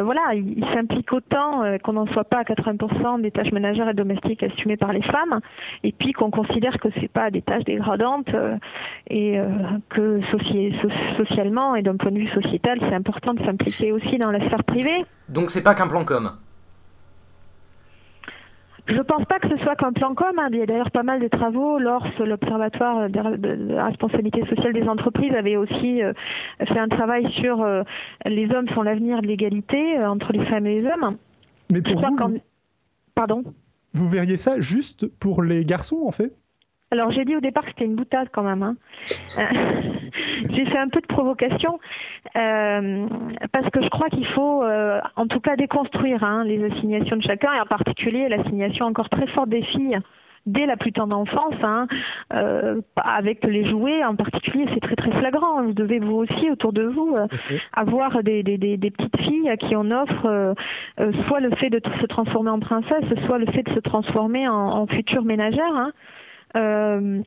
[0.00, 4.42] voilà, ils s'impliquent autant, qu'on n'en soit pas à 80% des tâches ménagères et domestiques
[4.42, 5.40] assumées par les femmes,
[5.82, 8.56] et puis qu'on considère que c'est pas des tâches dégradantes euh,
[9.08, 9.48] et euh,
[9.88, 10.20] que
[11.16, 14.64] socialement et d'un point de vue sociétal, c'est important de s'impliquer aussi dans la sphère
[14.64, 15.04] privée.
[15.28, 16.30] Donc c'est pas qu'un plan com.
[18.86, 20.32] Je pense pas que ce soit qu'un plan com.
[20.38, 20.48] Hein.
[20.52, 21.78] Il y a d'ailleurs pas mal de travaux.
[21.78, 26.12] L'ORS, l'Observatoire de la responsabilité sociale des entreprises, avait aussi euh,
[26.58, 27.64] fait un travail sur
[28.26, 31.16] les hommes sont l'avenir de l'égalité entre les femmes et les hommes.
[31.72, 32.40] Mais pour vous,
[33.14, 33.44] Pardon
[33.92, 36.32] vous verriez ça juste pour les garçons, en fait?
[36.90, 38.62] Alors j'ai dit au départ que c'était une boutade quand même.
[38.62, 38.76] Hein.
[39.38, 39.42] Euh,
[40.50, 41.78] j'ai fait un peu de provocation
[42.36, 43.06] euh,
[43.52, 47.22] parce que je crois qu'il faut euh, en tout cas déconstruire hein, les assignations de
[47.22, 49.98] chacun et en particulier l'assignation encore très forte des filles
[50.46, 51.86] dès la plus tendre enfance, hein,
[52.96, 55.62] avec les jouets en particulier, c'est très très flagrant.
[55.62, 57.14] Vous devez vous aussi autour de vous
[57.74, 60.54] avoir des, des, des, des, petites filles à qui on offre
[61.26, 64.54] soit le fait de se transformer en princesse, soit le fait de se transformer en,
[64.54, 65.76] en future ménagère.
[65.76, 65.92] Hein.
[66.56, 67.22] Euh,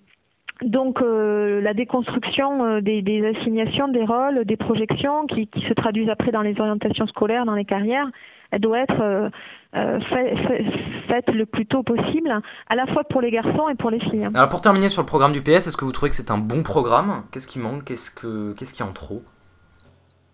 [0.62, 6.32] donc euh, la déconstruction euh, des, assignations, des rôles, des projections qui, se traduisent après
[6.32, 8.08] dans les orientations scolaires, dans les carrières,
[8.52, 9.32] elle doit être
[9.74, 12.40] faite le plus tôt possible,
[12.70, 14.30] à la fois pour les garçons et pour les filles.
[14.36, 16.38] Alors pour terminer sur le programme du PS, est-ce que vous trouvez que c'est un
[16.38, 17.24] bon programme?
[17.32, 17.86] Qu'est-ce qui manque?
[17.86, 19.24] Qu'est-ce que qu'est-ce qui est en trop?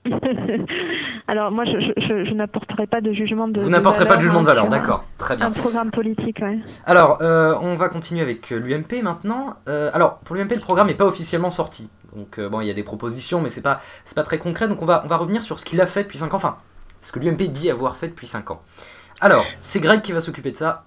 [1.28, 3.62] Alors moi, je, je, je n'apporterai pas de jugement de.
[3.62, 5.48] Vous n'apporterez pas de jugement de valeur, d'accord, très bien.
[5.48, 6.60] Un programme politique, ouais.
[6.86, 9.56] Alors, euh, on va continuer avec euh, l'UMP maintenant.
[9.68, 11.90] Euh, alors, pour l'UMP, le programme n'est pas officiellement sorti.
[12.16, 14.68] Donc, bon, il y a des propositions, mais c'est pas, c'est pas très concret.
[14.68, 16.38] Donc, on va, on va revenir sur ce qu'il a fait depuis 5 ans.
[16.38, 16.58] Enfin,
[17.02, 18.62] ce que l'UMP dit avoir fait depuis 5 ans.
[19.22, 20.86] Alors, c'est Greg qui va s'occuper de ça.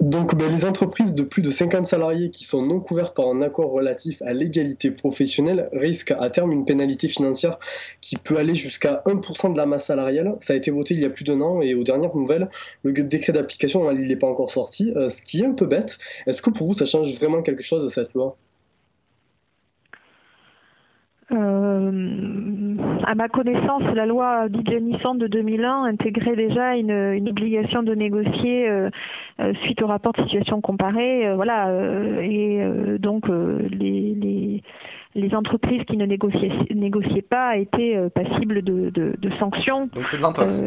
[0.00, 3.40] Donc, ben, les entreprises de plus de 50 salariés qui sont non couvertes par un
[3.40, 7.58] accord relatif à l'égalité professionnelle risquent à terme une pénalité financière
[8.02, 10.36] qui peut aller jusqu'à 1% de la masse salariale.
[10.40, 12.50] Ça a été voté il y a plus d'un an et aux dernières nouvelles,
[12.82, 15.96] le décret d'application, il n'est pas encore sorti, euh, ce qui est un peu bête.
[16.26, 18.36] Est-ce que pour vous, ça change vraiment quelque chose cette loi?
[21.32, 27.94] Euh, à ma connaissance, la loi dite de 2001 intégrait déjà une, une obligation de
[27.94, 28.90] négocier euh,
[29.38, 31.32] euh, suite au rapport de situation comparée.
[31.36, 31.70] voilà,
[32.20, 32.60] et
[32.98, 34.62] donc les, les,
[35.14, 39.86] les, entreprises qui ne négociaient, négociaient pas étaient passibles de, de, de, sanctions.
[39.94, 40.60] Donc c'est de l'intox.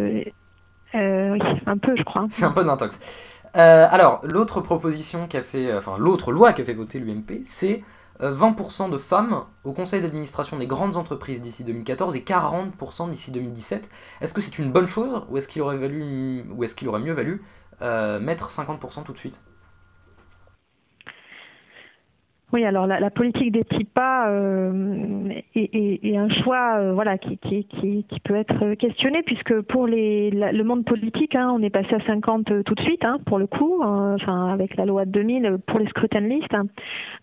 [0.93, 2.27] oui, un peu, je crois.
[2.29, 2.99] C'est un peu d'intox.
[3.53, 7.83] alors, l'autre proposition qu'a fait, enfin l'autre loi qu'a fait voter l'UMP, c'est
[8.19, 13.31] 20% euh, de femmes au conseil d'administration des grandes entreprises d'ici 2014 et 40% d'ici
[13.31, 13.89] 2017.
[14.21, 17.43] Est-ce que c'est une bonne chose ou est-ce qu'il aurait, est-ce aurait mieux valu
[17.81, 19.41] euh, mettre 50% tout de suite?
[22.51, 27.19] Oui, alors la, la politique des petits pas euh, est, est, un choix euh, voilà,
[27.19, 31.61] qui, qui, qui, qui, peut être questionné, puisque pour les, le monde politique, hein, on
[31.61, 34.85] est passé à 50 tout de suite, hein, pour le coup, hein, enfin, avec la
[34.85, 36.53] loi de 2000 pour les scrutins de liste.
[36.55, 36.65] Hein.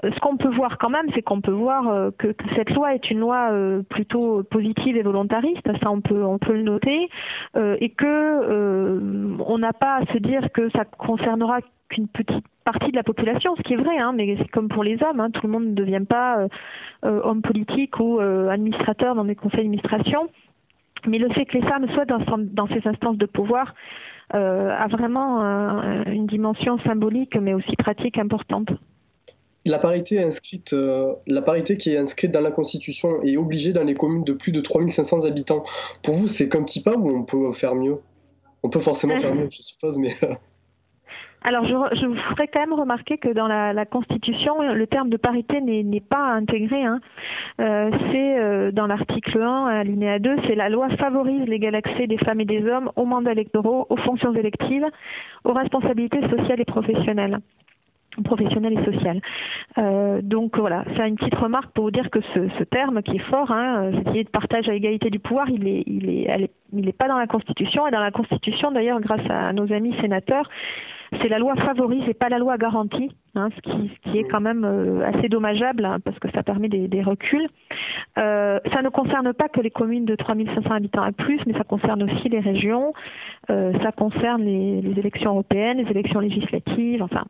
[0.05, 2.71] Euh, ce qu'on peut voir quand même, c'est qu'on peut voir euh, que, que, cette
[2.71, 3.51] loi est une loi
[3.89, 7.09] plutôt positive et volontariste, ça on peut, on peut le noter,
[7.57, 12.97] et que on n'a pas à se dire que ça concernera qu'une petite partie de
[12.97, 15.47] la population, ce qui est vrai, hein, mais c'est comme pour les hommes, hein, tout
[15.47, 16.49] le monde ne devient pas euh,
[17.05, 20.29] euh, homme politique ou euh, administrateur dans des conseils d'administration.
[21.07, 23.75] Mais le fait que les femmes soient dans, dans ces instances de pouvoir
[24.31, 25.41] a vraiment
[26.07, 28.71] une dimension symbolique, mais aussi pratique importante.
[29.65, 30.75] La parité, inscrite,
[31.29, 34.51] la parité qui est inscrite dans la Constitution est obligée dans les communes de plus
[34.51, 35.63] de 3500 habitants.
[36.03, 37.99] Pour vous, c'est comme petit pas ou on peut faire mieux?
[38.65, 40.17] On peut forcément faire mieux, je suppose, mais...
[41.47, 45.17] Alors, je, je, vous ferai quand même remarquer que dans la, Constitution, le terme de
[45.17, 46.83] parité n'est pas intégré.
[46.83, 46.99] Hein.
[47.61, 52.19] Euh, c'est euh, dans l'article 1, alinéa 2, c'est la loi favorise l'égal accès des
[52.19, 54.87] femmes et des hommes aux mandats électoraux, aux fonctions électives,
[55.45, 57.39] aux responsabilités sociales et professionnelles
[58.25, 59.21] professionnelle et sociale.
[59.79, 63.17] Euh, donc voilà, c'est une petite remarque pour vous dire que ce, ce terme qui
[63.17, 66.25] est fort, hein, cette idée de partage à égalité du pouvoir, il est, il est,
[66.29, 67.87] elle est, il n'est pas dans la Constitution.
[67.87, 70.49] Et dans la Constitution, d'ailleurs, grâce à nos amis sénateurs,
[71.21, 74.25] c'est la loi favorise et pas la loi garantie, hein, ce, qui, ce, qui, est
[74.25, 77.49] quand même euh, assez dommageable hein, parce que ça permet des, des reculs.
[78.19, 81.65] Euh, ça ne concerne pas que les communes de 3500 habitants à plus, mais ça
[81.65, 82.93] concerne aussi les régions,
[83.51, 87.25] euh, ça concerne les, les élections européennes, les élections législatives, enfin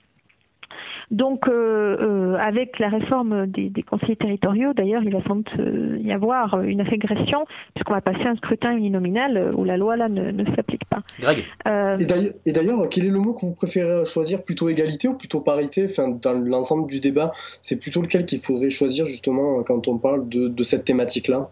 [1.11, 5.53] donc, euh, euh, avec la réforme des, des conseillers territoriaux, d'ailleurs, il va sans doute
[5.59, 10.09] euh, y avoir une régression, puisqu'on va passer un scrutin uninominal où la loi là
[10.09, 11.03] ne, ne s'applique pas.
[11.21, 11.45] Greg.
[11.69, 11.97] Euh,
[12.45, 15.87] et d'ailleurs, quel est le mot que vous préférez choisir Plutôt égalité ou plutôt parité?
[15.89, 17.31] Enfin, Dans l'ensemble du débat,
[17.63, 21.51] c'est plutôt lequel qu'il faudrait choisir justement quand on parle de, de cette thématique-là?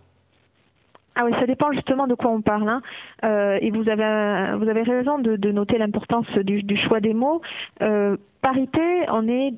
[1.16, 2.68] Ah oui, ça dépend justement de quoi on parle.
[2.68, 2.82] Hein.
[3.24, 7.14] Euh, et vous avez, vous avez raison de, de noter l'importance du, du, choix des
[7.14, 7.40] mots.
[7.82, 9.54] Euh, parité, on est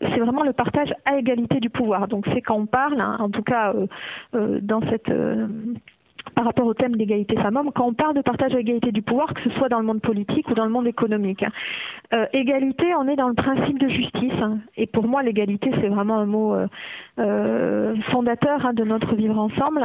[0.00, 2.06] c'est vraiment le partage à égalité du pouvoir.
[2.06, 3.86] Donc c'est quand on parle, hein, en tout cas euh,
[4.34, 5.48] euh, dans cette euh,
[6.34, 9.34] par rapport au thème d'égalité femmes-hommes, quand on parle de partage à égalité du pouvoir,
[9.34, 11.44] que ce soit dans le monde politique ou dans le monde économique.
[12.12, 14.32] Euh, égalité, on est dans le principe de justice.
[14.40, 16.66] Hein, et pour moi, l'égalité, c'est vraiment un mot euh,
[17.18, 19.82] euh, fondateur hein, de notre vivre ensemble.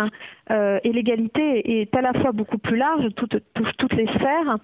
[0.50, 4.58] Et l'égalité est à la fois beaucoup plus large, touche toute, toutes les sphères,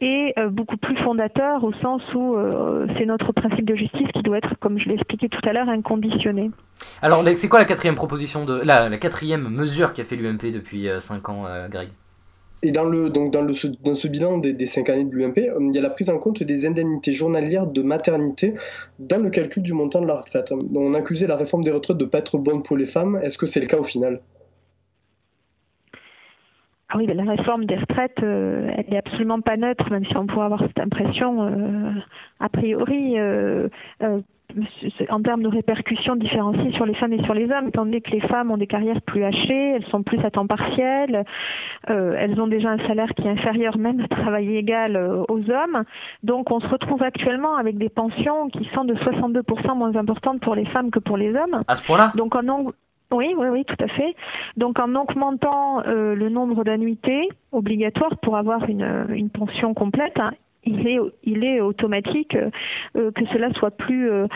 [0.00, 2.36] et beaucoup plus fondateur au sens où
[2.96, 5.68] c'est notre principe de justice qui doit être, comme je l'ai expliqué tout à l'heure,
[5.68, 6.52] inconditionné.
[7.02, 10.88] Alors, c'est quoi la quatrième proposition de la, la quatrième mesure qu'a fait l'UMP depuis
[11.00, 11.88] 5 ans, Greg?
[12.64, 13.52] Et dans, le, donc dans, le,
[13.84, 16.18] dans ce bilan des, des cinq années de l'UMP, il y a la prise en
[16.18, 18.54] compte des indemnités journalières de maternité
[18.98, 20.48] dans le calcul du montant de la retraite.
[20.48, 23.20] Donc on accusait la réforme des retraites de ne pas être bonne pour les femmes.
[23.22, 24.22] Est-ce que c'est le cas au final?
[26.88, 30.26] Ah oui, la réforme des retraites, euh, elle n'est absolument pas neutre, même si on
[30.26, 31.92] pourrait avoir cette impression euh,
[32.40, 33.18] a priori.
[33.18, 33.68] Euh,
[35.10, 38.10] en termes de répercussions différenciées sur les femmes et sur les hommes, étant donné que
[38.10, 41.24] les femmes ont des carrières plus hachées, elles sont plus à temps partiel,
[41.90, 45.50] euh, elles ont déjà un salaire qui est inférieur même à travail égal euh, aux
[45.50, 45.84] hommes.
[46.22, 50.54] Donc on se retrouve actuellement avec des pensions qui sont de 62% moins importantes pour
[50.54, 51.62] les femmes que pour les hommes.
[51.66, 52.12] À ce point-là?
[52.14, 52.72] Donc en
[53.12, 54.14] oui, oui, oui, tout à fait.
[54.56, 60.32] Donc en augmentant euh, le nombre d'annuités obligatoires pour avoir une, une pension complète, hein,
[60.66, 62.36] il est, il est automatique
[62.96, 64.26] euh, que cela soit plus euh,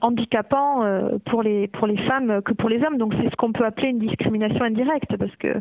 [0.00, 2.98] handicapant euh, pour les pour les femmes que pour les hommes.
[2.98, 5.60] Donc c'est ce qu'on peut appeler une discrimination indirecte parce que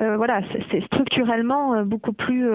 [0.00, 0.40] euh, voilà,
[0.70, 2.48] c'est structurellement beaucoup plus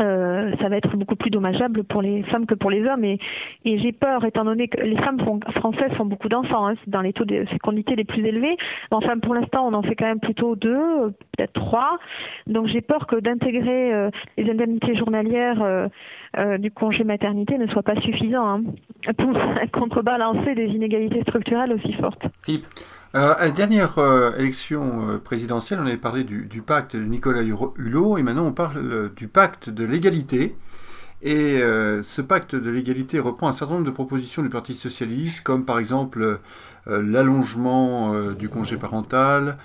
[0.00, 3.04] euh, ça va être beaucoup plus dommageable pour les femmes que pour les hommes.
[3.04, 3.18] Et,
[3.64, 5.18] et j'ai peur, étant donné que les femmes
[5.56, 8.56] françaises font beaucoup d'enfants, hein, dans les taux de fécondité les plus élevés.
[8.90, 11.98] Enfin, pour l'instant, on en fait quand même plutôt deux, peut-être trois.
[12.46, 15.88] Donc j'ai peur que d'intégrer euh, les indemnités journalières euh,
[16.38, 18.62] euh, du congé maternité ne soit pas suffisant hein,
[19.18, 19.32] pour
[19.72, 22.26] contrebalancer des inégalités structurelles aussi fortes.
[23.16, 27.42] Euh, à la dernière euh, élection euh, présidentielle, on avait parlé du, pacte de Nicolas
[27.42, 30.54] Hulot, et maintenant on parle du pacte de l'égalité.
[31.22, 35.42] Et euh, ce pacte de l'égalité reprend un certain nombre de propositions du Parti socialiste,
[35.42, 36.40] comme par exemple
[36.86, 39.58] l'allongement du congé parental,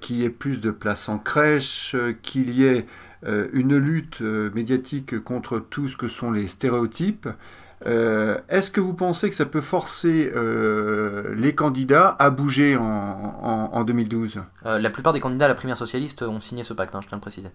[0.00, 2.86] qu'il y ait plus de places en crèche, qu'il y ait
[3.24, 7.28] une lutte médiatique contre tout ce que sont les stéréotypes.
[7.86, 12.82] Euh, Est-ce que vous pensez que ça peut forcer euh, les candidats à bouger en,
[12.84, 16.74] en, en 2012 euh, La plupart des candidats à la primaire socialiste ont signé ce
[16.74, 17.48] pacte, hein, je tiens à le préciser.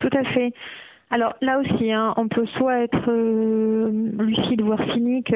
[0.00, 0.52] Tout à fait.
[1.10, 5.32] Alors là aussi, hein, on peut soit être euh, lucide, voire cynique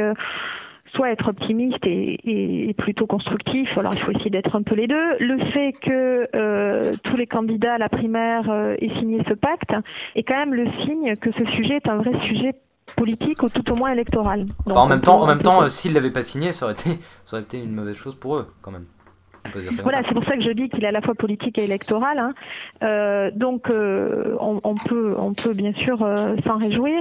[0.95, 3.69] soit être optimiste et, et, et, plutôt constructif.
[3.77, 5.17] Alors il faut essayer d'être un peu les deux.
[5.19, 9.73] Le fait que euh, tous les candidats à la primaire euh, aient signé ce pacte
[10.15, 12.55] est quand même le signe que ce sujet est un vrai sujet
[12.97, 14.47] politique ou tout au moins électoral.
[14.67, 16.99] Enfin, en même temps, en même temps, euh, s'ils l'avaient pas signé, ça aurait été,
[17.25, 18.87] ça aurait été une mauvaise chose pour eux, quand même.
[19.83, 22.19] Voilà, c'est pour ça que je dis qu'il est à la fois politique et électoral.
[22.19, 22.33] Hein.
[22.83, 27.01] Euh, donc, euh, on, on, peut, on peut bien sûr euh, s'en réjouir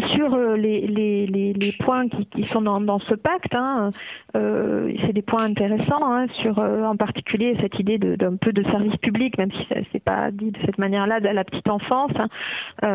[0.00, 3.90] sur euh, les, les, les, points qui, qui sont dans, dans, ce pacte, hein,
[4.36, 8.62] euh, c'est des points intéressants, hein, sur euh, en particulier cette idée d'un peu de
[8.64, 12.28] service public, même si c'est pas dit de cette manière-là, de la petite enfance, hein,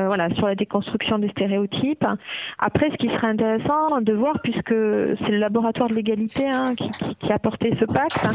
[0.07, 2.05] voilà, sur la déconstruction des stéréotypes.
[2.59, 7.31] Après, ce qui serait intéressant de voir, puisque c'est le laboratoire de l'égalité qui, qui,
[7.31, 8.27] a porté ce pacte,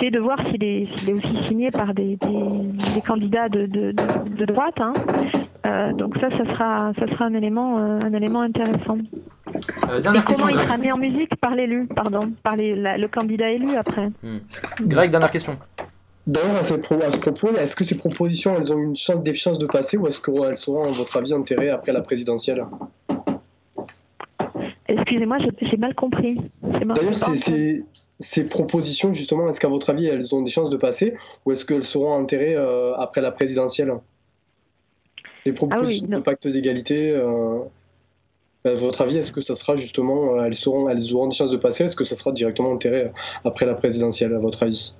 [0.00, 4.44] c'est de voir s'il est, aussi signé par des, des, des candidats de, de, de
[4.44, 4.80] droite.
[5.66, 8.98] Euh, donc ça, ça sera, ça sera un élément, euh, un élément intéressant.
[9.88, 10.66] Euh, Et question, comment il Greg.
[10.66, 14.08] sera mis en musique par l'élu, pardon, par les- la- le candidat élu après.
[14.80, 15.56] Greg, dernière question.
[16.26, 16.74] D'ailleurs, à, ce
[17.18, 20.20] propos, est-ce que ces propositions, elles ont une chance, des chances de passer ou est-ce
[20.20, 22.64] qu'elles seront, à votre avis, enterrées après la présidentielle?
[24.88, 26.40] Excusez-moi, j'ai j'ai mal compris.
[26.62, 27.84] D'ailleurs, ces,
[28.20, 31.14] ces, propositions, justement, est-ce qu'à votre avis, elles ont des chances de passer
[31.44, 33.92] ou est-ce qu'elles seront enterrées euh, après la présidentielle?
[35.46, 36.18] Les propositions non.
[36.18, 37.60] de pacte d'égalité, euh,
[38.64, 41.50] à votre avis, est-ce que ça sera justement, euh, elles, seront, elles auront des chances
[41.52, 43.08] de passer Est-ce que ça sera directement enterré euh,
[43.44, 44.94] après la présidentielle, à votre avis?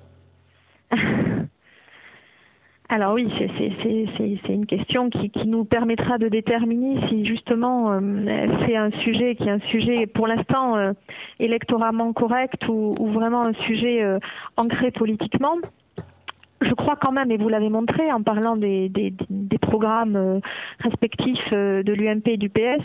[2.89, 7.99] Alors oui, c'est- une question qui, qui nous permettra de déterminer si justement euh,
[8.65, 10.93] c'est un sujet qui est un sujet pour l'instant euh,
[11.39, 14.19] électoralement correct ou, ou vraiment un sujet euh,
[14.55, 15.55] ancré politiquement.
[16.61, 20.39] Je crois quand même, et vous l'avez montré en parlant des, des, des programmes euh,
[20.79, 22.83] respectifs euh, de l'UMP et du PS,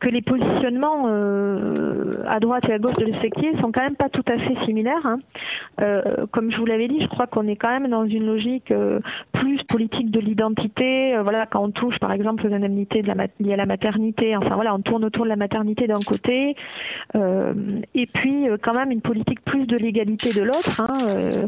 [0.00, 4.08] que les positionnements euh, à droite et à gauche de l'effectif sont quand même pas
[4.08, 5.04] tout à fait similaires.
[5.04, 5.18] hein.
[6.32, 8.72] Comme je vous l'avais dit, je crois qu'on est quand même dans une logique
[9.32, 11.16] plus politique de l'identité.
[11.22, 14.54] Voilà, quand on touche par exemple aux indemnités de la liées à la maternité, enfin
[14.54, 16.54] voilà, on tourne autour de la maternité d'un côté,
[17.14, 21.46] et puis quand même une politique plus de l'égalité de l'autre, hein,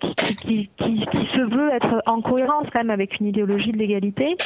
[0.00, 4.36] qui, qui, se veut être en cohérence quand même avec une idéologie de l'égalité.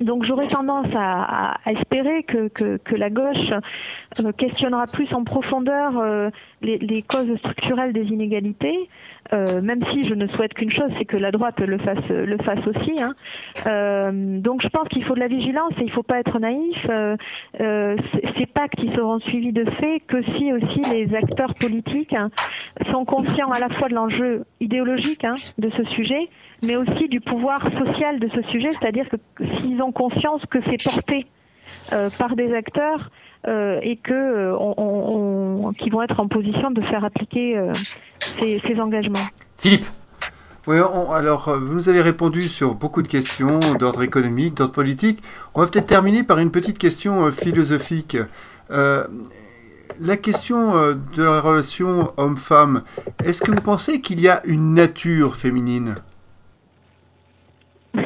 [0.00, 3.52] Donc j'aurais tendance à, espérer que, la gauche
[4.20, 6.30] euh, questionnera plus en profondeur euh,
[6.62, 8.88] les causes structurelles des inégalités,
[9.32, 12.36] euh, même si je ne souhaite qu'une chose, c'est que la droite le fasse, le
[12.38, 13.00] fasse aussi.
[13.00, 13.14] hein.
[13.66, 16.38] Euh, donc je pense qu'il faut de la vigilance et il ne faut pas être
[16.38, 16.76] naïf.
[16.88, 17.16] Euh,
[17.60, 17.96] euh,
[18.38, 22.30] ces pactes ils seront suivis de fait que si aussi les acteurs politiques hein,
[22.90, 26.28] sont conscients à la fois de l'enjeu idéologique hein, de ce sujet,
[26.62, 30.82] mais aussi du pouvoir social de ce sujet, c'est-à-dire que s'ils ont conscience que c'est
[30.82, 31.26] porté
[31.92, 33.10] euh, par des acteurs
[33.46, 37.72] et que euh, on, on- on- qui vont être en position de faire appliquer euh,
[38.18, 39.26] ces, ces engagements.
[39.58, 39.84] Philippe,
[40.66, 44.74] Oui, on- alors euh, vous nous avez répondu sur beaucoup de questions d'ordre économique, d'ordre
[44.74, 45.22] politique.
[45.54, 48.16] On va peut-être terminer par une petite question euh, philosophique.
[48.70, 49.06] Euh,
[50.00, 52.82] la question euh, de la relation homme-femme,
[53.24, 55.94] est-ce que vous pensez qu'il y a une nature féminine?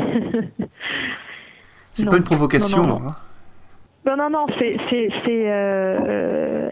[1.92, 2.82] C'est pas une provocation.
[2.82, 3.08] Non, non, non.
[3.10, 3.14] hein.
[4.06, 4.76] Non, non, non, c'est.
[4.90, 6.70] c'est, c'est, euh, euh,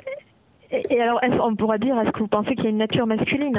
[0.89, 3.59] et, alors, on pourra dire, est-ce que vous pensez qu'il y a une nature masculine?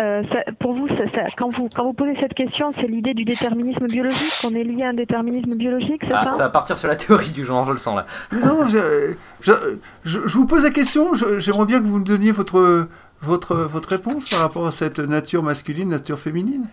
[0.00, 3.12] Euh, ça- Pour vous, ça- ça- quand vous, quand vous posez cette question, c'est l'idée
[3.12, 6.32] du déterminisme biologique, qu'on est lié à un déterminisme biologique, c'est ah, ça?
[6.32, 8.06] ça va partir sur la théorie du genre, je le sens là.
[8.32, 9.52] Non, je, je,
[10.04, 11.12] je- je vous pose la question.
[11.38, 12.88] J'aimerais bien que vous me donniez votre,
[13.20, 16.66] votre, votre réponse par rapport à cette nature masculine, nature féminine.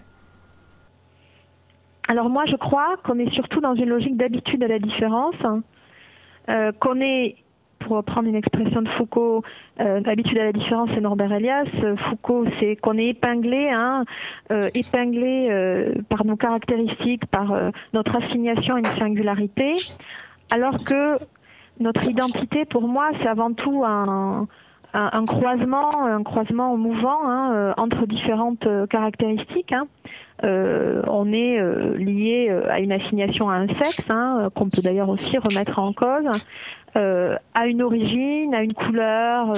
[2.07, 5.63] Alors moi, je crois qu'on est surtout dans une logique d'habitude à la différence, hein.
[6.49, 7.35] Euh, qu'on est,
[7.79, 9.43] pour reprendre une expression de Foucault,
[9.79, 11.67] euh, habitude à la différence, c'est Norbert Elias.
[11.83, 14.05] Euh, Foucault, c'est qu'on est épinglé, hein,
[14.73, 17.53] épinglé par nos caractéristiques, par
[17.93, 19.73] notre assignation à une singularité,
[20.49, 21.17] alors que
[21.79, 24.47] notre identité, pour moi, c'est avant tout un,
[25.27, 29.73] croisement, un croisement mouvant hein, entre différentes caractéristiques.
[29.73, 29.87] hein.
[30.45, 34.81] Euh, on est euh, lié euh, à une assignation à un sexe, hein, qu'on peut
[34.83, 36.25] d'ailleurs aussi remettre en cause,
[37.53, 39.51] à une origine, à une couleur,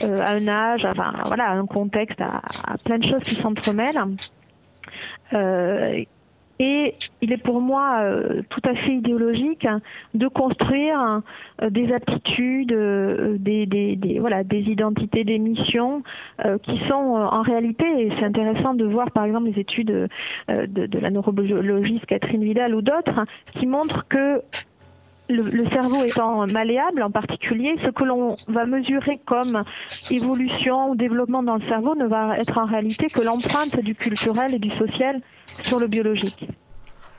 [0.00, 4.00] à un âge, enfin voilà, à un contexte, à plein de choses qui s'entremêlent.
[6.58, 9.80] Et il est pour moi euh, tout à fait idéologique hein,
[10.14, 11.22] de construire
[11.62, 16.02] euh, des aptitudes, euh, des, des, des- voilà, des identités, des missions
[16.44, 19.90] euh, qui sont euh, en réalité, et c'est intéressant de voir par exemple les études
[19.90, 23.24] euh, de, de la neurobiologiste Catherine Vidal ou d'autres, hein,
[23.54, 24.40] qui montrent que
[25.32, 29.64] le, le cerveau étant malléable en particulier, ce que l'on va mesurer comme
[30.10, 34.54] évolution ou développement dans le cerveau ne va être en réalité que l'empreinte du culturel
[34.54, 36.48] et du social sur le biologique.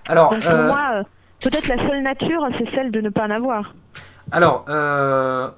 [0.06, 1.03] Alors, Donc pour euh, moi,
[1.41, 3.73] peut-être la seule nature, c'est celle de ne pas en avoir.
[4.31, 5.49] alors euh,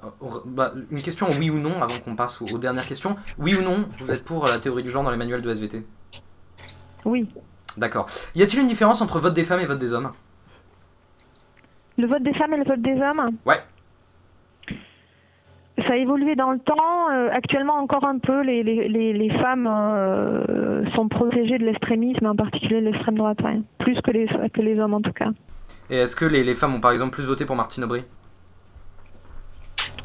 [0.46, 3.16] bah, une question oui ou non avant qu'on passe aux, aux dernières questions.
[3.38, 5.84] Oui ou non, vous êtes pour la théorie du genre dans les manuels de SVT
[7.04, 7.28] Oui.
[7.76, 8.06] D'accord.
[8.34, 10.10] Y a-t-il une différence entre vote des femmes et vote des hommes?
[11.98, 13.60] Le vote des femmes et le vote des hommes Ouais.
[15.86, 17.10] Ça a évolué dans le temps.
[17.12, 22.26] Euh, actuellement, encore un peu, les, les, les, les femmes euh, sont protégées de l'extrémisme,
[22.26, 23.60] en particulier de l'extrême droite, ouais.
[23.78, 25.28] plus que les, que les hommes en tout cas.
[25.90, 28.04] Et est-ce que les, les femmes ont par exemple plus voté pour Martine Aubry?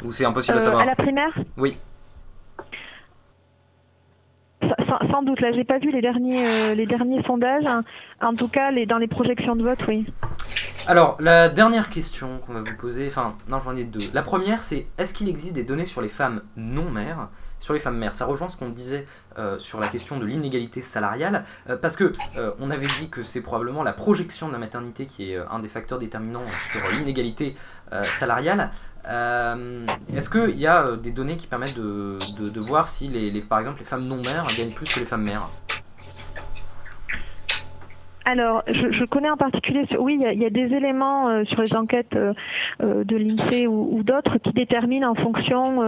[0.03, 0.81] Ou c'est impossible à Euh, savoir?
[0.83, 1.33] à la primaire?
[1.57, 1.77] Oui.
[4.61, 4.75] ça,
[5.11, 5.39] sans, doute.
[5.41, 7.65] Là, j'ai pas vu les derniers, les derniers sondages.
[8.21, 10.05] En tout cas, dans les projections de vote, oui.
[10.87, 13.99] Alors, la dernière question qu'on va vous poser, enfin, non, j'en ai deux.
[14.13, 17.29] La première, c'est est-ce qu'il existe des données sur les femmes non mères
[17.61, 18.13] sur les femmes mères.
[18.13, 19.07] Ça rejoint ce qu'on disait
[19.37, 23.23] euh, sur la question de l'inégalité salariale, euh, parce que euh, on avait dit que
[23.23, 27.55] c'est probablement la projection de la maternité qui est un des facteurs déterminants sur l'inégalité
[28.03, 28.71] salariale.
[29.05, 33.85] Est-ce qu'il y a des données qui permettent de, voir si, les, par exemple, les
[33.85, 35.49] femmes non mères gagnent plus que les femmes mères?
[38.23, 42.15] Alors, je, connais en particulier, oui, il y, a, des éléments euh, sur les enquêtes
[42.15, 42.33] euh,
[42.83, 45.81] euh, de l'INSEE ou, d'autres qui déterminent en fonction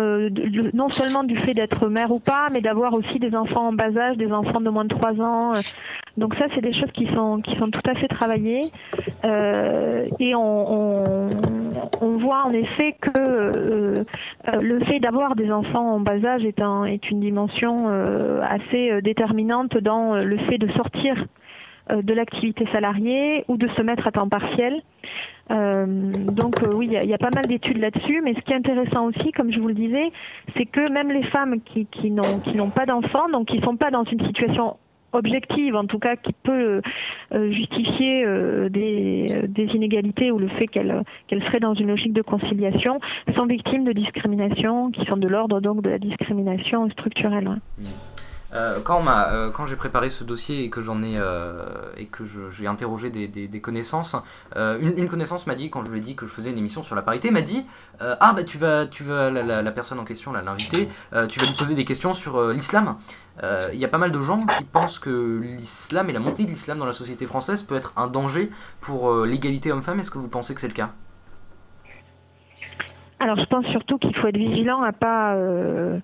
[0.74, 3.96] non seulement du fait d'être mère ou pas, mais d'avoir aussi des enfants en bas
[3.96, 5.52] âge, des enfants de moins de 3 ans.
[6.18, 8.62] Donc ça, c'est des choses qui sont qui sont tout à fait travaillées.
[9.24, 11.22] et on,
[12.02, 14.04] on, voit en effet que
[14.52, 17.88] le fait d'avoir des enfants en bas âge est, un, est une dimension
[18.42, 21.43] assez déterminante dans le fait de sortir euh,
[21.90, 24.82] de l'activité salariée ou de se mettre à temps partiel.
[25.52, 28.56] Euh, donc euh, oui, il y, a pas mal d'études là-dessus, mais ce qui est
[28.56, 30.12] intéressant aussi, comme je vous le disais,
[30.56, 33.92] c'est que même les femmes qui, qui n'ont pas d'enfants, donc qui ne sont pas
[33.92, 34.78] dans une situation
[35.12, 36.82] objective, en tout cas qui peut
[37.32, 38.26] justifier
[38.72, 39.26] des,
[39.76, 43.00] inégalités ou le fait qu'elles seraient dans une logique de conciliation,
[43.32, 47.48] sont victimes de discrimination qui sont de l'ordre donc de la discrimination structurelle.
[47.48, 47.84] Mmh.
[48.54, 51.66] Euh, quand, euh, quand j'ai préparé ce dossier et que j'en ai euh,
[51.98, 54.16] et que j'ai interrogé des, des, connaissances,
[54.56, 56.84] une, une, connaissance m'a dit quand je lui ai dit que je faisais une émission
[56.84, 57.66] sur la parité, m'a dit
[58.00, 60.90] ah bah tu vas tu vas la, la, personne en question l'invité,
[61.30, 62.98] tu vas lui poser des questions sur l'islam.
[63.42, 66.50] Il y a pas mal de gens qui pensent que l'islam et la montée de
[66.50, 68.52] l'islam dans la société française peut être un danger
[68.82, 70.00] pour l'égalité homme-femme.
[70.00, 70.92] Est-ce que vous pensez que c'est le cas?
[73.24, 75.98] Alors je pense surtout qu'il faut être vigilant à pas euh,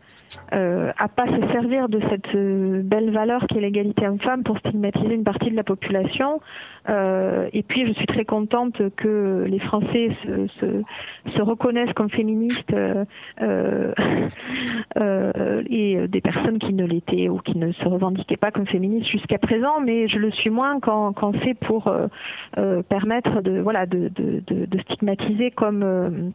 [0.54, 5.16] euh, pas se servir de cette euh, belle valeur qui est l'égalité homme-femme pour stigmatiser
[5.16, 6.40] une partie de la population.
[6.88, 10.48] et puis je suis très contente que les Français se,
[11.36, 12.74] se, reconnaissent comme féministes
[15.70, 19.38] et des personnes qui ne l'étaient ou qui ne se revendiquaient pas comme féministes jusqu'à
[19.38, 21.94] présent, mais je le suis moins quand, quand c'est pour
[22.88, 26.32] permettre de voilà de, de stigmatiser comme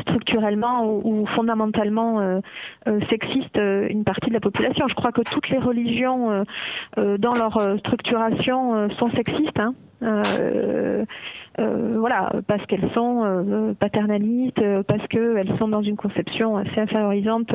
[0.00, 2.40] structurellement ou, fondamentalement euh,
[2.88, 4.86] euh, sexiste euh, une partie de la population.
[4.88, 6.44] Je crois que toutes les religions,
[6.96, 9.58] dans leur structuration, sont sexistes.
[9.58, 9.74] Hein.
[11.58, 17.54] Voilà, parce qu'elles sont paternalistes, parce qu'elles sont dans une conception assez infériorisante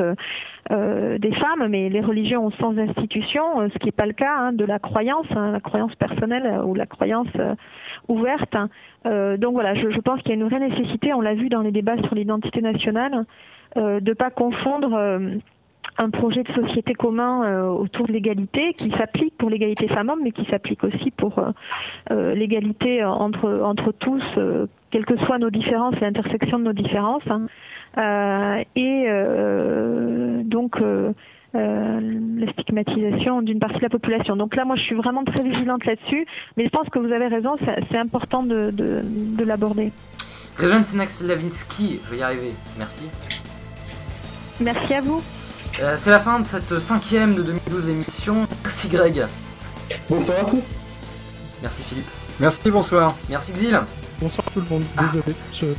[0.70, 4.52] des femmes, mais les religions sont sans institution, ce qui n'est pas le cas hein,
[4.52, 7.28] de la croyance, hein, la croyance personnelle ou la croyance
[8.08, 8.56] ouverte.
[9.06, 11.48] Euh, donc voilà, je, je pense qu'il y a une vraie nécessité, on l'a vu
[11.48, 13.24] dans les débats sur l'identité nationale,
[13.76, 15.36] euh, de ne pas confondre euh,
[15.96, 20.32] un projet de société commun euh, autour de l'égalité qui s'applique pour l'égalité femmes-hommes, mais
[20.32, 21.42] qui s'applique aussi pour
[22.10, 24.22] l'égalité entre, entre tous,
[24.90, 27.22] quelles que soient nos différences et l'intersection de nos différences.
[27.28, 27.46] Hein.
[28.76, 29.06] et
[30.44, 30.76] donc
[31.54, 32.00] euh,
[32.36, 34.36] la stigmatisation d'une partie de la population.
[34.36, 36.26] Donc là, moi, je suis vraiment très vigilante là-dessus,
[36.58, 37.56] mais je pense que vous avez raison,
[37.90, 39.90] c'est important de, de, de l'aborder.
[41.26, 42.52] Lavinsky, je vais y arriver.
[42.76, 43.08] Merci.
[44.60, 45.22] Merci à vous.
[45.80, 48.46] Euh, c'est la fin de cette cinquième de 2012 émission.
[48.64, 49.26] Merci Greg.
[50.08, 50.80] Bonsoir à tous.
[51.62, 52.06] Merci Philippe.
[52.40, 53.16] Merci, bonsoir.
[53.28, 53.80] Merci Xil.
[54.20, 54.82] Bonsoir tout le monde.
[55.00, 55.76] Désolé.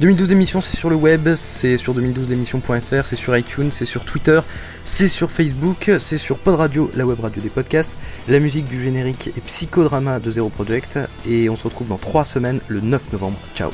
[0.00, 4.40] 2012 émissions, c'est sur le web, c'est sur 2012émissions.fr, c'est sur iTunes, c'est sur Twitter,
[4.84, 7.92] c'est sur Facebook, c'est sur Pod Radio, la web radio des podcasts.
[8.28, 12.24] La musique du générique est Psychodrama de Zero Project et on se retrouve dans 3
[12.24, 13.38] semaines le 9 novembre.
[13.54, 13.70] Ciao